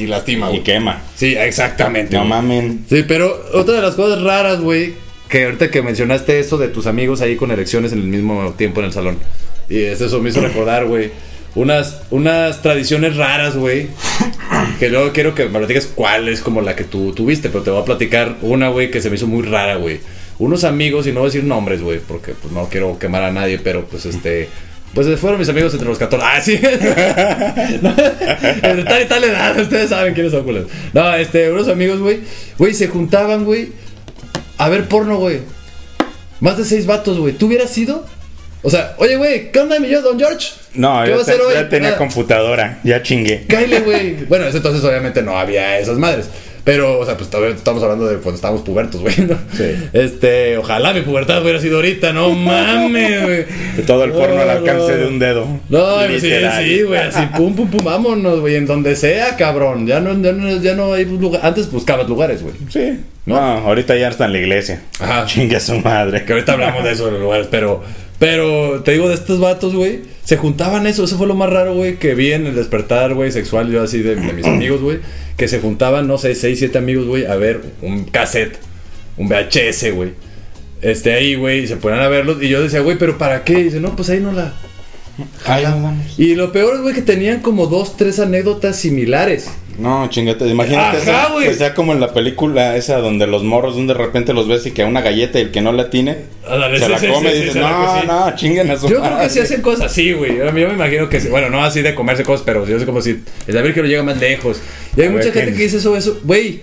y 0.03 0.07
lastima, 0.07 0.47
y 0.47 0.49
güey. 0.51 0.63
quema. 0.63 1.01
Sí, 1.15 1.35
exactamente. 1.37 2.13
No 2.15 2.21
güey. 2.21 2.29
mamen. 2.29 2.85
Sí, 2.89 3.03
pero 3.07 3.43
otra 3.53 3.75
de 3.75 3.81
las 3.81 3.95
cosas 3.95 4.21
raras, 4.23 4.61
güey, 4.61 4.93
que 5.27 5.43
ahorita 5.45 5.69
que 5.69 5.81
mencionaste 5.81 6.39
eso 6.39 6.57
de 6.57 6.69
tus 6.69 6.87
amigos 6.87 7.21
ahí 7.21 7.35
con 7.35 7.51
erecciones 7.51 7.91
en 7.91 7.99
el 7.99 8.05
mismo 8.07 8.53
tiempo 8.57 8.79
en 8.79 8.87
el 8.87 8.93
salón. 8.93 9.17
Y 9.69 9.83
es 9.83 10.01
eso 10.01 10.19
me 10.21 10.29
hizo 10.29 10.41
recordar, 10.47 10.85
güey, 10.85 11.11
unas, 11.55 12.01
unas 12.09 12.61
tradiciones 12.61 13.15
raras, 13.17 13.55
güey. 13.55 13.87
Que 14.79 14.89
luego 14.89 15.11
quiero 15.13 15.35
que 15.35 15.45
me 15.45 15.59
platiques 15.59 15.85
cuál 15.87 16.27
es 16.27 16.41
como 16.41 16.61
la 16.61 16.75
que 16.75 16.83
tú 16.83 17.13
tuviste, 17.13 17.49
pero 17.49 17.63
te 17.63 17.69
voy 17.69 17.81
a 17.81 17.85
platicar 17.85 18.37
una, 18.41 18.69
güey, 18.69 18.91
que 18.91 18.99
se 18.99 19.09
me 19.09 19.15
hizo 19.15 19.27
muy 19.27 19.43
rara, 19.43 19.75
güey. 19.75 19.99
Unos 20.39 20.63
amigos, 20.63 21.05
y 21.05 21.11
no 21.11 21.19
voy 21.19 21.27
a 21.27 21.31
decir 21.31 21.43
nombres, 21.43 21.81
güey, 21.81 21.99
porque 21.99 22.33
pues 22.33 22.51
no 22.51 22.67
quiero 22.67 22.97
quemar 22.97 23.23
a 23.23 23.31
nadie, 23.31 23.59
pero 23.59 23.85
pues 23.85 24.05
este... 24.05 24.49
Pues 24.93 25.07
fueron 25.19 25.39
mis 25.39 25.49
amigos 25.49 25.71
entre 25.73 25.87
los 25.87 25.97
14. 25.97 26.25
Ah, 26.27 26.41
sí. 26.41 26.59
No, 27.81 27.93
de 28.75 28.83
tal 28.83 29.01
y 29.03 29.05
tal 29.05 29.23
edad, 29.23 29.59
ustedes 29.59 29.89
saben 29.89 30.13
quiénes 30.13 30.31
son, 30.31 30.43
culos. 30.43 30.65
No, 30.93 31.13
este, 31.15 31.51
unos 31.51 31.67
amigos, 31.67 31.99
güey. 31.99 32.19
Güey, 32.57 32.73
se 32.73 32.87
juntaban, 32.87 33.45
güey, 33.45 33.69
a 34.57 34.67
ver 34.69 34.87
porno, 34.87 35.17
güey. 35.17 35.39
Más 36.39 36.57
de 36.57 36.65
seis 36.65 36.85
vatos, 36.87 37.19
güey. 37.19 37.33
¿Tú 37.33 37.45
hubieras 37.47 37.69
sido? 37.69 38.05
O 38.63 38.69
sea, 38.69 38.93
oye, 38.97 39.15
güey, 39.15 39.51
¿qué 39.51 39.59
onda, 39.59 39.79
mi 39.79 39.89
yo, 39.89 40.01
don 40.01 40.19
George? 40.19 40.49
No, 40.75 41.01
¿Qué 41.03 41.09
ya, 41.09 41.15
va 41.15 41.19
a 41.19 41.23
hacer 41.23 41.35
te- 41.37 41.41
hoy? 41.41 41.53
ya 41.55 41.69
tenía 41.69 41.89
Nada. 41.89 41.97
computadora, 41.97 42.79
ya 42.83 43.01
chingué. 43.01 43.45
Cáile, 43.47 43.79
güey. 43.85 44.25
Bueno, 44.25 44.43
en 44.43 44.49
ese 44.49 44.57
entonces 44.57 44.83
obviamente 44.83 45.21
no 45.23 45.37
había 45.37 45.79
esas 45.79 45.97
madres. 45.97 46.27
Pero, 46.63 46.99
o 46.99 47.05
sea, 47.07 47.17
pues 47.17 47.27
todavía 47.27 47.55
estamos 47.55 47.81
hablando 47.81 48.05
de 48.05 48.17
cuando 48.17 48.35
estábamos 48.35 48.61
pubertos, 48.61 49.01
güey. 49.01 49.15
¿no? 49.27 49.35
Sí. 49.57 49.89
Este, 49.93 50.59
ojalá 50.59 50.93
mi 50.93 51.01
pubertad 51.01 51.41
hubiera 51.41 51.59
sido 51.59 51.77
ahorita, 51.77 52.13
no 52.13 52.29
mames, 52.35 53.23
güey. 53.23 53.45
Todo 53.87 54.03
el 54.03 54.11
porno 54.11 54.39
al 54.39 54.47
alcance 54.51 54.91
no. 54.91 54.97
de 54.97 55.07
un 55.07 55.17
dedo. 55.17 55.47
No, 55.69 56.01
sí, 56.05 56.13
Literal. 56.13 56.63
sí, 56.63 56.81
güey, 56.83 56.99
así 56.99 57.21
pum, 57.35 57.55
pum, 57.55 57.67
pum, 57.67 57.83
vámonos, 57.83 58.41
güey, 58.41 58.57
en 58.57 58.67
donde 58.67 58.95
sea, 58.95 59.35
cabrón. 59.37 59.87
Ya 59.87 59.99
no, 60.01 60.13
ya 60.21 60.33
no, 60.33 60.61
ya 60.61 60.75
no 60.75 60.93
hay 60.93 61.05
lugar. 61.05 61.41
Antes 61.43 61.71
buscabas 61.71 62.07
lugares, 62.07 62.43
güey. 62.43 62.53
Sí. 62.69 62.99
¿No? 63.25 63.35
No, 63.35 63.67
ahorita 63.67 63.95
ya 63.95 64.09
está 64.09 64.25
en 64.25 64.33
la 64.33 64.39
iglesia. 64.39 64.81
Ajá. 64.99 65.25
Chingue 65.25 65.57
a 65.57 65.59
su 65.59 65.75
madre. 65.79 66.25
Que 66.25 66.33
ahorita 66.33 66.53
hablamos 66.53 66.83
de 66.83 66.91
eso 66.91 67.05
de 67.05 67.11
los 67.11 67.21
lugares, 67.21 67.47
pero, 67.51 67.83
pero 68.19 68.81
te 68.83 68.93
digo 68.93 69.09
de 69.09 69.15
estos 69.15 69.39
vatos, 69.39 69.75
güey, 69.75 70.01
se 70.23 70.37
juntaban 70.37 70.87
eso, 70.87 71.03
eso 71.03 71.17
fue 71.17 71.27
lo 71.27 71.35
más 71.35 71.49
raro, 71.49 71.75
güey, 71.75 71.97
que 71.97 72.15
vi 72.15 72.33
en 72.33 72.47
el 72.47 72.55
despertar, 72.55 73.13
güey, 73.13 73.31
sexual, 73.31 73.71
yo 73.71 73.83
así 73.83 73.99
de, 73.99 74.15
de 74.15 74.33
mis 74.33 74.45
amigos, 74.47 74.81
güey, 74.81 74.99
que 75.37 75.47
se 75.47 75.59
juntaban, 75.59 76.07
no 76.07 76.17
sé, 76.17 76.35
seis, 76.35 76.59
siete 76.59 76.77
amigos, 76.77 77.05
güey, 77.05 77.25
a 77.25 77.35
ver 77.35 77.61
un 77.81 78.05
cassette, 78.05 78.57
un 79.17 79.27
VHS, 79.27 79.93
güey. 79.93 80.13
Este 80.81 81.13
ahí, 81.13 81.35
güey, 81.35 81.65
y 81.65 81.67
se 81.67 81.77
ponían 81.77 82.01
a 82.01 82.07
verlos, 82.07 82.41
y 82.41 82.49
yo 82.49 82.61
decía, 82.61 82.79
güey, 82.79 82.97
pero 82.97 83.19
¿para 83.19 83.43
qué? 83.43 83.59
Y 83.59 83.63
dice, 83.63 83.79
no, 83.79 83.95
pues 83.95 84.09
ahí 84.09 84.19
no 84.19 84.31
la. 84.31 84.53
Mames. 85.47 86.17
Y 86.17 86.35
lo 86.35 86.51
peor 86.51 86.75
es, 86.75 86.81
güey, 86.81 86.95
que 86.95 87.01
tenían 87.01 87.41
como 87.41 87.67
dos, 87.67 87.97
tres 87.97 88.19
anécdotas 88.19 88.77
similares. 88.77 89.49
No, 89.79 90.07
chingate, 90.09 90.45
imagínate 90.47 90.97
Ajá, 90.97 91.27
esa- 91.37 91.43
que 91.49 91.53
sea 91.55 91.73
como 91.73 91.93
en 91.93 91.99
la 91.99 92.13
película 92.13 92.75
esa 92.75 92.97
donde 92.97 93.25
los 93.25 93.43
morros 93.43 93.75
donde 93.75 93.93
de 93.93 93.99
repente 93.99 94.33
los 94.33 94.47
ves 94.47 94.65
y 94.65 94.71
que 94.71 94.83
una 94.83 95.01
galleta 95.01 95.39
y 95.39 95.43
el 95.43 95.51
que 95.51 95.61
no 95.61 95.71
la 95.71 95.89
tiene 95.89 96.17
Ándale, 96.47 96.77
se 96.77 96.85
sí, 96.85 96.91
la 96.91 96.99
sí, 96.99 97.07
come 97.07 97.31
sí, 97.31 97.37
y 97.37 97.39
dices, 97.41 97.55
no, 97.55 98.01
sí. 98.01 98.07
no, 98.07 98.35
chinguen 98.35 98.69
a 98.69 98.75
su 98.77 98.87
Yo 98.89 98.97
creo 98.99 99.03
que 99.03 99.09
madre". 99.09 99.29
sí 99.29 99.39
hacen 99.39 99.61
cosas 99.61 99.85
así, 99.91 100.13
güey. 100.13 100.37
Yo 100.37 100.51
me 100.51 100.61
imagino 100.61 101.07
que 101.09 101.19
sí. 101.21 101.29
Bueno, 101.29 101.49
no 101.49 101.63
así 101.63 101.81
de 101.81 101.95
comerse 101.95 102.23
cosas, 102.23 102.43
pero 102.45 102.67
yo 102.67 102.79
sé 102.79 102.85
como 102.85 103.01
si 103.01 103.21
el 103.47 103.53
saber 103.53 103.73
que 103.73 103.81
lo 103.81 103.87
llega 103.87 104.03
más 104.03 104.17
lejos. 104.19 104.61
Y 104.95 105.01
hay 105.01 105.07
A 105.07 105.11
mucha 105.11 105.25
ver, 105.25 105.33
gente 105.33 105.45
¿quién? 105.47 105.57
que 105.57 105.63
dice 105.63 105.77
eso, 105.77 105.95
eso. 105.95 106.19
Güey, 106.23 106.61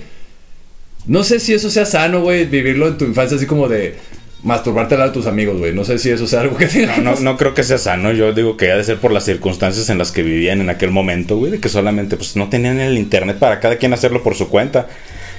no 1.07 1.25
sé 1.25 1.41
si 1.41 1.55
eso 1.55 1.71
sea 1.71 1.87
sano, 1.87 2.21
güey, 2.21 2.45
vivirlo 2.45 2.89
en 2.89 2.99
tu 2.99 3.05
infancia 3.07 3.37
así 3.37 3.47
como 3.47 3.69
de 3.69 3.95
masturbarte 4.43 4.95
al 4.95 5.01
lado 5.01 5.11
de 5.11 5.15
tus 5.15 5.27
amigos, 5.27 5.59
güey. 5.59 5.73
No 5.73 5.85
sé 5.85 5.99
si 5.99 6.11
eso 6.11 6.27
sea 6.27 6.41
algo 6.43 6.57
que 6.57 6.67
tenga. 6.67 6.97
No, 6.99 7.15
no, 7.15 7.21
no 7.21 7.37
creo 7.37 7.55
que 7.55 7.65
sea 7.65 7.79
sano. 7.79 8.13
Yo 8.13 8.33
digo 8.33 8.57
que 8.57 8.71
ha 8.71 8.77
de 8.77 8.85
ser 8.85 8.99
por 8.99 9.13
las 9.13 9.25
circunstancias 9.25 9.89
en 9.91 9.99
las 9.99 10.13
que 10.13 10.23
vivían 10.23 10.61
en 10.61 10.71
aquel 10.71 10.91
momento, 10.91 11.37
güey. 11.37 11.53
De 11.53 11.61
que 11.61 11.69
solamente 11.69 12.17
pues 12.17 12.37
no 12.37 12.49
tenían 12.49 12.81
el 12.81 12.99
internet 12.99 13.39
para 13.39 13.61
cada 13.61 13.77
quien 13.77 13.93
hacerlo 13.93 14.23
por 14.23 14.35
su 14.35 14.49
cuenta. 14.49 14.89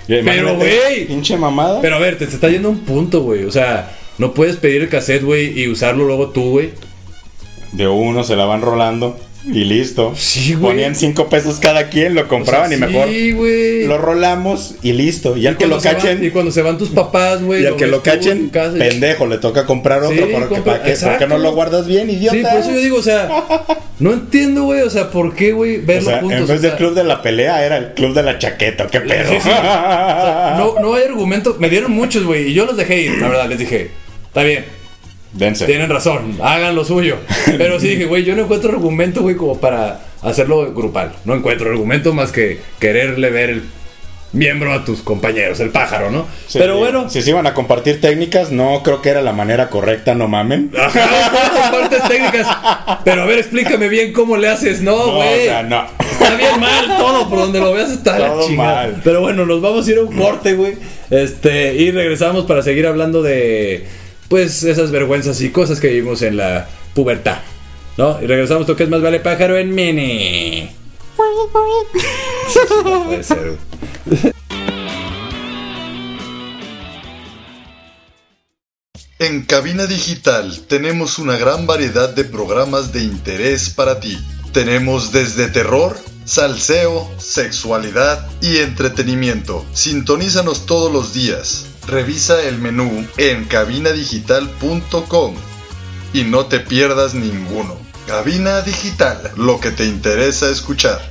Y 0.07 0.15
imagínate, 0.15 0.55
güey. 0.55 1.05
Pinche 1.05 1.37
mamada. 1.37 1.81
Pero 1.81 1.95
a 1.95 1.99
ver, 1.99 2.17
te, 2.17 2.25
te 2.25 2.35
está 2.35 2.49
yendo 2.49 2.69
un 2.69 2.79
punto, 2.79 3.21
güey. 3.21 3.45
O 3.45 3.51
sea, 3.51 3.91
no 4.17 4.33
puedes 4.33 4.57
pedir 4.57 4.81
el 4.81 4.89
cassette, 4.89 5.23
güey, 5.23 5.59
y 5.59 5.67
usarlo 5.67 6.05
luego 6.05 6.29
tú, 6.29 6.51
güey. 6.51 6.71
De 7.71 7.87
uno 7.87 8.23
se 8.23 8.35
la 8.35 8.45
van 8.45 8.61
rolando 8.61 9.17
y 9.45 9.63
listo. 9.63 10.13
Sí, 10.15 10.53
güey. 10.53 10.73
Ponían 10.73 10.95
cinco 10.95 11.29
pesos 11.29 11.59
cada 11.59 11.87
quien, 11.89 12.13
lo 12.13 12.27
compraban 12.27 12.65
O 12.65 12.69
sea, 12.69 12.77
y 12.77 12.79
mejor 12.91 13.07
Sí, 13.09 13.31
güey. 13.31 13.85
lo 13.87 13.97
rolamos 13.97 14.75
y 14.83 14.91
listo. 14.93 15.37
Y 15.37 15.47
al 15.47 15.57
que 15.57 15.65
lo 15.65 15.75
van- 15.79 15.83
cachen. 15.83 16.23
y 16.23 16.29
cuando 16.29 16.51
se 16.51 16.61
van 16.61 16.77
tus 16.77 16.89
papás, 16.89 17.41
güey. 17.41 17.63
Y 17.63 17.65
al 17.65 17.75
que 17.77 17.87
lo 17.87 18.03
cachen, 18.03 18.51
y- 18.53 18.77
pendejo, 18.79 19.25
le 19.27 19.37
toca 19.37 19.65
comprar 19.65 20.03
otro. 20.03 20.15
Sí, 20.15 20.31
porque, 20.31 20.55
compra- 20.55 20.63
¿para 20.73 20.83
qué? 20.83 20.89
exacto. 20.91 21.17
¿Por 21.19 21.27
qué 21.27 21.33
no 21.33 21.39
lo 21.39 21.53
guardas 21.53 21.87
bien, 21.87 22.09
idiota? 22.09 22.35
Sí, 22.37 22.43
por 22.43 22.59
eso 22.59 22.71
yo 22.71 22.79
digo, 22.81 22.97
o 22.97 23.01
sea, 23.03 23.29
no 23.99 24.13
entiendo, 24.13 24.63
güey, 24.63 24.81
o 24.81 24.89
sea, 24.89 25.09
¿por 25.09 25.33
qué, 25.35 25.53
güey, 25.53 25.77
O 25.77 25.85
verlo 25.85 26.09
sea, 26.09 26.19
juntos? 26.19 26.39
en 26.41 26.47
vez 26.47 26.59
O 26.59 26.61
del 26.61 26.71
sea, 26.71 26.77
club 26.77 26.93
de 26.93 27.03
la 27.05 27.21
pelea, 27.21 27.65
era 27.65 27.77
el 27.77 27.93
club 27.93 28.13
de 28.13 28.23
la 28.23 28.37
chaqueta. 28.39 28.87
¿Qué 28.87 28.99
pedo? 29.01 29.31
Sí, 29.31 29.37
sí. 29.41 29.49
no, 30.57 30.75
no 30.81 30.93
hay 30.93 31.03
argumento. 31.03 31.55
Me 31.59 31.69
dieron 31.69 31.91
muchos, 31.91 32.23
güey, 32.25 32.49
y 32.49 32.53
yo 32.53 32.65
los 32.65 32.77
dejé 32.77 33.01
ir, 33.03 33.17
la 33.19 33.29
verdad, 33.29 33.47
les 33.49 33.59
dije, 33.59 33.89
está 34.27 34.43
bien, 34.43 34.65
Dense. 35.33 35.65
tienen 35.65 35.89
razón, 35.89 36.37
hagan 36.41 36.75
lo 36.75 36.83
suyo. 36.83 37.17
Pero 37.57 37.79
sí 37.79 37.89
dije, 37.89 38.05
güey, 38.05 38.23
yo 38.23 38.35
no 38.35 38.43
encuentro 38.43 38.71
argumento, 38.71 39.21
güey, 39.21 39.35
como 39.35 39.59
para 39.59 40.01
hacerlo 40.21 40.73
grupal. 40.73 41.13
No 41.25 41.35
encuentro 41.35 41.69
argumento 41.69 42.13
más 42.13 42.31
que 42.31 42.59
quererle 42.79 43.29
ver 43.29 43.49
el 43.51 43.63
miembro 44.31 44.71
a 44.73 44.85
tus 44.85 45.01
compañeros, 45.01 45.59
el 45.59 45.69
pájaro, 45.69 46.11
¿no? 46.11 46.27
Sí, 46.47 46.59
Pero 46.59 46.77
bueno, 46.77 47.09
Si 47.09 47.21
se 47.23 47.31
iban 47.31 47.47
a 47.47 47.53
compartir 47.55 47.99
técnicas, 47.99 48.51
no 48.51 48.81
creo 48.83 49.01
que 49.01 49.09
era 49.09 49.21
la 49.23 49.33
manera 49.33 49.69
correcta, 49.69 50.13
no 50.13 50.27
mamen. 50.27 50.71
Ajá, 50.77 51.31
¿cómo 51.31 51.61
compartes 51.71 52.03
técnicas. 52.07 52.47
Pero 53.03 53.23
a 53.23 53.25
ver, 53.25 53.39
explícame 53.39 53.87
bien 53.89 54.13
cómo 54.13 54.37
le 54.37 54.49
haces, 54.49 54.81
no, 54.81 54.97
No, 55.07 55.15
güey. 55.15 55.41
o 55.41 55.45
sea, 55.45 55.63
no. 55.63 55.83
Está 56.11 56.35
bien 56.35 56.59
mal 56.59 56.97
todo, 56.97 57.27
por 57.29 57.39
donde 57.39 57.59
lo 57.59 57.73
veas 57.73 57.89
está 57.91 58.19
la 58.19 58.27
Todo 58.27 58.47
chingada. 58.47 58.75
mal. 58.75 59.01
Pero 59.03 59.21
bueno, 59.21 59.45
nos 59.47 59.61
vamos 59.61 59.87
a 59.87 59.91
ir 59.91 59.97
a 59.97 60.01
un 60.01 60.15
corte, 60.15 60.53
güey. 60.53 60.73
Este, 61.09 61.73
y 61.75 61.89
regresamos 61.91 62.45
para 62.45 62.61
seguir 62.61 62.85
hablando 62.85 63.23
de 63.23 63.87
pues 64.29 64.63
esas 64.63 64.91
vergüenzas 64.91 65.41
y 65.41 65.49
cosas 65.49 65.79
que 65.79 65.89
vivimos 65.89 66.21
en 66.21 66.37
la 66.37 66.67
pubertad. 66.93 67.39
¿No? 67.97 68.21
Y 68.21 68.27
regresamos, 68.27 68.65
toques 68.65 68.87
más 68.87 69.01
vale 69.01 69.19
pájaro 69.19 69.57
en 69.57 69.75
mini. 69.75 70.69
En 79.21 79.41
Cabina 79.41 79.85
Digital 79.85 80.61
tenemos 80.69 81.19
una 81.19 81.37
gran 81.37 81.67
variedad 81.67 82.07
de 82.07 82.23
programas 82.23 82.93
de 82.93 83.03
interés 83.03 83.69
para 83.69 83.99
ti. 83.99 84.17
Tenemos 84.53 85.11
desde 85.11 85.49
terror, 85.49 85.99
salseo, 86.23 87.11
sexualidad 87.17 88.25
y 88.41 88.59
entretenimiento. 88.59 89.65
Sintonízanos 89.73 90.65
todos 90.65 90.93
los 90.93 91.13
días. 91.13 91.65
Revisa 91.89 92.43
el 92.43 92.59
menú 92.59 93.05
en 93.17 93.45
cabinadigital.com 93.45 95.33
y 96.13 96.23
no 96.23 96.45
te 96.45 96.59
pierdas 96.59 97.13
ninguno. 97.15 97.75
Cabina 98.07 98.61
Digital, 98.61 99.31
lo 99.37 99.59
que 99.59 99.71
te 99.71 99.85
interesa 99.85 100.49
escuchar. 100.49 100.99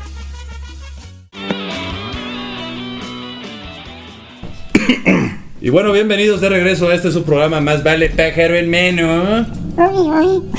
Y 5.61 5.71
bueno, 5.71 5.91
bienvenidos 5.93 6.41
de 6.41 6.49
regreso 6.49 6.89
a 6.89 6.95
este 6.95 7.11
su 7.11 7.25
programa 7.25 7.61
Más 7.61 7.83
vale 7.83 8.11
pájaro 8.11 8.55
en 8.55 8.71
menú. 8.71 9.45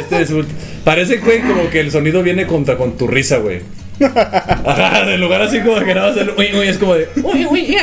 Este 0.00 0.20
es 0.22 0.30
un- 0.30 0.46
Parece, 0.84 1.16
güey, 1.18 1.40
como 1.40 1.70
que 1.70 1.80
el 1.80 1.90
sonido 1.90 2.22
viene 2.22 2.46
contra 2.46 2.76
con 2.76 2.98
tu 2.98 3.06
risa, 3.06 3.38
güey. 3.38 3.62
Ajá, 4.64 5.04
del 5.04 5.20
lugar 5.20 5.42
así 5.42 5.60
como 5.60 5.78
que 5.84 5.94
nada 5.94 6.08
más 6.08 6.16
el 6.16 6.30
uy, 6.30 6.50
uy, 6.54 6.68
es 6.68 6.78
como 6.78 6.94
de 6.94 7.08
uy, 7.22 7.46
uy, 7.46 7.76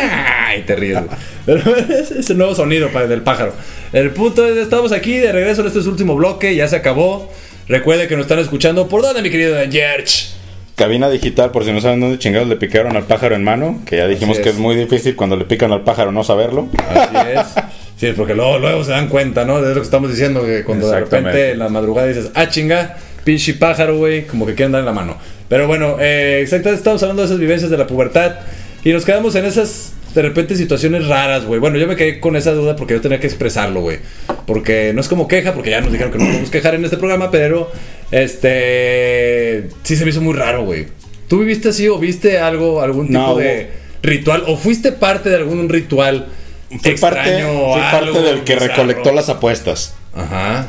y 0.57 0.61
te 0.63 0.75
ríes. 0.75 0.99
Pero 1.45 1.75
es, 1.89 2.11
es 2.11 2.29
el 2.29 2.37
nuevo 2.37 2.55
sonido 2.55 2.89
para 2.89 3.07
del 3.07 3.21
pájaro. 3.21 3.53
El 3.93 4.11
punto 4.11 4.47
es, 4.47 4.57
estamos 4.57 4.91
aquí 4.91 5.17
de 5.17 5.31
regreso 5.31 5.61
en 5.61 5.67
este 5.67 5.79
es 5.79 5.87
último 5.87 6.15
bloque, 6.15 6.55
ya 6.55 6.67
se 6.67 6.75
acabó. 6.75 7.31
Recuerde 7.67 8.07
que 8.07 8.15
nos 8.15 8.25
están 8.25 8.39
escuchando. 8.39 8.87
¿Por 8.87 9.01
dónde, 9.01 9.21
mi 9.21 9.29
querido 9.29 9.63
Yerch? 9.63 10.33
Cabina 10.75 11.09
digital, 11.09 11.51
por 11.51 11.63
si 11.63 11.71
no 11.71 11.79
saben 11.79 11.99
dónde 11.99 12.17
chingados 12.17 12.47
le 12.47 12.55
picaron 12.55 12.95
al 12.95 13.03
pájaro 13.03 13.35
en 13.35 13.43
mano, 13.43 13.81
que 13.85 13.97
ya 13.97 14.07
dijimos 14.07 14.39
que 14.39 14.49
es. 14.49 14.55
muy 14.55 14.75
difícil 14.75 15.15
cuando 15.15 15.35
le 15.35 15.45
pican 15.45 15.71
al 15.71 15.83
pájaro 15.83 16.11
no 16.11 16.23
saberlo. 16.23 16.67
Así 16.89 17.15
es. 17.35 17.63
Sí, 17.97 18.07
es 18.07 18.15
porque 18.15 18.33
luego, 18.33 18.57
luego 18.57 18.83
se 18.83 18.91
dan 18.91 19.07
cuenta, 19.07 19.45
¿no? 19.45 19.61
De 19.61 19.69
lo 19.69 19.75
que 19.75 19.85
estamos 19.85 20.09
diciendo, 20.09 20.43
que 20.43 20.63
cuando 20.63 20.89
de 20.89 21.01
repente 21.01 21.51
en 21.51 21.59
la 21.59 21.69
madrugada 21.69 22.07
dices, 22.07 22.31
ah, 22.33 22.49
chinga, 22.49 22.97
pinche 23.23 23.53
pájaro, 23.53 23.97
güey, 23.97 24.25
como 24.27 24.45
que 24.45 24.55
quieren 24.55 24.71
dar 24.71 24.79
en 24.79 24.85
la 24.85 24.93
mano. 24.93 25.17
Pero 25.49 25.67
bueno, 25.67 25.97
eh, 25.99 26.39
exactamente, 26.41 26.79
estamos 26.79 27.01
hablando 27.03 27.21
de 27.23 27.27
esas 27.27 27.39
vivencias 27.39 27.69
de 27.69 27.77
la 27.77 27.87
pubertad 27.87 28.35
y 28.83 28.91
nos 28.91 29.05
quedamos 29.05 29.35
en 29.35 29.45
esas 29.45 29.93
de 30.15 30.21
repente 30.21 30.55
situaciones 30.55 31.07
raras, 31.07 31.45
güey. 31.45 31.59
Bueno, 31.59 31.77
yo 31.77 31.87
me 31.87 31.95
quedé 31.95 32.19
con 32.19 32.35
esa 32.35 32.51
duda 32.51 32.75
porque 32.75 32.93
yo 32.95 33.01
tenía 33.01 33.19
que 33.19 33.27
expresarlo, 33.27 33.81
güey. 33.81 33.99
Porque 34.45 34.91
no 34.93 35.01
es 35.01 35.07
como 35.07 35.27
queja, 35.27 35.53
porque 35.53 35.69
ya 35.69 35.81
nos 35.81 35.91
dijeron 35.91 36.11
que 36.11 36.17
no 36.17 36.25
podemos 36.25 36.49
quejar 36.49 36.75
en 36.75 36.83
este 36.83 36.97
programa, 36.97 37.31
pero 37.31 37.71
este 38.11 39.69
sí 39.83 39.95
se 39.95 40.03
me 40.03 40.11
hizo 40.11 40.21
muy 40.21 40.33
raro, 40.33 40.63
güey. 40.65 40.87
¿Tú 41.27 41.39
viviste 41.39 41.69
así 41.69 41.87
o 41.87 41.97
viste 41.97 42.39
algo, 42.39 42.81
algún 42.81 43.07
tipo 43.07 43.19
No, 43.19 43.35
de 43.37 43.69
ritual? 44.03 44.43
¿O 44.47 44.57
fuiste 44.57 44.91
parte 44.91 45.29
de 45.29 45.37
algún 45.37 45.69
ritual 45.69 46.27
Fui 46.69 46.77
parte, 46.97 47.19
extraño 47.19 47.51
o 47.61 47.73
fui 47.73 47.81
algo 47.81 48.13
parte 48.13 48.27
del 48.27 48.43
que 48.43 48.53
bizarro? 48.55 48.69
recolectó 48.69 49.11
las 49.13 49.29
apuestas. 49.29 49.95
Ajá. 50.13 50.67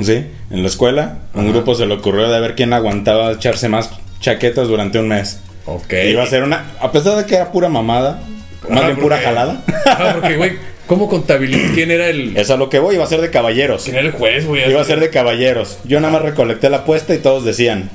Sí, 0.00 0.26
en 0.50 0.62
la 0.62 0.68
escuela, 0.68 1.18
un 1.34 1.42
Ajá. 1.42 1.50
grupo 1.52 1.74
se 1.74 1.86
le 1.86 1.94
ocurrió 1.94 2.28
de 2.30 2.40
ver 2.40 2.54
quién 2.54 2.72
aguantaba 2.72 3.32
echarse 3.32 3.68
más 3.68 3.90
chaquetas 4.20 4.68
durante 4.68 4.98
un 4.98 5.08
mes. 5.08 5.40
Ok. 5.66 5.92
Iba 6.10 6.22
a 6.22 6.26
ser 6.26 6.42
una, 6.42 6.72
a 6.80 6.90
pesar 6.92 7.16
de 7.16 7.26
que 7.26 7.36
era 7.36 7.52
pura 7.52 7.68
mamada, 7.68 8.20
más 8.68 8.78
Ajá, 8.78 8.86
bien 8.88 8.98
pura 9.00 9.18
jalada. 9.18 9.62
Ajá, 9.86 10.14
porque, 10.14 10.36
güey, 10.36 10.52
¿cómo 10.86 11.08
contabilizas 11.08 11.70
quién 11.74 11.90
era 11.90 12.08
el. 12.08 12.36
Es 12.36 12.50
a 12.50 12.56
lo 12.56 12.68
que 12.68 12.78
voy, 12.78 12.96
iba 12.96 13.04
a 13.04 13.08
ser 13.08 13.20
de 13.20 13.30
caballeros. 13.30 13.84
¿Quién 13.84 13.96
era 13.96 14.06
el 14.06 14.12
juez, 14.12 14.46
güey? 14.46 14.68
Iba 14.68 14.80
a 14.80 14.84
ser 14.84 15.00
de 15.00 15.10
caballeros. 15.10 15.78
Yo 15.84 16.00
nada 16.00 16.12
más 16.12 16.22
recolecté 16.22 16.68
la 16.70 16.78
apuesta 16.78 17.14
y 17.14 17.18
todos 17.18 17.44
decían, 17.44 17.90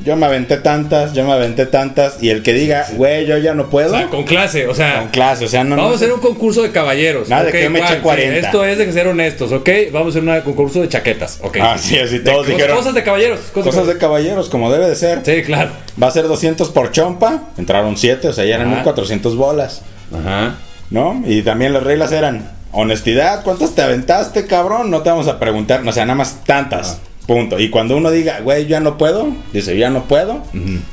yo 0.00 0.14
me 0.16 0.26
aventé 0.26 0.56
tantas, 0.58 1.12
yo 1.12 1.24
me 1.24 1.32
aventé 1.32 1.66
tantas. 1.66 2.22
Y 2.22 2.30
el 2.30 2.42
que 2.42 2.52
diga, 2.52 2.86
güey, 2.94 3.26
yo 3.26 3.36
ya 3.38 3.54
no 3.54 3.64
O 3.64 3.70
puedo, 3.70 3.90
sea, 3.90 4.06
con 4.08 4.24
clase, 4.24 4.66
o 4.68 4.74
sea. 4.74 5.00
con 5.00 5.08
clase, 5.08 5.44
o 5.44 5.48
sea, 5.48 5.64
no... 5.64 5.76
Vamos 5.76 5.90
no- 5.90 5.92
a 5.94 5.96
hacer 5.96 6.12
un 6.12 6.20
concurso 6.20 6.62
de 6.62 6.70
caballeros. 6.70 7.28
Nada 7.28 7.42
de 7.44 7.48
ok, 7.50 7.54
que 7.56 7.68
me 7.68 7.78
eché 7.80 7.88
Juan, 7.88 8.02
40. 8.02 8.40
sí, 8.40 8.46
esto 8.46 8.64
es 8.64 8.78
de 8.78 8.92
ser 8.92 9.08
honestos, 9.08 9.52
¿ok? 9.52 9.68
Vamos 9.92 10.14
a 10.14 10.18
hacer 10.18 10.28
un 10.28 10.40
concurso 10.42 10.80
de 10.80 10.88
chaquetas, 10.88 11.40
¿ok? 11.42 11.58
Ah, 11.60 11.76
sí, 11.78 11.98
así 11.98 12.18
De 12.18 12.30
todos 12.30 12.46
dijeron. 12.46 12.76
Cosas 12.76 12.94
de 12.94 13.02
caballeros. 13.02 13.40
Cosas, 13.52 13.74
Cosas 13.74 13.86
de 13.88 13.98
caballeros, 13.98 14.48
como 14.48 14.70
debe 14.72 14.88
de 14.88 14.94
ser. 14.96 15.20
Sí, 15.24 15.42
claro. 15.42 15.70
Va 16.00 16.06
a 16.06 16.10
ser 16.10 16.28
200 16.28 16.68
por 16.70 16.92
chompa. 16.92 17.42
Entraron 17.58 17.96
7, 17.96 18.28
o 18.28 18.32
sea, 18.32 18.44
ya 18.44 18.54
eran 18.54 18.68
Ajá. 18.68 18.76
1400 18.76 19.36
bolas. 19.36 19.82
Ajá. 20.16 20.56
¿No? 20.90 21.22
Y 21.26 21.42
también 21.42 21.72
las 21.72 21.82
reglas 21.82 22.12
eran 22.12 22.50
honestidad, 22.72 23.42
¿cuántas 23.42 23.74
te 23.74 23.82
aventaste, 23.82 24.46
cabrón? 24.46 24.90
No 24.90 25.02
te 25.02 25.10
vamos 25.10 25.26
a 25.28 25.38
preguntar, 25.38 25.82
o 25.86 25.92
sea, 25.92 26.04
nada 26.04 26.16
más 26.16 26.44
tantas. 26.44 26.98
Punto. 27.28 27.60
Y 27.60 27.68
cuando 27.68 27.94
uno 27.94 28.10
diga, 28.10 28.40
güey, 28.40 28.66
ya 28.66 28.80
no 28.80 28.96
puedo, 28.96 29.28
dice, 29.52 29.76
ya 29.76 29.90
no 29.90 30.04
puedo, 30.04 30.42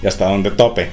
y 0.03 0.05
hasta 0.05 0.25
donde 0.25 0.51
tope. 0.51 0.89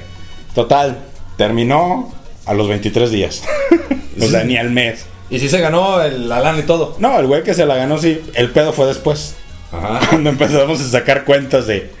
Total, 0.55 0.99
terminó 1.35 2.13
a 2.45 2.53
los 2.53 2.69
23 2.69 3.11
días. 3.11 3.43
o 4.21 4.25
sea, 4.25 4.45
ni 4.45 4.55
al 4.55 4.71
mes. 4.71 5.05
Y 5.29 5.39
si 5.39 5.49
se 5.49 5.59
ganó 5.59 6.01
el 6.01 6.29
la 6.29 6.39
lana 6.39 6.59
y 6.59 6.63
todo. 6.63 6.95
No, 6.97 7.19
el 7.19 7.27
güey 7.27 7.43
que 7.43 7.53
se 7.53 7.65
la 7.65 7.75
ganó, 7.75 7.97
sí, 7.97 8.21
el 8.35 8.51
pedo 8.51 8.71
fue 8.71 8.87
después. 8.87 9.35
Ajá. 9.73 9.99
Cuando 10.09 10.29
empezamos 10.29 10.79
a 10.79 10.87
sacar 10.87 11.25
cuentas 11.25 11.67
de. 11.67 11.91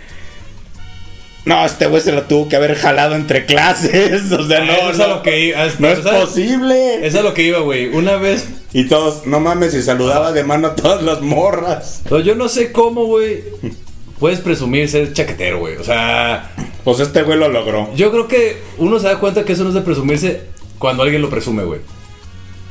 No, 1.45 1.65
este 1.65 1.87
güey 1.87 2.01
se 2.01 2.11
lo 2.13 2.23
tuvo 2.23 2.47
que 2.47 2.55
haber 2.55 2.75
jalado 2.75 3.15
entre 3.15 3.45
clases. 3.45 4.31
O 4.31 4.47
sea, 4.47 4.61
no, 4.63 4.71
Eso 4.73 4.89
es 4.91 4.97
no, 4.97 5.03
a 5.03 5.07
lo 5.07 5.23
que 5.23 5.47
iba. 5.47 5.57
no 5.79 5.87
es 5.89 5.99
¿sabes? 6.03 6.21
posible. 6.21 7.05
Es 7.05 7.15
a 7.15 7.21
lo 7.21 7.33
que 7.33 7.43
iba, 7.43 7.59
güey. 7.59 7.87
Una 7.87 8.15
vez. 8.15 8.47
Y 8.71 8.87
todos, 8.87 9.27
no 9.27 9.39
mames, 9.39 9.73
y 9.73 9.81
saludaba 9.83 10.31
de 10.31 10.43
mano 10.43 10.69
a 10.69 10.75
todas 10.75 11.03
las 11.03 11.21
morras. 11.21 12.01
no, 12.09 12.19
yo 12.19 12.35
no 12.35 12.47
sé 12.47 12.71
cómo, 12.71 13.05
güey. 13.05 13.43
Puedes 14.19 14.39
presumir 14.39 14.87
ser 14.87 15.11
chaquetero, 15.11 15.59
güey. 15.59 15.75
O 15.75 15.83
sea, 15.83 16.51
Pues 16.85 16.99
este 17.01 17.23
güey 17.23 17.37
lo 17.37 17.49
logró. 17.49 17.93
yo 17.95 18.09
creo 18.11 18.27
que 18.29 18.57
uno 18.77 18.97
se 18.99 19.07
da 19.07 19.19
cuenta 19.19 19.43
que 19.43 19.51
eso 19.53 19.63
no 19.63 19.69
es 19.69 19.75
de 19.75 19.81
presumirse 19.81 20.41
cuando 20.79 21.03
alguien 21.03 21.21
lo 21.21 21.29
presume, 21.29 21.63
güey. 21.65 21.81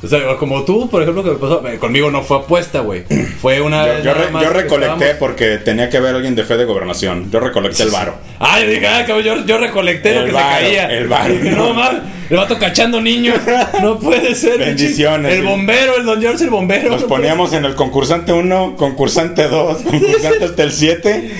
O 0.03 0.09
sea, 0.09 0.19
como 0.39 0.65
tú, 0.65 0.91
por 0.91 1.01
ejemplo, 1.03 1.23
que 1.23 1.31
me 1.31 1.37
pasó. 1.37 1.67
eh, 1.69 1.79
Conmigo 1.79 2.11
no 2.11 2.23
fue 2.23 2.39
apuesta, 2.39 2.81
güey. 2.81 3.05
Fue 3.41 3.61
una 3.61 3.87
Yo, 3.87 3.93
vez. 3.95 4.05
yo 4.05 4.15
re- 4.15 4.29
yo 4.43 4.51
recolecté 4.51 4.95
estábamos- 5.11 5.17
porque 5.19 5.59
tenía 5.59 5.89
que 5.91 5.99
haber 5.99 6.17
alguien 6.17 6.35
de 6.35 6.43
fe 6.45 6.57
de 6.57 6.65
gobernación. 6.65 7.31
Yo 7.31 7.39
recolecté 7.41 7.85
el 7.85 7.91
varo. 7.91 8.15
Ah, 8.41 8.59
yo 8.61 8.67
dije, 8.69 8.87
ah, 8.89 9.05
cabrón, 9.07 9.25
yo, 9.25 9.47
yo 9.47 9.59
recolecté 9.59 10.15
lo 10.15 10.21
El 10.23 10.27
que 10.27 10.33
varo, 10.33 10.57
se 10.57 10.63
caía. 10.65 10.87
el 10.91 11.07
varo. 11.09 11.33
Dije, 11.35 11.51
no 11.53 11.73
mames, 11.73 12.03
el 12.31 12.37
vato 12.37 12.59
cachando 12.59 13.01
niños. 13.01 13.39
No 13.81 13.99
puede 14.01 14.35
ser. 14.35 14.59
Bendiciones, 14.59 15.33
El 15.35 15.43
bombero, 15.45 15.97
el 15.97 16.05
don 16.05 16.21
George, 16.21 16.45
el 16.45 16.51
bombero. 16.51 16.91
Nos 16.91 17.03
no 17.03 17.07
poníamos 17.07 17.53
en 17.53 17.65
el 17.65 17.75
concursante 17.77 18.33
1, 18.33 18.75
concursante 18.77 19.47
2, 19.47 19.83
concursante 19.83 20.45
hasta 20.47 20.63
el 20.65 20.73
7. 20.73 21.31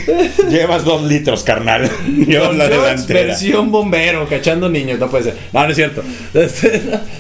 Llevas 0.51 0.85
2 0.85 1.03
litros, 1.05 1.43
carnal. 1.43 1.91
Yo 2.29 2.45
Don 2.45 2.59
la 2.59 2.69
delantera. 2.69 3.23
versión 3.23 3.73
bombero, 3.73 4.29
cachando 4.29 4.69
niños, 4.69 5.01
no 5.01 5.09
puede 5.11 5.25
ser. 5.25 5.37
No, 5.53 5.65
no 5.65 5.71
es 5.71 5.75
cierto. 5.77 6.03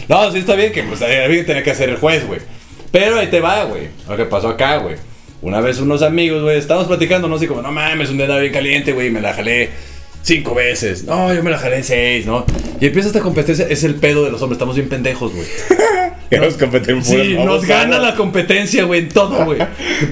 No, 0.09 0.30
sí 0.30 0.38
está 0.38 0.55
bien 0.57 0.72
que 0.72 0.82
pues 0.82 1.01
alguien 1.33 1.47
tenía 1.47 1.62
que 1.62 1.70
hacer 1.70 1.89
el 1.89 1.97
juez, 1.97 2.26
güey. 2.26 2.41
Pero 2.91 3.18
ahí 3.18 3.28
te 3.28 3.41
va, 3.41 3.64
güey. 3.64 3.89
Lo 4.09 4.16
que 4.16 4.24
pasó 4.24 4.49
acá, 4.49 4.76
güey. 4.78 4.97
Una 5.41 5.61
vez 5.61 5.80
unos 5.80 6.03
amigos, 6.03 6.43
güey, 6.43 6.59
estábamos 6.59 6.87
platicando, 6.87 7.26
no 7.26 7.37
sé, 7.39 7.49
como, 7.49 7.62
no 7.62 7.72
mames, 7.72 8.11
un 8.11 8.16
día 8.16 8.26
andaba 8.26 8.41
bien 8.41 8.53
caliente, 8.53 8.93
güey, 8.93 9.11
me 9.11 9.20
la 9.20 9.35
jalé 9.35 9.70
cinco 10.22 10.55
veces. 10.55 11.03
No, 11.03 11.35
yo 11.35 11.43
me 11.43 11.51
la 11.51 11.59
jalé 11.59 11.83
seis, 11.83 12.26
¿no? 12.26 12.47
Y 12.80 12.87
empieza 12.87 13.09
esta 13.09 13.20
competencia, 13.20 13.66
es 13.68 13.83
el 13.83 13.97
pedo 13.97 14.24
de 14.24 14.30
los 14.30 14.41
hombres, 14.41 14.57
estamos 14.57 14.76
bien 14.76 14.89
pendejos, 14.89 15.33
güey. 15.35 15.47
Queremos 16.30 16.55
competir 16.55 16.91
en 16.91 17.03
puras 17.03 17.26
Sí, 17.26 17.35
nos 17.35 17.66
gana 17.66 17.99
la 17.99 18.14
competencia, 18.14 18.85
güey, 18.85 19.01
en 19.01 19.09
todo, 19.09 19.45
güey. 19.45 19.59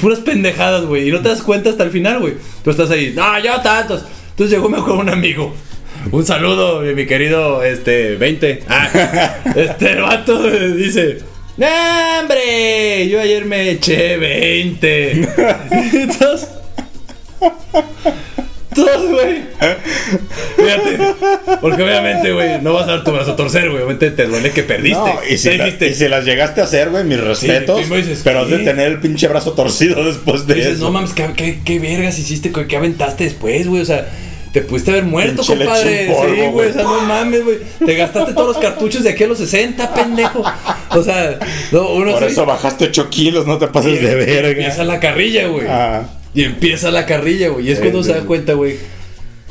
Puras 0.01 0.18
pendejadas, 0.18 0.85
güey. 0.85 1.09
Y 1.09 1.12
no 1.12 1.21
te 1.21 1.29
das 1.29 1.43
cuenta 1.43 1.71
hasta 1.71 1.85
el 1.85 1.91
final, 1.91 2.18
güey. 2.18 2.35
Tú 2.62 2.71
estás 2.71 2.91
ahí, 2.91 3.12
no, 3.14 3.39
yo 3.39 3.59
tantos. 3.62 4.05
Entonces 4.31 4.57
llegó, 4.57 4.68
me 4.68 4.79
acuerdo, 4.79 4.99
un 4.99 5.09
amigo. 5.09 5.55
Un 6.12 6.26
saludo, 6.26 6.80
mi 6.80 6.94
mi 6.94 7.07
querido, 7.07 7.62
este, 7.62 8.16
20. 8.16 8.62
Ah, 8.68 8.88
este, 9.57 9.94
vato 9.96 10.42
dice, 10.74 11.18
¡No, 11.57 11.66
hombre! 12.20 13.09
Yo 13.09 13.20
ayer 13.20 13.44
me 13.44 13.70
eché 13.70 14.16
20. 14.16 15.11
Entonces... 15.92 16.48
Todos, 18.74 19.11
güey. 19.11 19.40
Fíjate. 20.57 20.98
Porque 21.61 21.82
obviamente, 21.82 22.32
güey, 22.32 22.61
no 22.62 22.72
vas 22.74 22.84
a 22.84 22.92
dar 22.92 23.05
tu 23.05 23.11
brazo 23.11 23.32
a 23.32 23.36
torcer, 23.36 23.64
güey. 23.68 23.78
Obviamente 23.82 24.12
te 24.12 24.26
duele 24.26 24.53
que 24.53 24.62
perdiste. 24.62 24.96
No, 24.98 25.18
y 25.28 25.38
si, 25.38 25.48
Te 25.51 25.59
la- 25.59 25.64
dijiste, 25.64 25.88
y 25.88 25.94
si 25.94 26.09
las 26.09 26.24
llegaste 26.24 26.61
a 26.61 26.64
hacer, 26.64 26.90
güey, 26.90 27.03
mis 27.05 27.20
respetos. 27.20 27.88
dices, 27.90 28.20
pero 28.22 28.40
has 28.40 28.48
de 28.51 28.59
tener 28.61 28.86
el 28.86 29.01
pinche 29.01 29.26
brazo 29.26 29.53
torcido 29.55 30.05
después 30.05 30.46
de 30.46 30.55
Dices, 30.55 30.74
eso. 30.76 30.84
no 30.84 30.92
mames, 30.92 31.12
¿qué, 31.12 31.26
qué, 31.36 31.59
qué 31.64 31.78
vergas 31.80 32.18
hiciste? 32.20 32.53
¿Qué, 32.53 32.66
qué 32.68 32.76
aventaste 32.76 33.24
después, 33.24 33.66
güey? 33.66 33.82
O 33.82 33.86
sea, 33.86 34.09
te 34.53 34.62
pudiste 34.62 34.90
haber 34.90 35.05
muerto, 35.05 35.42
Pinche 35.42 35.57
compadre. 35.64 36.07
polvo, 36.12 36.34
sí, 36.34 36.40
güey. 36.53 36.70
O 36.70 36.72
sea, 36.72 36.82
no 36.82 37.01
mames, 37.03 37.44
güey. 37.44 37.59
Te 37.84 37.94
gastaste 37.94 38.32
todos 38.32 38.48
los 38.48 38.59
cartuchos 38.59 39.03
de 39.05 39.11
aquí 39.11 39.24
a 39.24 39.28
los 39.28 39.38
60, 39.38 39.94
pendejo. 39.94 40.42
O 40.90 41.03
sea, 41.03 41.38
no, 41.72 41.90
uno 41.92 42.12
Por 42.12 42.24
sí- 42.26 42.32
eso 42.32 42.46
bajaste 42.46 42.86
8 42.86 43.09
kilos, 43.11 43.46
no 43.46 43.59
te 43.59 43.68
pases 43.68 44.01
de 44.03 44.14
verga. 44.14 44.48
Empieza 44.51 44.84
la 44.84 44.98
carrilla, 45.01 45.46
güey. 45.46 45.66
Ah. 45.68 46.03
Y 46.34 46.44
empieza 46.44 46.90
la 46.90 47.07
carrilla, 47.07 47.48
güey. 47.48 47.68
Y 47.68 47.72
es 47.72 47.78
cuando 47.80 48.03
se 48.03 48.12
da 48.12 48.20
cuenta, 48.20 48.53
güey, 48.55 48.76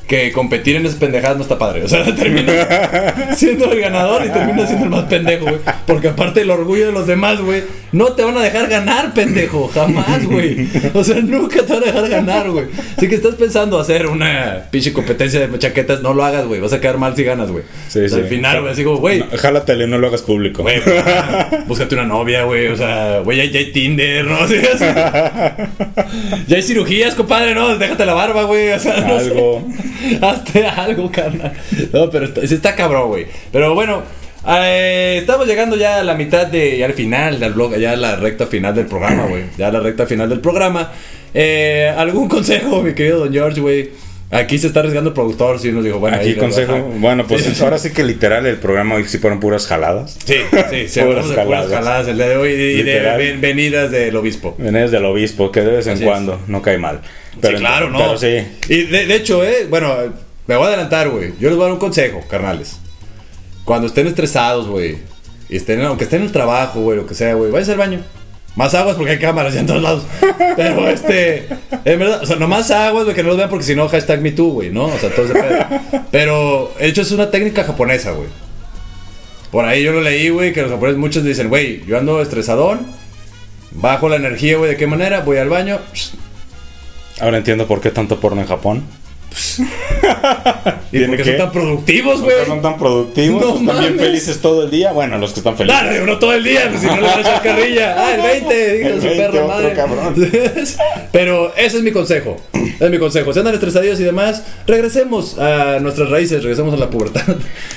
que 0.10 0.32
competir 0.32 0.76
en 0.76 0.86
esas 0.88 0.98
pendejadas 0.98 1.38
no 1.38 1.44
está 1.44 1.58
padre. 1.58 1.84
O 1.84 1.88
sea, 1.88 2.04
termina 2.16 3.36
siendo 3.36 3.72
el 3.72 3.80
ganador 3.80 4.26
y 4.26 4.30
termina 4.30 4.66
siendo 4.66 4.86
el 4.86 4.90
más 4.90 5.04
pendejo, 5.06 5.46
güey. 5.46 5.60
Porque 5.86 6.10
aparte 6.10 6.42
el 6.42 6.50
orgullo 6.50 6.88
de 6.88 6.92
los 6.92 7.06
demás, 7.06 7.40
güey, 7.40 7.64
no 7.92 8.14
te 8.14 8.24
van 8.24 8.36
a 8.38 8.42
dejar 8.42 8.68
ganar, 8.68 9.14
pendejo. 9.14 9.68
Jamás, 9.68 10.26
güey. 10.26 10.68
O 10.96 11.04
sea, 11.04 11.22
nunca 11.22 11.64
te 11.64 11.74
van 11.74 11.84
a 11.84 11.86
dejar 11.86 12.10
ganar, 12.10 12.50
güey. 12.50 12.66
Así 12.98 13.08
que 13.08 13.16
estás 13.16 13.36
pensando 13.36 13.80
hacer 13.80 14.08
una 14.08 14.64
pinche 14.72 14.92
competencia 14.92 15.48
de 15.48 15.60
chaquetas, 15.60 16.02
no 16.02 16.16
lo 16.16 16.26
hagas, 16.26 16.48
güey. 16.48 16.60
Vas 16.60 16.74
a 16.74 16.82
quedar 16.82 16.98
mal 16.98 17.16
si 17.16 17.24
ganas, 17.24 17.52
güey. 17.52 17.64
Sí, 17.88 18.00
O 18.00 18.10
sea, 18.10 18.18
sí. 18.18 18.24
Al 18.24 18.28
final, 18.28 18.62
güey, 18.62 18.74
así 18.74 18.84
como, 18.84 18.98
güey. 18.98 19.20
No, 19.20 19.26
jálatele, 19.38 19.86
no 19.86 20.00
lo 20.00 20.08
hagas 20.08 20.24
público. 20.24 20.64
Güey, 20.64 20.82
pues, 20.84 21.04
ah, 21.06 21.66
búscate 21.68 21.94
una 21.94 22.06
novia, 22.06 22.44
güey. 22.44 22.68
O 22.68 22.76
sea, 22.76 23.20
güey, 23.20 23.38
ya, 23.38 23.46
ya 23.46 23.60
hay 23.60 23.72
Tinder, 23.72 24.26
¿no? 24.26 24.40
Sí, 24.50 24.56
así. 24.56 24.86
ya 26.48 26.56
hay 26.56 26.64
cirugías, 26.64 27.14
compadre, 27.14 27.54
¿no? 27.54 27.78
Déjate 27.78 28.06
la 28.08 28.16
barba, 28.16 28.44
güey. 28.44 28.72
O 28.72 28.80
sea, 28.80 29.02
no 29.02 29.20
sé. 29.20 29.34
Hazte 30.22 30.66
algo, 30.66 31.12
carnal. 31.12 31.54
No, 31.94 32.10
pero 32.10 32.26
está, 32.26 32.42
está 32.42 32.76
cabrón, 32.76 33.10
güey. 33.10 33.28
Pero 33.52 33.74
bueno, 33.74 34.04
eh, 34.48 35.18
estamos 35.20 35.48
llegando 35.48 35.76
ya 35.76 36.00
a 36.00 36.04
la 36.04 36.16
mitad 36.16 36.48
de. 36.48 36.84
Al 36.84 36.94
final 36.94 37.40
del 37.40 37.54
blog, 37.54 37.76
ya 37.78 37.92
a 37.92 37.96
la 37.96 38.16
recta 38.16 38.48
final 38.48 38.74
del 38.76 38.86
programa, 38.86 39.26
güey. 39.26 39.44
Ya 39.58 39.68
a 39.68 39.72
la 39.72 39.80
recta 39.80 40.06
final 40.06 40.30
del 40.30 40.40
programa. 40.40 40.92
Eh, 41.34 41.94
¿Algún 41.96 42.28
consejo, 42.30 42.82
mi 42.82 42.94
querido 42.94 43.20
Don 43.20 43.34
George, 43.34 43.62
güey? 43.62 43.90
Aquí 44.32 44.60
se 44.60 44.68
está 44.68 44.82
arriesgando 44.82 45.10
el 45.10 45.14
productor, 45.16 45.60
sí 45.60 45.72
nos 45.72 45.84
dijo, 45.84 45.98
bueno, 45.98 46.18
Aquí 46.18 46.28
ahí 46.30 46.36
consejo. 46.36 46.78
Bueno, 47.00 47.26
pues 47.26 47.44
Sí. 47.46 47.64
ahora 47.64 47.80
sí 47.80 47.92
que 47.92 48.04
literal 48.04 48.46
el 48.46 48.58
programa 48.58 48.94
hoy 48.96 49.06
sí 49.08 49.18
fueron 49.18 49.40
puras 49.40 49.66
jaladas. 49.66 50.18
Sí, 50.24 50.36
sí, 50.70 50.88
se 50.88 51.04
Puras 51.04 51.28
de 51.30 51.34
puras 51.34 51.36
jaladas. 51.36 51.72
jaladas 51.72 52.08
el 52.10 52.18
día 52.18 52.28
de 52.30 52.38
hoy 52.38 52.52
y 52.52 52.84
de, 52.84 53.00
ven- 53.18 53.42
venidas 53.42 53.90
del 53.90 54.16
obispo. 54.16 54.56
Vienes 54.60 54.92
del 54.92 55.06
obispo, 55.06 55.52
que 55.52 55.62
de 55.62 55.72
vez 55.72 55.88
en 55.88 55.94
Así 55.94 56.04
es. 56.04 56.08
cuando 56.10 56.40
no 56.48 56.62
cae 56.62 56.78
mal. 56.78 57.02
sí, 57.42 57.54
claro, 57.56 57.90
¿no? 57.90 57.98
Pero 57.98 58.18
sí. 58.20 58.44
Y 58.70 58.84
de, 58.84 59.08
de 59.08 59.16
hecho, 59.16 59.44
eh, 59.44 59.66
bueno, 59.68 59.96
me 60.46 60.56
voy 60.56 60.66
a 60.66 60.68
adelantar, 60.70 61.10
güey. 61.10 61.34
Yo 61.40 61.50
les 61.50 61.56
voy 61.58 61.64
a 61.64 61.66
dar 61.66 61.74
un 61.74 61.80
consejo, 61.80 62.24
carnales. 62.30 62.78
Cuando 63.66 63.88
estén 63.88 64.06
estresados, 64.06 64.68
güey, 64.68 64.98
y 65.50 65.58
estén, 65.58 65.82
aunque 65.82 66.04
estén 66.04 66.20
en 66.22 66.28
el 66.28 66.32
trabajo, 66.32 66.82
güey, 66.82 66.98
lo 66.98 67.08
que 67.08 67.16
sea, 67.16 67.34
güey, 67.34 67.50
váyanse 67.50 67.72
al 67.72 67.78
baño. 67.80 68.04
Más 68.60 68.76
aguas 68.76 68.98
porque 68.98 69.14
hay 69.14 69.20
cámaras 69.20 69.54
ya 69.54 69.62
en 69.62 69.68
todos 69.68 69.82
lados. 69.82 70.04
Pero 70.58 70.90
este, 70.90 71.48
en 71.86 71.98
verdad, 71.98 72.22
o 72.22 72.26
sea, 72.26 72.36
no 72.36 72.46
más 72.46 72.70
aguas, 72.72 73.06
güey, 73.06 73.16
que 73.16 73.24
no 73.24 73.30
los 73.30 73.38
vean 73.38 73.50
porque 73.50 73.64
si 73.64 73.74
no, 73.74 73.88
hashtag 73.88 74.20
me 74.20 74.34
too, 74.34 74.50
güey, 74.50 74.70
¿no? 74.70 74.88
O 74.88 74.98
sea, 74.98 75.10
todo 75.12 75.28
ese 75.28 75.34
pedo. 75.34 76.04
Pero, 76.12 76.74
de 76.78 76.88
hecho, 76.88 77.04
es 77.04 77.12
una 77.14 77.32
técnica 77.32 77.64
japonesa, 77.64 78.12
güey. 78.12 78.28
Por 79.50 79.64
ahí 79.64 79.82
yo 79.82 79.94
lo 79.94 80.02
leí, 80.02 80.28
güey, 80.28 80.52
que 80.52 80.62
los 80.62 80.72
japoneses 80.72 81.00
muchos 81.00 81.24
dicen, 81.24 81.48
güey, 81.48 81.86
yo 81.86 81.98
ando 81.98 82.22
estresadón, 82.22 82.86
bajo 83.72 84.10
la 84.10 84.18
energía, 84.18 84.58
güey, 84.58 84.72
¿de 84.72 84.76
qué 84.76 84.88
manera? 84.88 85.22
Voy 85.22 85.38
al 85.38 85.48
baño, 85.48 85.80
Ahora 87.22 87.38
entiendo 87.38 87.66
por 87.66 87.80
qué 87.80 87.92
tanto 87.92 88.20
porno 88.20 88.42
en 88.42 88.48
Japón. 88.48 88.84
¿Y 90.92 90.98
¿Tiene 90.98 91.08
por 91.08 91.18
qué 91.18 91.24
qué? 91.24 91.30
son 91.32 91.38
tan 91.38 91.52
productivos, 91.52 92.20
Porque 92.22 92.34
güey? 92.36 92.46
son 92.48 92.62
tan 92.62 92.78
productivos, 92.78 93.42
No 93.42 93.72
están 93.72 93.80
bien 93.84 94.00
felices 94.00 94.40
todo 94.42 94.64
el 94.64 94.72
día. 94.72 94.92
Bueno, 94.92 95.18
los 95.18 95.32
que 95.34 95.40
están 95.40 95.56
felices. 95.56 95.80
Uno 96.02 96.18
todo 96.18 96.34
el 96.34 96.44
día, 96.44 96.68
pues 96.70 96.82
si 96.82 96.88
no 96.88 96.96
le 96.98 97.02
van 97.08 97.18
a 97.18 97.22
echar 97.22 97.42
carrilla. 97.42 97.96
Ah, 98.00 98.14
el 98.16 98.22
20, 98.22 98.74
diga 98.78 98.88
El 98.90 99.02
su 99.02 99.08
20, 99.08 99.24
perro 99.30 99.48
madre. 99.48 99.74
cabrón. 99.74 100.16
Pero 101.12 101.54
ese 101.58 101.78
es 101.78 101.84
mi 101.84 101.92
consejo. 101.92 102.38
Ese 102.54 102.86
es 102.86 102.92
mi 102.92 102.98
consejo. 102.98 103.34
Si 103.34 103.40
andan 103.40 103.54
estresadillos 103.54 104.00
y 104.00 104.04
demás, 104.04 104.44
regresemos 104.68 105.38
a 105.38 105.80
nuestras 105.80 106.10
raíces, 106.10 106.42
regresemos 106.44 106.74
a 106.74 106.78
la 106.78 106.90
pubertad. 106.90 107.24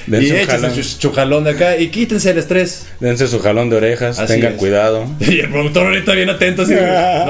Dense 0.06 0.26
y 0.28 0.30
échense 0.30 0.52
jalón. 0.68 0.74
su 0.84 0.98
chujalón 0.98 1.44
de 1.44 1.50
acá 1.50 1.76
y 1.76 1.88
quítense 1.88 2.30
el 2.30 2.38
estrés. 2.38 2.86
Dense 3.00 3.26
su 3.26 3.40
jalón 3.40 3.68
de 3.70 3.76
orejas, 3.76 4.18
Así 4.18 4.34
tengan 4.34 4.52
es. 4.52 4.58
cuidado. 4.58 5.06
Y 5.20 5.40
el 5.40 5.50
productor 5.50 5.86
ahorita 5.86 6.12
bien 6.12 6.30
atento, 6.30 6.62
así, 6.62 6.72
no 6.74 6.80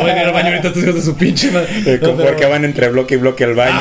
vayan 0.03 0.19
a 0.19 0.21
ir 0.23 0.27
al 0.29 0.33
baño 0.33 0.49
ahorita 0.49 0.69
estos 0.69 0.83
hijos 0.83 0.95
de 0.97 1.03
su 1.03 1.17
pinche 1.17 1.51
madre. 1.51 1.69
Eh, 1.87 1.99
No, 2.03 2.17
pero- 2.17 2.29
Porque 2.29 2.47
van 2.47 2.65
entre 2.65 2.89
bloque 2.89 3.15
y 3.15 3.19
bloque 3.19 3.45
al 3.45 3.55
baño. 3.55 3.81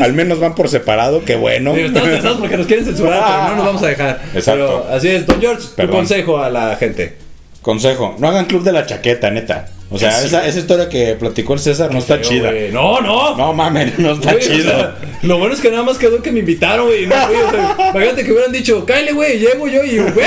Al 0.00 0.12
menos 0.12 0.40
van 0.40 0.54
por 0.54 0.68
separado, 0.68 1.24
qué 1.24 1.36
bueno. 1.36 1.74
Estamos 1.74 2.08
estresados 2.08 2.38
porque 2.38 2.56
nos 2.56 2.66
quieren 2.66 2.84
censurar, 2.84 3.22
pero 3.24 3.48
no 3.50 3.56
nos 3.56 3.66
vamos 3.66 3.82
a 3.82 3.86
dejar. 3.88 4.20
Exacto. 4.34 4.84
Pero 4.86 4.96
así 4.96 5.08
es, 5.08 5.26
don 5.26 5.40
George, 5.40 5.62
tu 5.68 5.74
Perdón. 5.76 5.96
consejo 5.96 6.38
a 6.38 6.50
la 6.50 6.76
gente. 6.76 7.16
Consejo, 7.62 8.14
no 8.18 8.28
hagan 8.28 8.44
club 8.44 8.62
de 8.62 8.72
la 8.72 8.86
chaqueta, 8.86 9.30
neta. 9.30 9.66
O 9.90 9.98
sea, 9.98 10.10
Sí. 10.12 10.26
esa, 10.26 10.46
esa 10.46 10.58
historia 10.58 10.88
que 10.88 11.14
platicó 11.14 11.54
el 11.54 11.60
César 11.60 11.92
no 11.92 11.98
está 11.98 12.20
chida. 12.20 12.50
No, 12.72 13.00
no. 13.00 13.36
No 13.36 13.52
mames, 13.52 13.96
no 13.98 14.12
está 14.12 14.32
o 14.34 14.38
chido. 14.38 14.70
sea, 14.70 14.96
lo 15.22 15.38
bueno 15.38 15.54
es 15.54 15.60
que 15.60 15.70
nada 15.70 15.82
más 15.84 15.98
quedó 15.98 16.20
que 16.20 16.32
me 16.32 16.40
invitaron, 16.40 16.86
güey. 16.86 17.06
No, 17.06 17.14
o 17.14 17.50
sea, 17.50 17.90
imagínate 17.90 18.24
que 18.24 18.32
hubieran 18.32 18.50
dicho, 18.50 18.84
cállate, 18.86 19.12
güey, 19.12 19.38
llego 19.38 19.68
yo 19.68 19.84
y, 19.84 19.98
güey, 19.98 20.26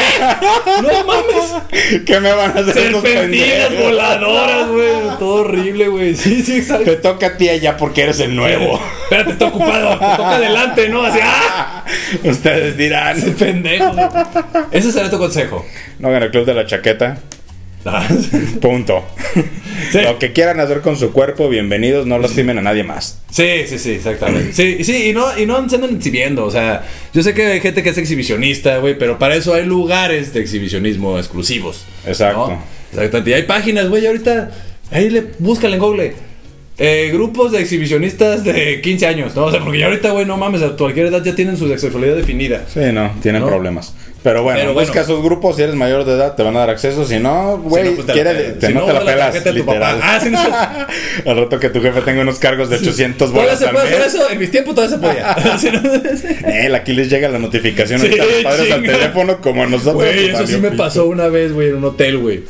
no 0.81 1.03
mames. 1.05 2.03
¿Qué 2.05 2.19
me 2.19 2.31
van 2.31 2.51
a 2.57 2.61
hacer 2.61 2.73
Serpentinas 2.73 3.77
voladoras, 3.77 4.67
güey. 4.69 4.89
Todo 5.19 5.33
horrible, 5.41 5.87
güey. 5.89 6.15
Sí, 6.15 6.43
sí, 6.43 6.57
exacto. 6.57 6.85
Te 6.85 6.95
toca 6.97 7.27
a 7.27 7.37
ti 7.37 7.49
allá 7.49 7.75
porque 7.77 8.03
eres 8.03 8.19
el 8.21 8.35
nuevo. 8.35 8.79
Espérate, 9.03 9.31
está 9.31 9.45
ocupado. 9.47 9.89
Te 9.99 10.05
toca 10.17 10.35
adelante, 10.35 10.89
¿no? 10.89 11.03
Así, 11.03 11.19
¡ah! 11.21 11.83
Ustedes 12.23 12.77
dirán. 12.77 13.17
Ese 13.17 13.31
pendejo. 13.31 13.93
Ese 14.71 14.91
será 14.91 15.09
tu 15.09 15.17
consejo. 15.17 15.65
No 15.99 16.07
hagan 16.09 16.23
el 16.23 16.31
club 16.31 16.45
de 16.45 16.53
la 16.53 16.65
chaqueta. 16.65 17.17
Punto. 18.61 19.05
Sí. 19.91 19.99
Lo 20.01 20.19
que 20.19 20.33
quieran 20.33 20.59
hacer 20.59 20.81
con 20.81 20.97
su 20.97 21.13
cuerpo, 21.13 21.47
bienvenidos, 21.47 22.05
no 22.05 22.17
lastimen 22.19 22.57
a 22.57 22.61
nadie 22.61 22.83
más. 22.83 23.21
Sí, 23.29 23.47
sí, 23.67 23.79
sí, 23.79 23.91
exactamente. 23.91 24.51
Sí, 24.51 24.83
sí, 24.83 25.09
y 25.09 25.13
no, 25.13 25.37
y 25.37 25.45
no 25.45 25.69
se 25.69 25.75
andan 25.75 25.95
exhibiendo. 25.95 26.43
O 26.45 26.51
sea, 26.51 26.83
yo 27.13 27.23
sé 27.23 27.33
que 27.33 27.45
hay 27.45 27.61
gente 27.61 27.83
que 27.83 27.89
es 27.89 27.97
exhibicionista, 27.97 28.79
güey, 28.79 28.97
pero 28.97 29.17
para 29.17 29.35
eso 29.35 29.53
hay 29.53 29.65
lugares 29.65 30.33
de 30.33 30.41
exhibicionismo 30.41 31.17
exclusivos. 31.17 31.85
Exacto. 32.05 32.49
¿no? 32.49 32.63
Exactamente. 32.91 33.29
Y 33.29 33.33
hay 33.33 33.43
páginas, 33.43 33.87
güey, 33.87 34.05
ahorita. 34.07 34.51
Ahí 34.91 35.09
le 35.09 35.25
búscale 35.39 35.75
en 35.75 35.81
Google. 35.81 36.15
Eh, 36.79 37.09
grupos 37.11 37.51
de 37.51 37.59
exhibicionistas 37.59 38.43
de 38.43 38.81
15 38.81 39.07
años, 39.07 39.35
¿no? 39.35 39.45
O 39.45 39.51
sea, 39.51 39.63
porque 39.63 39.79
ya 39.79 39.87
ahorita, 39.87 40.11
güey, 40.11 40.25
no 40.27 40.37
mames, 40.37 40.61
a 40.61 40.75
cualquier 40.75 41.07
edad 41.07 41.23
ya 41.23 41.33
tienen 41.33 41.57
su 41.57 41.67
sexualidad 41.67 42.15
definida. 42.15 42.65
Sí, 42.71 42.81
no, 42.93 43.11
tienen 43.21 43.41
¿No? 43.41 43.47
problemas. 43.47 43.95
Pero 44.21 44.43
bueno, 44.43 44.59
Pero 44.59 44.73
bueno. 44.73 44.87
busca 44.89 45.03
sus 45.05 45.23
grupos, 45.23 45.55
si 45.55 45.63
eres 45.63 45.73
mayor 45.75 46.03
de 46.03 46.13
edad 46.13 46.35
te 46.35 46.43
van 46.43 46.55
a 46.55 46.59
dar 46.59 46.69
acceso, 46.69 47.05
si 47.05 47.17
no, 47.17 47.57
güey, 47.59 47.83
Si 47.83 47.89
no, 47.91 47.95
pues 47.95 48.07
te 48.07 48.23
la 48.23 48.31
pelas. 48.31 48.59
te, 48.59 48.67
Si 48.67 48.73
no, 48.73 48.85
te 48.85 48.93
la 48.93 48.99
la 48.99 49.05
pelas, 49.31 49.55
literal. 49.55 49.99
Ah, 50.03 50.19
sí, 50.21 50.29
no. 50.29 50.39
Al 51.31 51.37
rato 51.37 51.59
que 51.59 51.69
tu 51.69 51.81
jefe 51.81 52.01
tenga 52.01 52.21
unos 52.21 52.37
cargos 52.37 52.69
de 52.69 52.75
800 52.75 53.17
Todavía 53.29 53.41
bolas 53.43 53.59
se 53.59 53.65
al 53.65 53.71
puede 53.73 53.87
hacer 53.87 54.01
eso, 54.01 54.29
en 54.29 54.39
mis 54.39 54.51
tiempos 54.51 54.75
todavía 54.75 54.97
se 54.97 55.01
podía. 55.01 56.63
Él, 56.65 56.75
aquí 56.75 56.93
les 56.93 57.09
llega 57.09 57.27
la 57.29 57.39
notificación 57.39 57.99
Sí, 58.01 58.07
a 58.19 58.23
los 58.25 58.43
padres 58.43 58.71
al 58.71 58.83
teléfono 58.83 59.41
como 59.41 59.63
a 59.63 59.67
nosotros. 59.67 59.95
Güey, 59.95 60.29
eso 60.29 60.45
sí 60.45 60.57
me 60.57 60.71
pito. 60.71 60.83
pasó 60.83 61.05
una 61.07 61.27
vez, 61.27 61.53
güey, 61.53 61.69
en 61.69 61.75
un 61.77 61.85
hotel, 61.85 62.17
güey. 62.17 62.43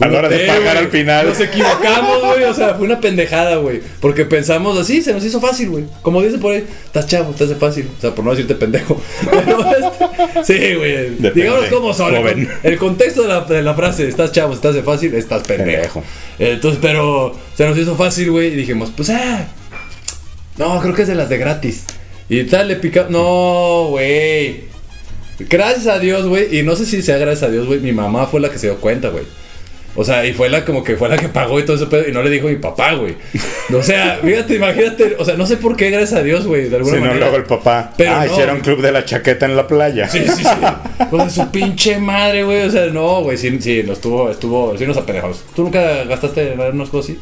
A 0.00 0.08
la 0.08 0.18
hora 0.18 0.28
de 0.28 0.46
pagar 0.46 0.76
al 0.76 0.88
final. 0.88 1.28
Nos 1.28 1.40
equivocamos, 1.40 2.20
güey. 2.20 2.44
O 2.44 2.54
sea, 2.54 2.74
fue 2.74 2.86
una 2.86 3.00
pendejada, 3.00 3.56
güey. 3.56 3.80
Porque 4.00 4.24
pensamos 4.24 4.78
así, 4.78 5.02
se 5.02 5.12
nos 5.12 5.24
hizo 5.24 5.40
fácil, 5.40 5.70
güey. 5.70 5.84
Como 6.02 6.22
dice 6.22 6.38
por 6.38 6.52
ahí, 6.52 6.64
estás 6.84 7.06
chavo, 7.06 7.30
estás 7.30 7.50
de 7.50 7.54
fácil. 7.56 7.88
O 7.96 8.00
sea, 8.00 8.14
por 8.14 8.24
no 8.24 8.30
decirte 8.32 8.54
pendejo. 8.54 9.00
Pero, 9.30 9.60
este, 9.70 10.44
sí, 10.44 10.74
güey. 10.74 11.10
Digamos 11.34 11.66
como 11.66 11.94
son. 11.94 12.14
El, 12.14 12.48
el 12.62 12.78
contexto 12.78 13.22
de 13.22 13.28
la, 13.28 13.40
de 13.42 13.62
la 13.62 13.74
frase, 13.74 14.08
estás 14.08 14.32
chavo, 14.32 14.54
estás 14.54 14.74
de 14.74 14.82
fácil, 14.82 15.14
estás 15.14 15.42
pendejo. 15.42 16.00
Pendejo. 16.00 16.04
Entonces, 16.38 16.80
pero 16.82 17.36
se 17.56 17.66
nos 17.66 17.76
hizo 17.78 17.96
fácil, 17.96 18.30
güey. 18.30 18.48
Y 18.48 18.56
dijimos, 18.56 18.92
pues, 18.96 19.10
ah. 19.10 19.46
No, 20.56 20.80
creo 20.80 20.94
que 20.94 21.02
es 21.02 21.08
de 21.08 21.14
las 21.14 21.28
de 21.28 21.38
gratis. 21.38 21.84
Y 22.28 22.44
tal, 22.44 22.68
le 22.68 22.76
pica. 22.76 23.06
No, 23.08 23.86
güey. 23.90 24.64
Gracias 25.38 25.86
a 25.86 25.98
Dios, 25.98 26.26
güey. 26.26 26.58
Y 26.58 26.62
no 26.62 26.76
sé 26.76 26.86
si 26.86 27.02
sea 27.02 27.18
gracias 27.18 27.48
a 27.48 27.52
Dios, 27.52 27.66
güey. 27.66 27.80
Mi 27.80 27.92
mamá 27.92 28.26
fue 28.26 28.40
la 28.40 28.50
que 28.50 28.58
se 28.58 28.66
dio 28.68 28.76
cuenta, 28.78 29.08
güey. 29.08 29.24
O 29.94 30.04
sea, 30.04 30.24
y 30.24 30.32
fue 30.32 30.48
la 30.48 30.64
como 30.64 30.82
que 30.82 30.96
fue 30.96 31.08
la 31.10 31.18
que 31.18 31.28
pagó 31.28 31.60
y 31.60 31.64
todo 31.66 31.76
ese 31.76 31.86
pedo. 31.86 32.08
Y 32.08 32.12
no 32.12 32.22
le 32.22 32.30
dijo 32.30 32.46
a 32.48 32.50
mi 32.50 32.56
papá, 32.56 32.94
güey. 32.94 33.14
O 33.74 33.82
sea, 33.82 34.18
fíjate, 34.24 34.54
imagínate. 34.54 35.16
O 35.18 35.24
sea, 35.24 35.34
no 35.36 35.46
sé 35.46 35.58
por 35.58 35.76
qué, 35.76 35.90
gracias 35.90 36.18
a 36.20 36.22
Dios, 36.22 36.46
güey. 36.46 36.68
De 36.70 36.76
alguna 36.76 36.94
Si 36.96 37.00
no, 37.00 37.06
manera. 37.08 37.26
luego 37.26 37.36
el 37.36 37.44
papá. 37.44 37.92
Pero 37.96 38.12
ah, 38.12 38.24
no, 38.24 38.32
hicieron 38.32 38.54
güey. 38.56 38.62
club 38.62 38.80
de 38.82 38.92
la 38.92 39.04
chaqueta 39.04 39.44
en 39.46 39.54
la 39.54 39.66
playa. 39.66 40.08
Sí, 40.08 40.20
sí, 40.26 40.44
sí. 40.44 41.04
Con 41.10 41.30
su 41.30 41.50
pinche 41.50 41.98
madre, 41.98 42.42
güey. 42.44 42.62
O 42.62 42.70
sea, 42.70 42.86
no, 42.86 43.20
güey. 43.22 43.36
Sí, 43.36 43.54
sí, 43.60 43.82
nos 43.82 43.98
estuvo, 43.98 44.30
estuvo, 44.30 44.76
sí 44.78 44.86
nos 44.86 44.96
apendejamos. 44.96 45.44
¿Tú 45.54 45.64
nunca 45.64 46.04
gastaste 46.04 46.52
en 46.54 46.60
unas 46.60 46.88
cosas 46.88 47.10
así? 47.10 47.20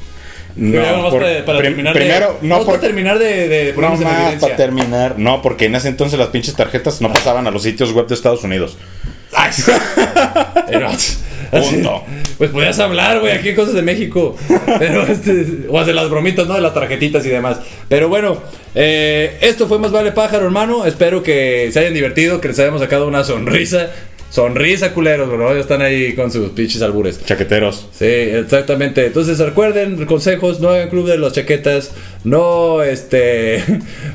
No, 0.57 1.11
por- 1.11 1.21
para, 1.23 1.45
para 1.45 1.59
prim- 1.59 1.71
terminar 1.73 1.95
primero, 1.95 2.39
de, 2.43 2.49
no 2.49 2.57
para 2.57 2.66
por, 2.66 2.81
terminar 2.81 3.18
de, 3.21 3.49
de 3.49 3.73
no 3.73 3.97
más 3.97 4.35
para 4.41 4.57
terminar. 4.57 5.14
No, 5.16 5.43
porque 5.43 5.66
en 5.66 5.77
ese 5.77 5.89
entonces 5.89 6.18
las 6.18 6.29
pinches 6.29 6.55
tarjetas 6.57 7.01
no 7.01 7.12
pasaban 7.12 7.47
a 7.47 7.51
los 7.53 7.62
sitios 7.62 7.93
web 7.93 8.09
de 8.09 8.14
Estados 8.14 8.43
Unidos. 8.43 8.77
Ay, 9.33 9.53
Punto. 11.51 12.05
Pues 12.38 12.51
podías 12.51 12.78
hablar, 12.78 13.20
güey, 13.20 13.32
aquí 13.32 13.55
cosas 13.55 13.74
de 13.74 13.82
México. 13.82 14.36
Pero 14.78 15.03
este, 15.07 15.66
o 15.68 15.78
hacer 15.78 15.94
las 15.94 16.09
bromitas, 16.09 16.46
¿no? 16.46 16.55
De 16.55 16.61
las 16.61 16.74
tarjetitas 16.74 17.24
y 17.26 17.28
demás. 17.28 17.61
Pero 17.88 18.09
bueno, 18.09 18.38
eh, 18.74 19.36
esto 19.40 19.66
fue 19.66 19.78
Más 19.78 19.92
Vale 19.92 20.12
Pájaro, 20.12 20.44
hermano. 20.44 20.86
Espero 20.86 21.22
que 21.22 21.70
se 21.72 21.80
hayan 21.80 21.94
divertido, 21.94 22.40
que 22.40 22.48
les 22.48 22.59
hayamos 22.59 22.80
sacado 22.80 23.09
una 23.09 23.24
sonrisa. 23.24 23.90
Sonrisa, 24.31 24.93
culeros, 24.93 25.28
bro. 25.28 25.53
Ya 25.55 25.61
están 25.61 25.83
ahí 25.83 26.12
con 26.14 26.31
sus 26.31 26.51
pinches 26.51 26.81
albures. 26.83 27.24
Chaqueteros. 27.24 27.89
Sí, 27.93 28.05
exactamente. 28.05 29.07
Entonces 29.07 29.39
recuerden, 29.41 30.07
consejos, 30.07 30.61
no 30.61 30.68
hagan 30.68 30.89
club 30.89 31.09
de 31.09 31.18
las 31.18 31.33
chaquetas, 31.33 31.91
no 32.22 32.81
este 32.83 33.57
eh, 33.59 33.62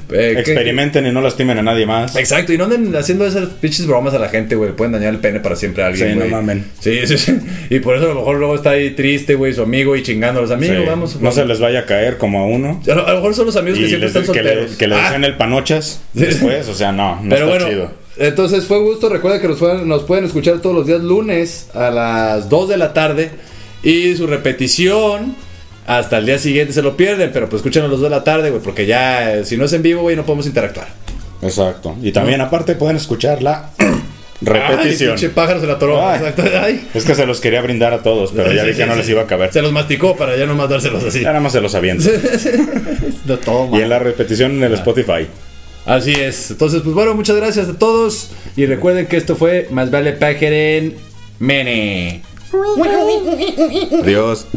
¿qué- 0.10 0.40
Experimenten 0.40 1.06
y 1.06 1.12
no 1.12 1.20
lastimen 1.22 1.58
a 1.58 1.62
nadie 1.64 1.86
más. 1.86 2.16
Exacto, 2.16 2.54
y 2.54 2.58
no 2.58 2.64
anden 2.64 2.96
haciendo 2.96 3.26
esas 3.26 3.50
pinches 3.50 3.86
bromas 3.88 4.14
a 4.14 4.20
la 4.20 4.30
gente, 4.30 4.56
güey. 4.56 4.72
Pueden 4.72 4.94
dañar 4.94 5.14
el 5.14 5.20
pene 5.20 5.42
para 5.42 5.58
siempre 5.58 5.84
a 5.84 5.88
alguien, 5.88 6.14
Sí, 6.14 6.20
no 6.20 6.26
mamen. 6.28 6.66
Sí, 6.80 7.00
sí, 7.08 7.18
sí. 7.18 7.38
Y 7.70 7.80
por 7.80 7.98
eso 7.98 8.06
a 8.06 8.10
lo 8.10 8.16
mejor 8.16 8.38
luego 8.38 8.56
está 8.56 8.70
ahí 8.72 8.92
triste, 8.92 9.36
güey, 9.36 9.54
su 9.54 9.64
amigo 9.64 9.98
y 9.98 10.04
chingando 10.04 10.40
a 10.40 10.44
los 10.44 10.52
amigos. 10.52 10.78
Sí. 10.78 10.84
Vamos, 10.88 11.22
no 11.22 11.32
se 11.34 11.44
les 11.46 11.60
vaya 11.60 11.80
a 11.80 11.86
caer 11.86 12.18
como 12.18 12.40
a 12.40 12.46
uno. 12.46 12.82
A 12.90 12.96
lo, 12.96 13.06
a 13.06 13.10
lo 13.12 13.16
mejor 13.18 13.36
son 13.36 13.48
los 13.48 13.58
amigos 13.58 13.80
que 13.80 13.88
siempre 13.90 14.08
les, 14.08 14.16
están 14.16 14.34
que, 14.34 14.42
le, 14.44 14.50
solteros. 14.50 14.78
que 14.78 14.88
le 14.88 14.96
Ah, 14.96 15.16
el 15.16 15.36
panochas 15.36 16.02
después. 16.14 16.70
O 16.70 16.74
sea, 16.74 16.94
no, 16.94 17.16
no 17.22 17.30
Pero 17.30 17.46
está 17.52 17.66
bueno, 17.66 17.68
chido. 17.70 18.05
Entonces 18.18 18.66
fue 18.66 18.80
gusto. 18.80 19.10
Recuerda 19.10 19.40
que 19.42 19.48
nos 19.48 19.60
pueden, 19.60 19.88
nos 19.88 20.04
pueden 20.04 20.26
escuchar 20.26 20.60
todos 20.60 20.76
los 20.76 20.86
días 20.88 21.02
lunes 21.02 21.68
a 21.74 21.90
las 21.92 22.50
2 22.50 22.70
de 22.70 22.78
la 22.78 22.94
tarde. 22.94 23.32
Y 23.84 24.16
su 24.16 24.26
repetición 24.28 25.36
hasta 25.88 26.18
el 26.18 26.26
día 26.26 26.40
siguiente 26.40 26.74
se 26.74 26.82
lo 26.82 26.98
pierden. 26.98 27.32
Pero 27.34 27.50
pues 27.50 27.60
escuchen 27.62 27.84
a 27.84 27.88
las 27.88 28.00
2 28.00 28.02
de 28.04 28.10
la 28.10 28.24
tarde, 28.24 28.50
güey. 28.50 28.62
Porque 28.62 28.86
ya, 28.86 29.36
eh, 29.36 29.46
si 29.46 29.58
no 29.58 29.66
es 29.66 29.74
en 29.74 29.82
vivo, 29.84 30.02
güey, 30.02 30.16
no 30.16 30.26
podemos 30.26 30.46
interactuar. 30.48 30.88
Exacto. 31.42 31.96
Y 32.02 32.12
también, 32.12 32.42
aparte, 32.42 32.76
pueden 32.76 32.96
escuchar 32.98 33.44
la 33.44 33.70
repetición. 34.42 35.12
Ay, 35.12 35.16
pinche 35.18 35.30
pájaro 35.30 35.60
se 35.62 35.68
la 35.68 35.74
atoró. 35.74 36.00
Exacto. 36.14 36.44
Ay. 36.62 36.88
es 36.94 37.04
que 37.06 37.14
se 37.16 37.26
los 37.26 37.40
quería 37.40 37.62
brindar 37.62 37.94
a 37.94 38.02
todos, 38.02 38.32
pero 38.36 38.52
ya 38.52 38.64
vi 38.64 38.72
sí, 38.72 38.78
que 38.78 38.86
no 38.86 38.96
les 38.96 39.08
iba 39.10 39.22
a 39.22 39.28
caber. 39.28 39.52
Se 39.54 39.62
los 39.62 39.72
masticó 39.72 40.16
para 40.16 40.36
ya 40.38 40.46
nomás 40.46 40.70
dárselos 40.70 41.04
así. 41.04 41.20
Ya 41.22 41.28
nada 41.28 41.40
más 41.42 41.52
se 41.52 41.62
los 41.62 41.76
aviento. 41.76 42.10
No, 43.26 43.38
todo 43.40 43.76
Y 43.76 43.82
en 43.82 43.90
la 43.90 43.98
repetición 44.00 44.52
en 44.52 44.64
el 44.64 44.74
Ah. 44.74 44.78
Spotify. 44.78 45.28
Así 45.86 46.12
es. 46.12 46.52
Entonces, 46.52 46.82
pues 46.82 46.96
bueno, 46.96 47.14
muchas 47.14 47.36
gracias 47.36 47.70
a 47.70 47.78
todos. 47.78 48.32
Y 48.56 48.66
recuerden 48.66 49.08
que 49.08 49.18
esto 49.18 49.36
fue 49.36 49.68
Más 49.72 49.92
Vale 49.92 50.14
Pájaro 50.14 50.48
en 50.48 50.96
Mene. 51.40 52.22
Adiós. 54.02 54.48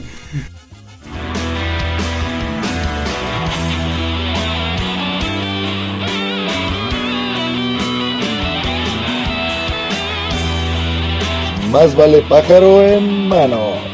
Más 11.71 11.95
vale 11.95 12.23
pájaro 12.31 12.83
en 12.83 13.29
mano. 13.29 13.88